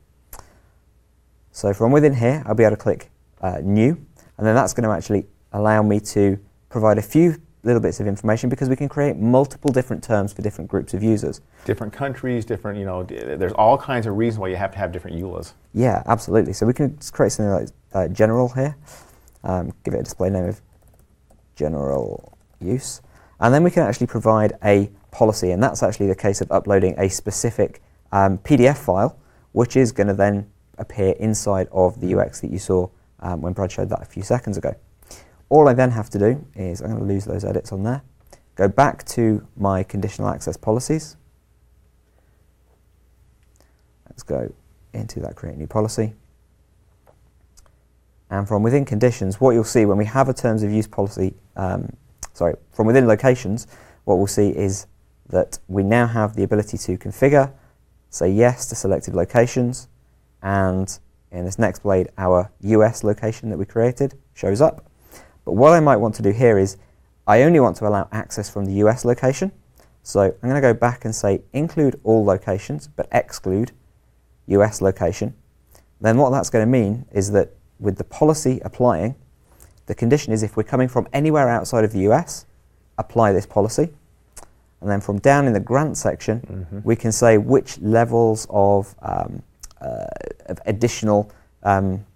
So 1.53 1.73
from 1.73 1.93
within 1.93 2.15
here, 2.15 2.43
I'll 2.47 2.55
be 2.55 2.65
able 2.65 2.77
to 2.77 2.83
click 2.83 3.11
uh, 3.41 3.61
new, 3.63 3.93
and 4.37 4.47
then 4.47 4.55
that's 4.55 4.73
going 4.75 4.85
to 4.85 4.91
actually 4.91 5.27
allow 5.53 5.83
me 5.83 6.01
to 6.01 6.39
provide 6.69 6.99
a 6.99 7.03
few 7.03 7.41
little 7.63 7.81
bits 7.81 8.01
of 8.01 8.07
information 8.07 8.49
because 8.49 8.69
we 8.69 8.77
can 8.77 8.89
create 8.89 9.17
multiple 9.17 9.71
different 9.71 10.03
terms 10.03 10.33
for 10.33 10.43
different 10.43 10.71
groups 10.71 10.95
of 10.95 11.03
users. 11.03 11.41
Different 11.65 11.93
countries, 11.93 12.45
different, 12.45 12.79
you 12.79 12.85
know, 12.85 13.03
there's 13.03 13.53
all 13.53 13.77
kinds 13.77 14.07
of 14.07 14.17
reasons 14.17 14.39
why 14.39 14.49
you 14.49 14.57
have 14.57 14.73
to 14.73 14.79
have 14.79 14.93
different 14.93 15.17
EULAs. 15.17 15.53
Yeah, 15.75 16.03
absolutely. 16.07 16.53
So 16.53 16.65
we 16.65 16.73
can 16.73 16.99
create 17.13 17.33
something 17.33 17.53
like 17.53 17.69
uh, 17.93 18.09
general 18.09 18.49
here 18.49 18.77
um, 19.45 19.73
give 19.85 19.95
it 19.95 20.01
a 20.01 20.03
display 20.03 20.31
name 20.31 20.45
of 20.45 20.61
general 21.57 22.39
use. 22.61 23.01
And 23.41 23.55
then 23.55 23.63
we 23.63 23.71
can 23.71 23.83
actually 23.85 24.07
provide 24.07 24.53
a 24.65 24.91
policy, 25.11 25.51
and 25.51 25.63
that's 25.63 25.83
actually 25.83 26.09
the 26.09 26.15
case 26.15 26.41
of 26.41 26.51
uploading 26.53 26.95
a 26.99 27.09
specific 27.09 27.83
um, 28.13 28.39
PDF 28.39 28.77
file, 28.77 29.19
which 29.53 29.77
is 29.77 29.93
going 29.93 30.07
to 30.07 30.15
then 30.15 30.51
appear 30.79 31.13
inside 31.19 31.69
of 31.73 32.01
the 32.01 32.15
UX 32.15 32.41
that 32.41 32.51
you 32.51 32.59
saw 32.59 32.89
um, 33.21 33.41
when 33.41 33.53
Brad 33.53 33.73
showed 33.73 33.89
that 33.91 34.03
a 34.03 34.05
few 34.05 34.23
seconds 34.23 34.57
ago. 34.57 34.75
All 35.49 35.69
I 35.69 35.75
then 35.75 35.91
have 35.91 36.11
to 36.11 36.19
do 36.19 36.47
is, 36.55 36.81
I'm 36.81 36.89
going 36.89 37.01
to 37.01 37.07
lose 37.07 37.25
those 37.25 37.45
edits 37.45 37.73
on 37.73 37.83
there, 37.83 38.03
go 38.55 38.69
back 38.69 39.05
to 39.07 39.47
my 39.57 39.83
conditional 39.83 40.29
access 40.29 40.57
policies. 40.57 41.17
Let's 44.09 44.23
go 44.23 44.53
into 44.93 45.21
that 45.21 45.37
create 45.37 45.57
new 45.57 45.67
policy. 45.67 46.15
And 48.31 48.47
from 48.47 48.63
within 48.63 48.85
conditions, 48.85 49.41
what 49.41 49.53
you'll 49.53 49.65
see 49.65 49.85
when 49.85 49.99
we 49.99 50.05
have 50.05 50.29
a 50.29 50.35
terms 50.35 50.63
of 50.63 50.71
use 50.71 50.87
policy, 50.87 51.35
um, 51.57 51.91
sorry, 52.33 52.55
from 52.73 52.87
within 52.87 53.07
locations, 53.07 53.67
what 54.05 54.17
we'll 54.17 54.29
see 54.29 54.51
is 54.51 54.87
that 55.29 55.59
we 55.69 55.83
now 55.83 56.07
have 56.07 56.37
the 56.37 56.45
ability 56.45 56.79
to 56.79 56.97
configure, 56.97 57.53
say 58.09 58.31
yes 58.31 58.67
to 58.69 58.75
selected 58.75 59.15
locations, 59.15 59.89
and 60.43 60.99
in 61.33 61.45
this 61.45 61.59
next 61.59 61.81
blade, 61.81 62.09
our 62.19 62.51
US 62.61 63.05
location 63.05 63.51
that 63.51 63.59
we 63.59 63.65
created 63.65 64.15
shows 64.35 64.61
up. 64.61 64.87
But 65.45 65.53
what 65.53 65.73
I 65.73 65.81
might 65.81 65.97
want 65.97 66.15
to 66.17 66.23
do 66.23 66.31
here 66.31 66.59
is 66.59 66.77
I 67.27 67.43
only 67.43 67.61
want 67.61 67.77
to 67.77 67.87
allow 67.87 68.09
access 68.13 68.49
from 68.51 68.65
the 68.65 68.73
US 68.85 69.05
location. 69.05 69.53
So 70.03 70.23
I'm 70.23 70.49
going 70.49 70.55
to 70.55 70.61
go 70.61 70.75
back 70.75 71.05
and 71.05 71.15
say 71.15 71.43
include 71.53 72.01
all 72.05 72.25
locations, 72.25 72.89
but 72.89 73.09
exclude 73.13 73.73
US 74.47 74.81
location. 74.81 75.35
Then 76.01 76.17
what 76.17 76.31
that's 76.31 76.51
going 76.51 76.65
to 76.65 76.71
mean 76.71 77.07
is 77.13 77.33
that 77.33 77.55
with 77.81 77.97
the 77.97 78.05
policy 78.05 78.61
applying, 78.65 79.15
the 79.87 79.95
condition 79.95 80.33
is 80.33 80.43
if 80.43 80.57
we're 80.57 80.63
coming 80.63 80.89
from 80.89 81.09
anywhere 81.13 81.49
outside 81.49 81.83
of 81.85 81.93
the 81.93 82.01
US, 82.11 82.47
apply 82.99 83.33
this 83.33 83.47
policy. 83.47 83.89
And 84.81 84.89
then 84.89 85.01
from 85.01 85.19
down 85.19 85.47
in 85.47 85.53
the 85.53 85.61
grant 85.61 85.97
section, 85.97 86.41
mm-hmm. 86.41 86.81
we 86.85 86.97
can 86.97 87.13
say 87.13 87.39
which 87.39 87.79
levels 87.81 88.47
of, 88.51 88.95
um, 89.03 89.43
uh, 89.81 90.07
of 90.47 90.61
additional 90.67 91.31
um, 91.63 92.07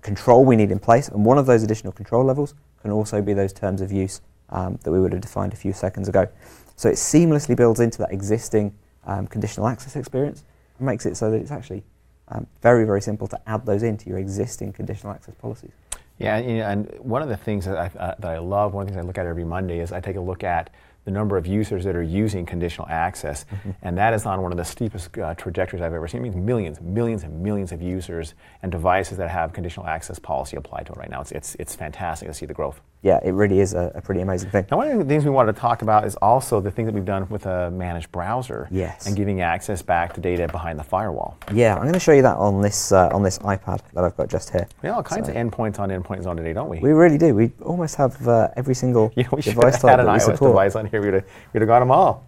control 0.00 0.44
we 0.44 0.56
need 0.56 0.70
in 0.70 0.78
place. 0.78 1.08
And 1.08 1.24
one 1.24 1.38
of 1.38 1.46
those 1.46 1.62
additional 1.62 1.92
control 1.92 2.24
levels 2.24 2.54
can 2.82 2.90
also 2.90 3.22
be 3.22 3.34
those 3.34 3.52
terms 3.52 3.80
of 3.80 3.92
use 3.92 4.20
um, 4.50 4.78
that 4.82 4.90
we 4.90 5.00
would 5.00 5.12
have 5.12 5.20
defined 5.20 5.52
a 5.52 5.56
few 5.56 5.72
seconds 5.72 6.08
ago. 6.08 6.28
So 6.76 6.88
it 6.88 6.94
seamlessly 6.94 7.56
builds 7.56 7.80
into 7.80 7.98
that 7.98 8.12
existing 8.12 8.74
um, 9.06 9.26
conditional 9.26 9.68
access 9.68 9.96
experience 9.96 10.44
and 10.78 10.86
makes 10.86 11.06
it 11.06 11.16
so 11.16 11.30
that 11.30 11.36
it's 11.36 11.50
actually 11.50 11.84
um, 12.28 12.46
very, 12.62 12.84
very 12.84 13.02
simple 13.02 13.26
to 13.28 13.40
add 13.48 13.66
those 13.66 13.82
into 13.82 14.08
your 14.08 14.18
existing 14.18 14.72
conditional 14.72 15.12
access 15.12 15.34
policies. 15.34 15.72
Yeah, 16.18 16.36
and 16.36 16.94
one 17.00 17.22
of 17.22 17.28
the 17.28 17.36
things 17.36 17.64
that 17.64 17.76
I, 17.76 17.86
uh, 17.98 18.14
that 18.20 18.30
I 18.30 18.38
love, 18.38 18.72
one 18.72 18.82
of 18.82 18.88
the 18.88 18.94
things 18.94 19.04
I 19.04 19.06
look 19.06 19.18
at 19.18 19.26
every 19.26 19.44
Monday 19.44 19.80
is 19.80 19.90
I 19.90 20.00
take 20.00 20.16
a 20.16 20.20
look 20.20 20.44
at 20.44 20.70
the 21.04 21.10
number 21.10 21.36
of 21.36 21.46
users 21.46 21.84
that 21.84 21.96
are 21.96 22.02
using 22.02 22.46
conditional 22.46 22.86
access, 22.88 23.44
mm-hmm. 23.44 23.70
and 23.82 23.98
that 23.98 24.14
is 24.14 24.24
on 24.24 24.40
one 24.40 24.52
of 24.52 24.56
the 24.56 24.64
steepest 24.64 25.18
uh, 25.18 25.34
trajectories 25.34 25.82
I've 25.82 25.92
ever 25.92 26.08
seen. 26.08 26.20
It 26.20 26.22
means 26.22 26.36
millions, 26.36 26.80
millions 26.80 27.24
and 27.24 27.42
millions 27.42 27.72
of 27.72 27.82
users 27.82 28.34
and 28.62 28.72
devices 28.72 29.18
that 29.18 29.28
have 29.28 29.52
conditional 29.52 29.86
access 29.86 30.18
policy 30.18 30.56
applied 30.56 30.86
to 30.86 30.92
it 30.92 30.98
right 30.98 31.10
now. 31.10 31.20
It's, 31.20 31.32
it's, 31.32 31.56
it's 31.56 31.74
fantastic 31.74 32.28
to 32.28 32.34
see 32.34 32.46
the 32.46 32.54
growth. 32.54 32.80
Yeah, 33.04 33.20
it 33.22 33.32
really 33.32 33.60
is 33.60 33.74
a, 33.74 33.92
a, 33.94 34.00
pretty 34.00 34.22
amazing 34.22 34.48
thing. 34.48 34.64
Now, 34.70 34.78
one 34.78 34.88
of 34.88 34.98
the 34.98 35.04
things 35.04 35.26
we 35.26 35.30
wanted 35.30 35.54
to 35.54 35.60
talk 35.60 35.82
about 35.82 36.06
is 36.06 36.16
also 36.16 36.58
the 36.58 36.70
thing 36.70 36.86
that 36.86 36.94
we've 36.94 37.04
done 37.04 37.28
with 37.28 37.44
a 37.44 37.70
managed 37.70 38.10
browser. 38.10 38.66
Yes. 38.70 39.06
And 39.06 39.14
giving 39.14 39.42
access 39.42 39.82
back 39.82 40.14
to 40.14 40.22
data 40.22 40.48
behind 40.48 40.78
the 40.78 40.84
firewall. 40.84 41.36
Yeah, 41.52 41.74
I'm 41.74 41.82
going 41.82 41.92
to 41.92 42.00
show 42.00 42.12
you 42.12 42.22
that 42.22 42.38
on 42.38 42.62
this 42.62 42.92
uh, 42.92 43.10
on 43.12 43.22
this 43.22 43.38
iPad 43.40 43.82
that 43.92 44.04
I've 44.04 44.16
got 44.16 44.30
just 44.30 44.48
here. 44.48 44.66
We 44.82 44.86
have 44.86 44.96
all 44.96 45.02
kinds 45.02 45.26
so, 45.26 45.34
of 45.34 45.36
endpoints 45.36 45.78
on 45.78 45.90
endpoints 45.90 46.26
on 46.26 46.38
today, 46.38 46.54
don't 46.54 46.70
we? 46.70 46.78
We 46.78 46.92
really 46.92 47.18
do. 47.18 47.34
We 47.34 47.52
almost 47.60 47.96
have 47.96 48.26
uh, 48.26 48.48
every 48.56 48.74
single 48.74 49.12
know, 49.16 49.24
we 49.32 49.42
device 49.42 49.82
type 49.82 49.90
had 49.90 50.00
an 50.00 50.06
that 50.06 50.12
we 50.12 50.18
iOS 50.18 50.22
support. 50.22 50.52
device 50.52 50.74
on 50.74 50.86
here. 50.86 51.02
We'd 51.02 51.12
have, 51.12 51.24
we'd 51.52 51.60
have 51.60 51.68
got 51.68 51.80
them 51.80 51.90
all. 51.90 52.24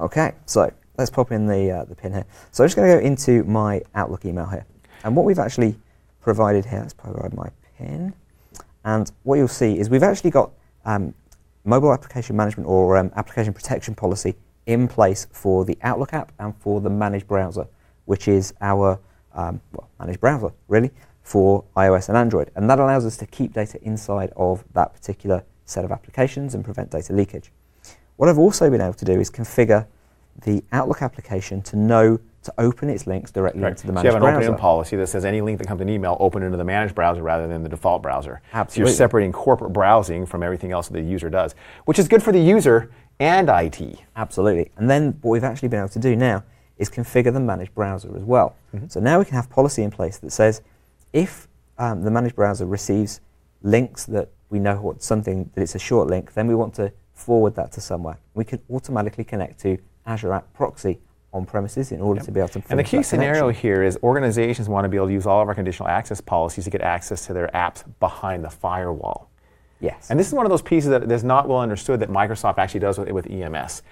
Okay, 0.00 0.32
so 0.44 0.72
let's 0.98 1.10
pop 1.10 1.30
in 1.30 1.46
the 1.46 1.70
uh, 1.70 1.84
the 1.84 1.94
pin 1.94 2.12
here. 2.12 2.26
So 2.50 2.64
I'm 2.64 2.66
just 2.66 2.74
going 2.74 2.90
to 2.90 3.00
go 3.00 3.06
into 3.06 3.44
my 3.44 3.80
Outlook 3.94 4.24
email 4.24 4.46
here, 4.46 4.66
and 5.04 5.14
what 5.14 5.24
we've 5.24 5.38
actually 5.38 5.76
provided 6.20 6.64
here. 6.64 6.80
Let's 6.80 6.94
provide 6.94 7.32
my 7.32 7.48
pin, 7.78 8.12
and 8.86 9.10
what 9.24 9.34
you'll 9.34 9.48
see 9.48 9.78
is 9.78 9.90
we've 9.90 10.04
actually 10.04 10.30
got 10.30 10.52
um, 10.84 11.12
mobile 11.64 11.92
application 11.92 12.36
management 12.36 12.68
or 12.68 12.96
um, 12.96 13.10
application 13.16 13.52
protection 13.52 13.96
policy 13.96 14.36
in 14.66 14.86
place 14.86 15.26
for 15.32 15.64
the 15.64 15.76
Outlook 15.82 16.14
app 16.14 16.30
and 16.38 16.56
for 16.56 16.80
the 16.80 16.88
managed 16.88 17.26
browser, 17.26 17.66
which 18.04 18.28
is 18.28 18.54
our 18.60 18.98
um, 19.34 19.60
well, 19.72 19.90
managed 19.98 20.20
browser, 20.20 20.52
really, 20.68 20.92
for 21.24 21.64
iOS 21.76 22.08
and 22.08 22.16
Android. 22.16 22.52
And 22.54 22.70
that 22.70 22.78
allows 22.78 23.04
us 23.04 23.16
to 23.18 23.26
keep 23.26 23.52
data 23.52 23.82
inside 23.82 24.32
of 24.36 24.64
that 24.72 24.94
particular 24.94 25.42
set 25.64 25.84
of 25.84 25.90
applications 25.90 26.54
and 26.54 26.64
prevent 26.64 26.92
data 26.92 27.12
leakage. 27.12 27.50
What 28.14 28.28
I've 28.28 28.38
also 28.38 28.70
been 28.70 28.80
able 28.80 28.94
to 28.94 29.04
do 29.04 29.18
is 29.18 29.30
configure 29.32 29.84
the 30.44 30.62
Outlook 30.70 31.02
application 31.02 31.60
to 31.62 31.76
know 31.76 32.20
to 32.46 32.54
open 32.58 32.88
its 32.88 33.06
links 33.06 33.30
directly 33.30 33.62
right. 33.62 33.70
into 33.70 33.86
the 33.86 33.92
managed 33.92 34.04
so 34.04 34.08
you 34.08 34.14
have 34.14 34.22
browser. 34.22 34.38
an 34.38 34.44
open-in 34.44 34.60
policy 34.60 34.96
that 34.96 35.06
says 35.08 35.24
any 35.24 35.40
link 35.40 35.58
that 35.58 35.68
comes 35.68 35.80
in 35.80 35.88
email 35.88 36.16
open 36.18 36.42
into 36.42 36.56
the 36.56 36.64
managed 36.64 36.94
browser 36.94 37.22
rather 37.22 37.46
than 37.46 37.62
the 37.62 37.68
default 37.68 38.02
browser. 38.02 38.40
Absolutely. 38.52 38.92
So 38.92 38.92
you're 38.92 38.96
separating 38.96 39.32
corporate 39.32 39.72
browsing 39.72 40.26
from 40.26 40.42
everything 40.42 40.72
else 40.72 40.88
that 40.88 40.94
the 40.94 41.02
user 41.02 41.28
does, 41.28 41.54
which 41.84 41.98
is 41.98 42.08
good 42.08 42.22
for 42.22 42.32
the 42.32 42.40
user 42.40 42.90
and 43.20 43.48
IT. 43.48 43.98
Absolutely. 44.16 44.70
And 44.76 44.88
then 44.88 45.18
what 45.20 45.32
we've 45.32 45.44
actually 45.44 45.68
been 45.68 45.80
able 45.80 45.88
to 45.90 45.98
do 45.98 46.16
now 46.16 46.44
is 46.78 46.88
configure 46.88 47.32
the 47.32 47.40
managed 47.40 47.74
browser 47.74 48.14
as 48.16 48.22
well. 48.22 48.56
Mm-hmm. 48.74 48.88
So 48.88 49.00
now 49.00 49.18
we 49.18 49.24
can 49.24 49.34
have 49.34 49.50
policy 49.50 49.82
in 49.82 49.90
place 49.90 50.18
that 50.18 50.30
says 50.30 50.62
if 51.12 51.48
um, 51.78 52.02
the 52.02 52.10
managed 52.10 52.36
browser 52.36 52.66
receives 52.66 53.20
links 53.62 54.04
that 54.06 54.30
we 54.50 54.58
know 54.58 54.76
what 54.76 55.02
something 55.02 55.50
that 55.54 55.62
it's 55.62 55.74
a 55.74 55.78
short 55.78 56.08
link, 56.08 56.34
then 56.34 56.46
we 56.46 56.54
want 56.54 56.74
to 56.74 56.92
forward 57.14 57.54
that 57.56 57.72
to 57.72 57.80
somewhere. 57.80 58.18
We 58.34 58.44
can 58.44 58.60
automatically 58.70 59.24
connect 59.24 59.60
to 59.60 59.78
Azure 60.06 60.32
App 60.32 60.52
Proxy 60.52 61.00
on 61.32 61.44
premises 61.44 61.92
in 61.92 62.00
order 62.00 62.18
yep. 62.18 62.26
to 62.26 62.32
be 62.32 62.40
able 62.40 62.48
to. 62.48 62.62
And 62.70 62.78
the 62.78 62.84
key 62.84 63.02
scenario 63.02 63.42
connection. 63.42 63.62
here 63.62 63.82
is 63.82 63.98
organizations 64.02 64.68
want 64.68 64.84
to 64.84 64.88
be 64.88 64.96
able 64.96 65.08
to 65.08 65.12
use 65.12 65.26
all 65.26 65.42
of 65.42 65.48
our 65.48 65.54
conditional 65.54 65.88
access 65.88 66.20
policies 66.20 66.64
to 66.64 66.70
get 66.70 66.80
access 66.80 67.26
to 67.26 67.32
their 67.32 67.48
apps 67.48 67.84
behind 68.00 68.44
the 68.44 68.50
firewall. 68.50 69.30
Yes. 69.80 70.10
And 70.10 70.18
this 70.18 70.26
is 70.26 70.32
one 70.32 70.46
of 70.46 70.50
those 70.50 70.62
pieces 70.62 70.90
that 70.90 71.10
is 71.10 71.24
not 71.24 71.48
well 71.48 71.60
understood 71.60 72.00
that 72.00 72.08
Microsoft 72.08 72.58
actually 72.58 72.80
does 72.80 72.98
with, 72.98 73.10
with 73.10 73.30
EMS. 73.30 73.82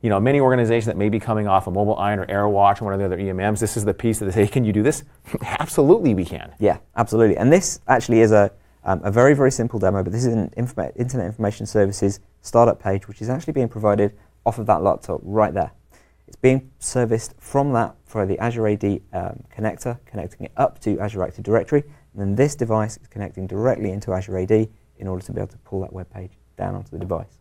You 0.00 0.10
know, 0.10 0.18
many 0.18 0.40
organizations 0.40 0.86
that 0.86 0.96
may 0.96 1.08
be 1.08 1.20
coming 1.20 1.46
off 1.46 1.66
of 1.66 1.74
MobileIron 1.74 2.18
or 2.18 2.26
AirWatch 2.26 2.82
or 2.82 2.86
one 2.86 2.94
of 2.94 3.00
the 3.00 3.06
other 3.06 3.18
EMMs, 3.18 3.60
this 3.60 3.76
is 3.76 3.84
the 3.84 3.94
piece 3.94 4.18
that 4.18 4.26
they 4.26 4.32
say, 4.32 4.46
can 4.46 4.64
you 4.64 4.72
do 4.72 4.82
this? 4.82 5.04
absolutely, 5.42 6.14
we 6.14 6.24
can. 6.24 6.52
Yeah, 6.58 6.78
absolutely. 6.96 7.36
And 7.36 7.52
this 7.52 7.80
actually 7.86 8.20
is 8.20 8.32
a, 8.32 8.50
um, 8.84 9.00
a 9.04 9.10
very, 9.12 9.34
very 9.34 9.52
simple 9.52 9.78
demo, 9.78 10.02
but 10.02 10.12
this 10.12 10.24
is 10.24 10.32
an 10.32 10.50
informa- 10.56 10.92
Internet 10.96 11.26
Information 11.26 11.66
Services 11.66 12.20
startup 12.40 12.82
page, 12.82 13.06
which 13.06 13.22
is 13.22 13.28
actually 13.28 13.52
being 13.52 13.68
provided 13.68 14.12
off 14.44 14.58
of 14.58 14.66
that 14.66 14.82
laptop 14.82 15.20
right 15.22 15.54
there. 15.54 15.70
It's 16.32 16.40
being 16.40 16.70
serviced 16.78 17.34
from 17.38 17.74
that 17.74 17.94
for 18.06 18.24
the 18.24 18.38
Azure 18.38 18.66
AD 18.68 18.84
um, 19.12 19.44
connector, 19.54 19.98
connecting 20.06 20.46
it 20.46 20.52
up 20.56 20.78
to 20.78 20.98
Azure 20.98 21.22
Active 21.24 21.44
Directory, 21.44 21.82
and 21.82 22.22
then 22.22 22.34
this 22.34 22.54
device 22.54 22.96
is 22.96 23.06
connecting 23.06 23.46
directly 23.46 23.90
into 23.90 24.14
Azure 24.14 24.38
AD 24.38 24.50
in 24.50 25.06
order 25.06 25.22
to 25.26 25.32
be 25.34 25.42
able 25.42 25.52
to 25.52 25.58
pull 25.58 25.82
that 25.82 25.92
web 25.92 26.10
page 26.10 26.30
down 26.56 26.74
onto 26.74 26.88
the 26.88 26.98
device. 26.98 27.36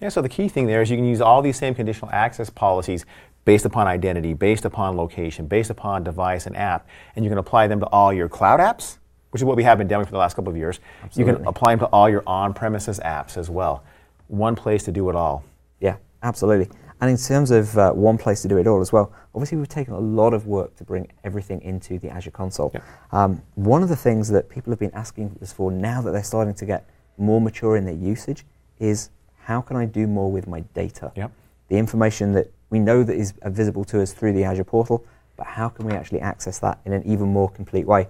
Yeah, 0.00 0.08
so 0.08 0.20
the 0.20 0.28
key 0.28 0.48
thing 0.48 0.66
there 0.66 0.82
is 0.82 0.90
you 0.90 0.96
can 0.96 1.06
use 1.06 1.20
all 1.20 1.40
these 1.40 1.56
same 1.56 1.72
conditional 1.72 2.10
access 2.10 2.50
policies 2.50 3.06
based 3.44 3.64
upon 3.64 3.86
identity, 3.86 4.34
based 4.34 4.64
upon 4.64 4.96
location, 4.96 5.46
based 5.46 5.70
upon 5.70 6.02
device 6.02 6.46
and 6.46 6.56
app, 6.56 6.88
and 7.14 7.24
you 7.24 7.28
can 7.28 7.38
apply 7.38 7.68
them 7.68 7.78
to 7.78 7.86
all 7.86 8.12
your 8.12 8.28
cloud 8.28 8.58
apps, 8.58 8.98
which 9.30 9.40
is 9.40 9.44
what 9.44 9.56
we 9.56 9.62
have 9.62 9.78
been 9.78 9.86
doing 9.86 10.04
for 10.04 10.10
the 10.10 10.18
last 10.18 10.34
couple 10.34 10.50
of 10.50 10.56
years. 10.56 10.80
Absolutely. 11.04 11.32
You 11.32 11.38
can 11.38 11.46
apply 11.46 11.76
them 11.76 11.78
to 11.78 11.86
all 11.92 12.10
your 12.10 12.24
on-premises 12.26 12.98
apps 13.04 13.36
as 13.36 13.48
well. 13.48 13.84
One 14.26 14.56
place 14.56 14.82
to 14.82 14.90
do 14.90 15.08
it 15.10 15.14
all. 15.14 15.44
Yeah, 15.78 15.98
absolutely. 16.24 16.76
And 17.02 17.10
in 17.10 17.16
terms 17.16 17.50
of 17.50 17.76
uh, 17.76 17.90
one 17.90 18.16
place 18.16 18.42
to 18.42 18.48
do 18.48 18.58
it 18.58 18.68
all 18.68 18.80
as 18.80 18.92
well, 18.92 19.12
obviously 19.34 19.58
we've 19.58 19.68
taken 19.68 19.92
a 19.92 19.98
lot 19.98 20.32
of 20.32 20.46
work 20.46 20.76
to 20.76 20.84
bring 20.84 21.10
everything 21.24 21.60
into 21.62 21.98
the 21.98 22.08
Azure 22.08 22.30
console. 22.30 22.70
Yeah. 22.72 22.80
Um, 23.10 23.42
one 23.56 23.82
of 23.82 23.88
the 23.88 23.96
things 23.96 24.28
that 24.28 24.48
people 24.48 24.70
have 24.70 24.78
been 24.78 24.94
asking 24.94 25.36
us 25.42 25.52
for 25.52 25.72
now 25.72 26.00
that 26.00 26.12
they're 26.12 26.22
starting 26.22 26.54
to 26.54 26.64
get 26.64 26.88
more 27.18 27.40
mature 27.40 27.76
in 27.76 27.84
their 27.84 27.96
usage 27.96 28.44
is 28.78 29.10
how 29.40 29.60
can 29.60 29.76
I 29.76 29.84
do 29.84 30.06
more 30.06 30.30
with 30.30 30.46
my 30.46 30.60
data? 30.74 31.10
Yep. 31.16 31.32
The 31.70 31.76
information 31.76 32.34
that 32.34 32.52
we 32.70 32.78
know 32.78 33.02
that 33.02 33.16
is 33.16 33.34
visible 33.46 33.84
to 33.86 34.00
us 34.00 34.12
through 34.12 34.34
the 34.34 34.44
Azure 34.44 34.62
portal, 34.62 35.04
but 35.36 35.48
how 35.48 35.68
can 35.68 35.86
we 35.86 35.94
actually 35.94 36.20
access 36.20 36.60
that 36.60 36.78
in 36.84 36.92
an 36.92 37.02
even 37.04 37.26
more 37.26 37.50
complete 37.50 37.84
way? 37.84 38.06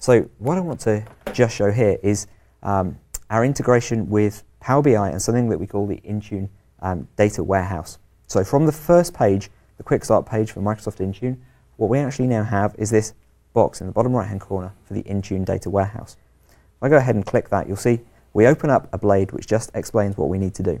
So 0.00 0.28
what 0.38 0.58
I 0.58 0.62
want 0.62 0.80
to 0.80 1.04
just 1.32 1.54
show 1.54 1.70
here 1.70 1.96
is 2.02 2.26
um, 2.64 2.98
our 3.30 3.44
integration 3.44 4.10
with 4.10 4.42
Power 4.58 4.82
BI 4.82 5.10
and 5.10 5.22
something 5.22 5.48
that 5.50 5.58
we 5.58 5.68
call 5.68 5.86
the 5.86 6.00
Intune 6.04 6.48
um, 6.80 7.06
data 7.16 7.44
warehouse. 7.44 8.00
So 8.32 8.42
from 8.42 8.64
the 8.64 8.72
first 8.72 9.12
page, 9.12 9.50
the 9.76 9.82
quick 9.82 10.02
start 10.06 10.24
page 10.24 10.52
for 10.52 10.62
Microsoft 10.62 11.06
Intune, 11.06 11.36
what 11.76 11.90
we 11.90 11.98
actually 11.98 12.28
now 12.28 12.42
have 12.42 12.74
is 12.78 12.88
this 12.88 13.12
box 13.52 13.82
in 13.82 13.86
the 13.86 13.92
bottom 13.92 14.16
right 14.16 14.26
hand 14.26 14.40
corner 14.40 14.72
for 14.84 14.94
the 14.94 15.02
Intune 15.02 15.44
data 15.44 15.68
warehouse. 15.68 16.16
If 16.48 16.82
I 16.82 16.88
go 16.88 16.96
ahead 16.96 17.14
and 17.14 17.26
click 17.26 17.50
that, 17.50 17.68
you'll 17.68 17.76
see 17.76 18.00
we 18.32 18.46
open 18.46 18.70
up 18.70 18.88
a 18.90 18.96
blade 18.96 19.32
which 19.32 19.46
just 19.46 19.70
explains 19.74 20.16
what 20.16 20.30
we 20.30 20.38
need 20.38 20.54
to 20.54 20.62
do. 20.62 20.80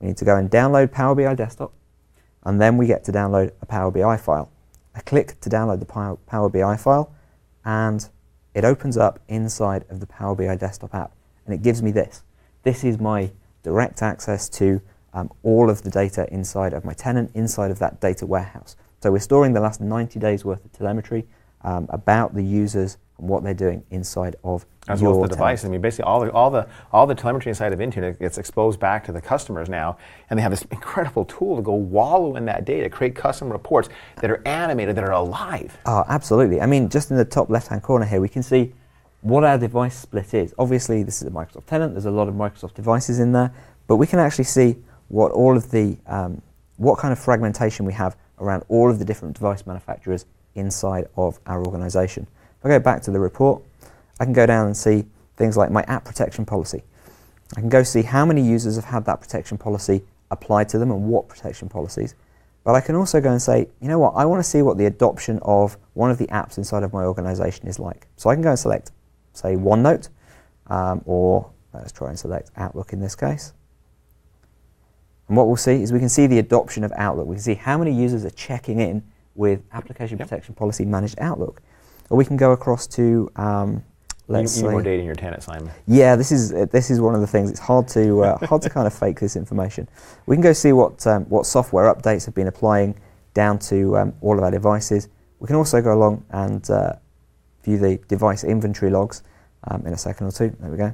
We 0.00 0.08
need 0.08 0.16
to 0.16 0.24
go 0.24 0.34
and 0.34 0.50
download 0.50 0.90
Power 0.90 1.14
BI 1.14 1.32
Desktop, 1.36 1.72
and 2.42 2.60
then 2.60 2.76
we 2.76 2.88
get 2.88 3.04
to 3.04 3.12
download 3.12 3.52
a 3.62 3.66
Power 3.66 3.92
BI 3.92 4.16
file. 4.16 4.50
I 4.92 5.02
click 5.02 5.40
to 5.42 5.48
download 5.48 5.78
the 5.78 6.16
Power 6.26 6.48
BI 6.48 6.76
file, 6.78 7.14
and 7.64 8.08
it 8.54 8.64
opens 8.64 8.96
up 8.96 9.20
inside 9.28 9.84
of 9.88 10.00
the 10.00 10.06
Power 10.08 10.34
BI 10.34 10.56
Desktop 10.56 10.96
app, 10.96 11.12
and 11.46 11.54
it 11.54 11.62
gives 11.62 11.80
me 11.80 11.92
this. 11.92 12.24
This 12.64 12.82
is 12.82 12.98
my 12.98 13.30
direct 13.62 14.02
access 14.02 14.48
to 14.48 14.82
um, 15.14 15.30
all 15.42 15.70
of 15.70 15.82
the 15.82 15.90
data 15.90 16.26
inside 16.32 16.72
of 16.72 16.84
my 16.84 16.92
tenant, 16.92 17.30
inside 17.34 17.70
of 17.70 17.78
that 17.78 18.00
data 18.00 18.26
warehouse. 18.26 18.76
So 19.02 19.10
we're 19.10 19.18
storing 19.18 19.52
the 19.52 19.60
last 19.60 19.80
90 19.80 20.18
days 20.18 20.44
worth 20.44 20.64
of 20.64 20.72
telemetry 20.72 21.26
um, 21.64 21.86
about 21.90 22.34
the 22.34 22.42
users 22.42 22.98
and 23.18 23.28
what 23.28 23.42
they're 23.42 23.54
doing 23.54 23.84
inside 23.90 24.36
of 24.42 24.66
as 24.88 25.00
your 25.00 25.12
well 25.12 25.24
as 25.24 25.30
the 25.30 25.36
tenant. 25.36 25.38
device. 25.38 25.64
I 25.64 25.68
mean, 25.68 25.80
basically 25.80 26.04
all 26.04 26.20
the 26.20 26.32
all 26.32 26.50
the 26.50 26.68
all 26.92 27.06
the 27.06 27.14
telemetry 27.14 27.50
inside 27.50 27.72
of 27.72 27.78
Intune 27.78 28.18
gets 28.18 28.38
exposed 28.38 28.80
back 28.80 29.04
to 29.04 29.12
the 29.12 29.20
customers 29.20 29.68
now, 29.68 29.96
and 30.28 30.38
they 30.38 30.42
have 30.42 30.50
this 30.50 30.62
incredible 30.70 31.24
tool 31.24 31.56
to 31.56 31.62
go 31.62 31.74
wallow 31.74 32.36
in 32.36 32.44
that 32.46 32.64
data, 32.64 32.88
create 32.88 33.14
custom 33.14 33.50
reports 33.50 33.88
that 34.20 34.30
are 34.30 34.42
animated, 34.46 34.96
that 34.96 35.04
are 35.04 35.12
alive. 35.12 35.76
Oh, 35.86 36.04
absolutely. 36.08 36.60
I 36.60 36.66
mean, 36.66 36.88
just 36.88 37.10
in 37.10 37.16
the 37.16 37.24
top 37.24 37.50
left-hand 37.50 37.82
corner 37.82 38.06
here, 38.06 38.20
we 38.20 38.28
can 38.28 38.42
see 38.42 38.72
what 39.20 39.44
our 39.44 39.56
device 39.56 39.96
split 39.96 40.34
is. 40.34 40.52
Obviously, 40.58 41.04
this 41.04 41.22
is 41.22 41.28
a 41.28 41.30
Microsoft 41.30 41.66
tenant. 41.66 41.94
There's 41.94 42.06
a 42.06 42.10
lot 42.10 42.28
of 42.28 42.34
Microsoft 42.34 42.74
devices 42.74 43.20
in 43.20 43.32
there, 43.32 43.52
but 43.86 43.96
we 43.96 44.06
can 44.06 44.18
actually 44.18 44.44
see 44.44 44.76
what 45.12 45.30
all 45.30 45.56
of 45.56 45.70
the 45.70 45.96
um, 46.06 46.40
what 46.78 46.98
kind 46.98 47.12
of 47.12 47.18
fragmentation 47.18 47.84
we 47.84 47.92
have 47.92 48.16
around 48.40 48.64
all 48.68 48.90
of 48.90 48.98
the 48.98 49.04
different 49.04 49.34
device 49.34 49.66
manufacturers 49.66 50.24
inside 50.54 51.06
of 51.16 51.38
our 51.46 51.64
organization. 51.64 52.26
If 52.58 52.66
I 52.66 52.68
go 52.70 52.78
back 52.78 53.02
to 53.02 53.10
the 53.10 53.20
report, 53.20 53.62
I 54.18 54.24
can 54.24 54.32
go 54.32 54.46
down 54.46 54.66
and 54.66 54.76
see 54.76 55.04
things 55.36 55.56
like 55.56 55.70
my 55.70 55.82
app 55.82 56.04
protection 56.04 56.46
policy. 56.46 56.82
I 57.56 57.60
can 57.60 57.68
go 57.68 57.82
see 57.82 58.02
how 58.02 58.24
many 58.24 58.40
users 58.40 58.76
have 58.76 58.86
had 58.86 59.04
that 59.04 59.20
protection 59.20 59.58
policy 59.58 60.02
applied 60.30 60.70
to 60.70 60.78
them 60.78 60.90
and 60.90 61.06
what 61.06 61.28
protection 61.28 61.68
policies. 61.68 62.14
But 62.64 62.74
I 62.74 62.80
can 62.80 62.94
also 62.94 63.20
go 63.20 63.30
and 63.30 63.42
say, 63.42 63.68
you 63.80 63.88
know 63.88 63.98
what, 63.98 64.14
I 64.16 64.24
want 64.24 64.42
to 64.42 64.48
see 64.48 64.62
what 64.62 64.78
the 64.78 64.86
adoption 64.86 65.40
of 65.42 65.76
one 65.92 66.10
of 66.10 66.16
the 66.16 66.28
apps 66.28 66.56
inside 66.56 66.84
of 66.84 66.92
my 66.92 67.04
organization 67.04 67.68
is 67.68 67.78
like. 67.78 68.06
So 68.16 68.30
I 68.30 68.34
can 68.34 68.42
go 68.42 68.50
and 68.50 68.58
select, 68.58 68.92
say, 69.34 69.56
OneNote, 69.56 70.08
um, 70.68 71.02
or 71.04 71.50
let's 71.74 71.92
try 71.92 72.08
and 72.08 72.18
select 72.18 72.50
Outlook 72.56 72.94
in 72.94 73.00
this 73.00 73.14
case. 73.14 73.52
And 75.32 75.36
what 75.38 75.46
we'll 75.46 75.56
see 75.56 75.82
is 75.82 75.94
we 75.94 75.98
can 75.98 76.10
see 76.10 76.26
the 76.26 76.40
adoption 76.40 76.84
of 76.84 76.92
Outlook. 76.94 77.26
We 77.26 77.36
can 77.36 77.42
see 77.42 77.54
how 77.54 77.78
many 77.78 77.90
users 77.90 78.22
are 78.26 78.30
checking 78.32 78.80
in 78.80 79.02
with 79.34 79.62
application 79.72 80.18
Yep. 80.18 80.28
protection 80.28 80.54
policy 80.54 80.84
managed 80.84 81.18
Outlook. 81.20 81.62
Or 82.10 82.18
we 82.18 82.26
can 82.26 82.36
go 82.36 82.52
across 82.52 82.86
to, 82.88 83.30
um, 83.36 83.82
let's 84.28 84.58
you, 84.58 84.64
you 84.64 84.68
need 84.68 84.72
more 84.72 84.80
say, 84.82 84.90
data 84.90 84.98
in 85.00 85.06
your 85.06 85.14
tenant, 85.14 85.42
Simon. 85.42 85.70
yeah, 85.86 86.16
this 86.16 86.32
is 86.32 86.52
uh, 86.52 86.66
this 86.70 86.90
is 86.90 87.00
one 87.00 87.14
of 87.14 87.22
the 87.22 87.26
things. 87.26 87.50
It's 87.50 87.60
hard 87.60 87.88
to 87.96 88.24
uh, 88.24 88.46
hard 88.46 88.60
to 88.60 88.68
kind 88.68 88.86
of 88.86 88.92
fake 88.92 89.20
this 89.20 89.34
information. 89.34 89.88
We 90.26 90.36
can 90.36 90.42
go 90.42 90.52
see 90.52 90.72
what 90.72 91.06
um, 91.06 91.24
what 91.30 91.46
software 91.46 91.86
updates 91.94 92.26
have 92.26 92.34
been 92.34 92.48
applying 92.48 92.94
down 93.32 93.58
to 93.70 93.96
um, 93.96 94.12
all 94.20 94.36
of 94.36 94.44
our 94.44 94.50
devices. 94.50 95.08
We 95.38 95.46
can 95.46 95.56
also 95.56 95.80
go 95.80 95.94
along 95.94 96.26
and 96.28 96.68
uh, 96.68 96.96
view 97.64 97.78
the 97.78 97.96
device 98.06 98.44
inventory 98.44 98.90
logs 98.90 99.22
um, 99.68 99.86
in 99.86 99.94
a 99.94 99.96
second 99.96 100.26
or 100.26 100.32
two. 100.32 100.54
There 100.60 100.70
we 100.70 100.76
go, 100.76 100.92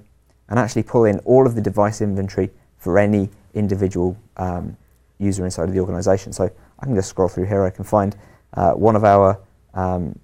and 0.49 0.61
actually 0.61 0.85
pull 0.85 1.07
in 1.07 1.19
all 1.25 1.45
of 1.45 1.57
the 1.57 1.61
device 1.61 2.01
inventory 2.01 2.51
for 2.77 3.01
any 3.01 3.31
individual 3.55 4.17
um, 4.37 4.77
user 5.19 5.45
inside 5.45 5.69
of 5.69 5.75
the 5.75 5.81
organization. 5.81 6.33
So 6.33 6.51
I 6.79 6.85
can 6.85 6.95
just 6.95 7.09
scroll 7.09 7.29
through 7.29 7.47
here. 7.47 7.65
I 7.65 7.71
can 7.71 7.85
find 7.85 8.17
uh, 8.55 8.73
one 8.73 8.97
of 8.97 9.05
our 9.05 9.41
um, 9.75 10.19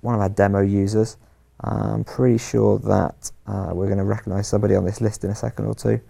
one 0.00 0.14
of 0.14 0.20
our 0.20 0.28
demo 0.28 0.60
users. 0.60 1.16
I'm 1.60 2.04
pretty 2.04 2.38
sure 2.38 2.78
that 2.80 3.32
uh, 3.46 3.70
we're 3.72 3.86
going 3.86 3.98
to 3.98 4.04
recognize 4.04 4.46
somebody 4.46 4.74
on 4.74 4.84
this 4.84 5.00
list 5.00 5.24
in 5.24 5.30
a 5.30 5.34
second 5.34 5.66
or 5.66 5.74
two. 5.74 6.00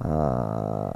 Uh, 0.00 0.92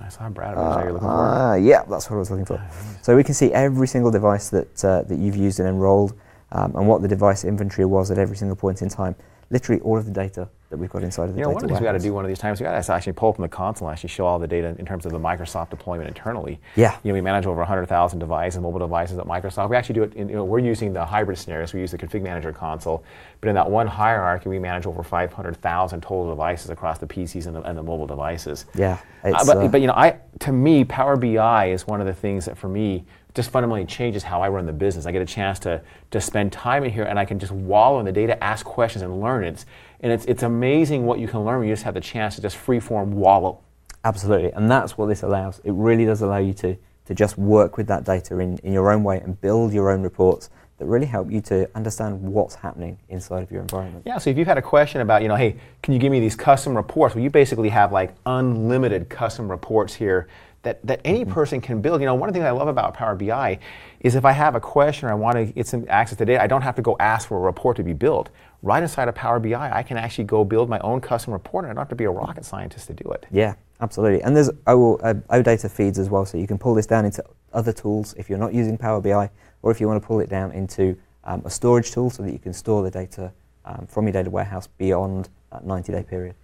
I 0.00 0.08
saw 0.08 0.28
Brad. 0.28 0.56
That 0.56 0.84
you're 0.84 0.92
looking 0.92 1.08
for? 1.08 1.14
uh, 1.14 1.54
yeah, 1.56 1.84
that's 1.88 2.10
what 2.10 2.16
I 2.16 2.18
was 2.18 2.30
looking 2.30 2.44
for. 2.46 2.62
So 3.02 3.14
we 3.14 3.22
can 3.22 3.34
see 3.34 3.52
every 3.52 3.86
single 3.86 4.10
device 4.10 4.50
that, 4.50 4.84
uh, 4.84 5.02
that 5.02 5.16
you've 5.16 5.36
used 5.36 5.60
and 5.60 5.68
enrolled 5.68 6.18
um, 6.50 6.74
and 6.74 6.88
what 6.88 7.02
the 7.02 7.08
device 7.08 7.44
inventory 7.44 7.86
was 7.86 8.10
at 8.10 8.18
every 8.18 8.36
single 8.36 8.56
point 8.56 8.82
in 8.82 8.88
time. 8.88 9.14
Literally 9.50 9.80
all 9.82 9.96
of 9.96 10.04
the 10.04 10.10
data 10.10 10.48
that 10.70 10.76
we've 10.76 10.90
got 10.90 11.04
inside 11.04 11.28
of 11.28 11.34
the 11.34 11.38
You 11.38 11.44
know, 11.44 11.50
data 11.50 11.54
one 11.54 11.62
of 11.64 11.68
the 11.68 11.74
things 11.74 11.80
we 11.80 11.84
got 11.84 11.92
to 11.92 11.98
do 12.00 12.12
one 12.12 12.24
of 12.24 12.28
these 12.28 12.40
times, 12.40 12.58
we 12.58 12.64
got 12.64 12.82
to 12.82 12.92
actually 12.92 13.12
pull 13.12 13.28
up 13.28 13.36
from 13.36 13.42
the 13.42 13.48
console 13.48 13.86
and 13.86 13.94
actually 13.94 14.08
show 14.08 14.26
all 14.26 14.40
the 14.40 14.48
data 14.48 14.74
in 14.78 14.84
terms 14.84 15.06
of 15.06 15.12
the 15.12 15.18
Microsoft 15.20 15.70
deployment 15.70 16.08
internally. 16.08 16.58
Yeah. 16.74 16.96
You 17.04 17.10
know, 17.10 17.14
we 17.14 17.20
manage 17.20 17.46
over 17.46 17.58
100,000 17.58 18.18
devices, 18.18 18.56
and 18.56 18.64
mobile 18.64 18.80
devices 18.80 19.16
at 19.18 19.26
Microsoft. 19.26 19.70
We 19.70 19.76
actually 19.76 19.94
do 19.94 20.02
it, 20.02 20.14
in, 20.14 20.28
you 20.28 20.34
know, 20.34 20.44
we're 20.44 20.58
using 20.58 20.92
the 20.92 21.04
hybrid 21.04 21.38
scenarios. 21.38 21.72
We 21.72 21.80
use 21.80 21.92
the 21.92 21.98
config 21.98 22.22
manager 22.22 22.52
console. 22.52 23.04
But 23.40 23.48
in 23.48 23.54
that 23.54 23.70
one 23.70 23.86
hierarchy, 23.86 24.48
we 24.48 24.58
manage 24.58 24.86
over 24.86 25.04
500,000 25.04 26.00
total 26.00 26.30
devices 26.30 26.70
across 26.70 26.98
the 26.98 27.06
PCs 27.06 27.46
and 27.46 27.54
the, 27.54 27.62
and 27.62 27.78
the 27.78 27.82
mobile 27.82 28.06
devices. 28.06 28.66
Yeah, 28.74 28.98
Uh, 29.22 29.44
but, 29.44 29.56
uh, 29.56 29.68
but 29.68 29.80
you 29.80 29.86
know, 29.86 29.94
I 29.94 30.18
to 30.40 30.52
me, 30.52 30.84
Power 30.84 31.16
BI 31.16 31.66
is 31.70 31.86
one 31.86 32.00
of 32.00 32.06
the 32.06 32.12
things 32.14 32.44
that 32.46 32.58
for 32.58 32.68
me 32.68 33.04
just 33.36 33.50
fundamentally 33.50 33.86
changes 33.86 34.24
how 34.24 34.40
I 34.40 34.48
run 34.48 34.66
the 34.66 34.72
business. 34.72 35.06
I 35.06 35.12
get 35.12 35.22
a 35.22 35.26
chance 35.26 35.60
to 35.60 35.80
to 36.10 36.20
spend 36.20 36.52
time 36.52 36.82
in 36.82 36.90
here, 36.90 37.04
and 37.04 37.18
I 37.18 37.24
can 37.24 37.38
just 37.38 37.52
wallow 37.52 38.00
in 38.00 38.06
the 38.06 38.12
data, 38.12 38.42
ask 38.42 38.64
questions, 38.64 39.02
and 39.02 39.20
learn. 39.20 39.44
It's 39.44 39.66
and 40.00 40.10
it's 40.10 40.24
it's 40.24 40.42
amazing 40.42 41.04
what 41.04 41.20
you 41.20 41.28
can 41.28 41.44
learn 41.44 41.60
when 41.60 41.68
you 41.68 41.74
just 41.74 41.84
have 41.84 41.94
the 41.94 42.00
chance 42.00 42.34
to 42.36 42.42
just 42.42 42.56
freeform 42.56 43.08
wallow. 43.08 43.60
Absolutely, 44.02 44.52
and 44.52 44.70
that's 44.70 44.96
what 44.96 45.06
this 45.06 45.22
allows. 45.22 45.60
It 45.60 45.72
really 45.72 46.04
does 46.04 46.22
allow 46.22 46.38
you 46.38 46.54
to, 46.54 46.76
to 47.06 47.14
just 47.14 47.36
work 47.36 47.76
with 47.76 47.88
that 47.88 48.04
data 48.04 48.38
in, 48.38 48.56
in 48.58 48.72
your 48.72 48.90
own 48.90 49.02
way 49.02 49.20
and 49.20 49.40
build 49.40 49.72
your 49.72 49.90
own 49.90 50.02
reports 50.02 50.48
that 50.78 50.86
really 50.86 51.06
help 51.06 51.30
you 51.30 51.40
to 51.40 51.68
understand 51.74 52.22
what's 52.22 52.54
happening 52.54 52.98
inside 53.08 53.42
of 53.42 53.50
your 53.50 53.62
environment. 53.62 54.04
Yeah, 54.06 54.18
so 54.18 54.30
if 54.30 54.38
you've 54.38 54.46
had 54.46 54.58
a 54.58 54.62
question 54.62 55.00
about, 55.00 55.22
you 55.22 55.28
know, 55.28 55.34
hey, 55.34 55.56
can 55.82 55.94
you 55.94 55.98
give 55.98 56.12
me 56.12 56.20
these 56.20 56.36
custom 56.36 56.76
reports? 56.76 57.14
Well, 57.14 57.24
you 57.24 57.30
basically 57.30 57.70
have 57.70 57.92
like 57.92 58.14
unlimited 58.26 59.08
custom 59.08 59.50
reports 59.50 59.94
here 59.94 60.28
that, 60.62 60.84
that 60.86 61.00
any 61.04 61.24
person 61.24 61.60
can 61.60 61.80
build. 61.80 62.00
You 62.00 62.06
know, 62.06 62.14
one 62.14 62.28
of 62.28 62.34
the 62.34 62.40
things 62.40 62.46
I 62.46 62.50
love 62.50 62.68
about 62.68 62.94
Power 62.94 63.14
BI 63.14 63.58
is 64.00 64.14
if 64.14 64.24
I 64.24 64.32
have 64.32 64.54
a 64.54 64.60
question 64.60 65.08
or 65.08 65.12
I 65.12 65.14
want 65.14 65.36
to 65.36 65.44
get 65.46 65.66
some 65.66 65.84
access 65.88 66.18
to 66.18 66.24
data, 66.24 66.42
I 66.42 66.46
don't 66.46 66.62
have 66.62 66.74
to 66.76 66.82
go 66.82 66.96
ask 66.98 67.28
for 67.28 67.38
a 67.38 67.40
report 67.40 67.76
to 67.76 67.84
be 67.84 67.92
built. 67.92 68.30
Right 68.62 68.82
inside 68.82 69.08
of 69.08 69.14
Power 69.14 69.38
BI, 69.38 69.54
I 69.54 69.82
can 69.82 69.96
actually 69.96 70.24
go 70.24 70.44
build 70.44 70.68
my 70.68 70.78
own 70.80 71.00
custom 71.00 71.32
report 71.32 71.64
and 71.64 71.70
I 71.70 71.74
don't 71.74 71.82
have 71.82 71.88
to 71.90 71.94
be 71.94 72.04
a 72.04 72.10
rocket 72.10 72.44
scientist 72.44 72.88
to 72.88 72.94
do 72.94 73.10
it. 73.10 73.26
Yeah, 73.30 73.54
absolutely. 73.80 74.22
And 74.22 74.34
there's 74.36 74.50
O, 74.66 74.96
uh, 74.96 75.14
OData 75.30 75.70
feeds 75.70 75.98
as 75.98 76.10
well, 76.10 76.26
so 76.26 76.36
you 76.38 76.46
can 76.46 76.58
pull 76.58 76.74
this 76.74 76.86
down 76.86 77.04
into 77.04 77.24
other 77.52 77.72
tools 77.72 78.14
if 78.18 78.28
you're 78.28 78.38
not 78.38 78.52
using 78.52 78.76
Power 78.76 79.00
BI, 79.00 79.30
or 79.62 79.70
if 79.70 79.80
you 79.80 79.86
want 79.86 80.02
to 80.02 80.06
pull 80.06 80.20
it 80.20 80.28
down 80.28 80.52
into 80.52 80.96
um, 81.24 81.42
a 81.44 81.50
storage 81.50 81.90
tool 81.90 82.10
so 82.10 82.22
that 82.22 82.32
you 82.32 82.38
can 82.38 82.52
store 82.52 82.82
the 82.82 82.90
data 82.90 83.32
um, 83.64 83.86
from 83.88 84.04
your 84.06 84.12
data 84.12 84.30
warehouse 84.30 84.66
beyond 84.66 85.28
that 85.52 85.64
90 85.66 85.92
day 85.92 86.02
period. 86.02 86.34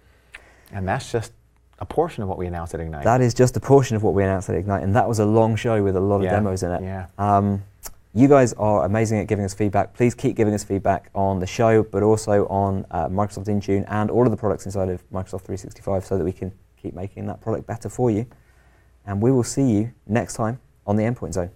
And 0.71 0.87
that's 0.87 1.11
just 1.11 1.33
a 1.83 1.85
portion 1.85 2.23
of 2.23 2.29
what 2.29 2.37
we 2.37 2.47
announced 2.47 2.73
at 2.73 2.79
Ignite. 2.79 3.03
That 3.03 3.19
is 3.19 3.33
just 3.33 3.57
a 3.57 3.59
portion 3.59 3.97
of 3.97 4.03
what 4.03 4.13
we 4.13 4.23
announced 4.23 4.49
at 4.49 4.55
Ignite, 4.55 4.83
and 4.83 4.95
that 4.95 5.05
was 5.07 5.19
a 5.19 5.25
long 5.25 5.55
show 5.57 5.83
with 5.83 5.97
a 5.97 5.99
lot 5.99 6.17
of 6.17 6.23
Yeah, 6.23 6.31
demos 6.31 6.63
in 6.63 6.71
it. 6.71 6.81
yeah. 6.81 7.07
Um, 7.17 7.61
you 8.13 8.29
guys 8.29 8.53
are 8.53 8.85
amazing 8.85 9.19
at 9.19 9.27
giving 9.27 9.43
us 9.43 9.53
feedback. 9.53 9.93
Please 9.93 10.15
keep 10.15 10.35
giving 10.37 10.53
us 10.53 10.63
feedback 10.63 11.09
on 11.13 11.39
the 11.41 11.47
show, 11.47 11.83
but 11.83 12.01
also 12.03 12.45
on 12.47 12.85
uh, 12.91 13.09
Microsoft 13.09 13.47
Intune 13.47 13.83
and 13.89 14.09
all 14.09 14.23
of 14.23 14.31
the 14.31 14.37
products 14.37 14.65
inside 14.65 14.87
of 14.87 15.01
Microsoft 15.11 15.41
365 15.41 16.05
so 16.05 16.17
that 16.17 16.23
we 16.23 16.31
can 16.31 16.53
keep 16.81 16.93
making 16.93 17.25
that 17.25 17.41
product 17.41 17.67
better 17.67 17.89
for 17.89 18.09
you. 18.09 18.25
And 19.05 19.21
we 19.21 19.31
will 19.31 19.43
see 19.43 19.63
you 19.69 19.91
next 20.07 20.35
time 20.35 20.59
on 20.87 20.95
the 20.95 21.03
Endpoint 21.03 21.33
Zone. 21.33 21.49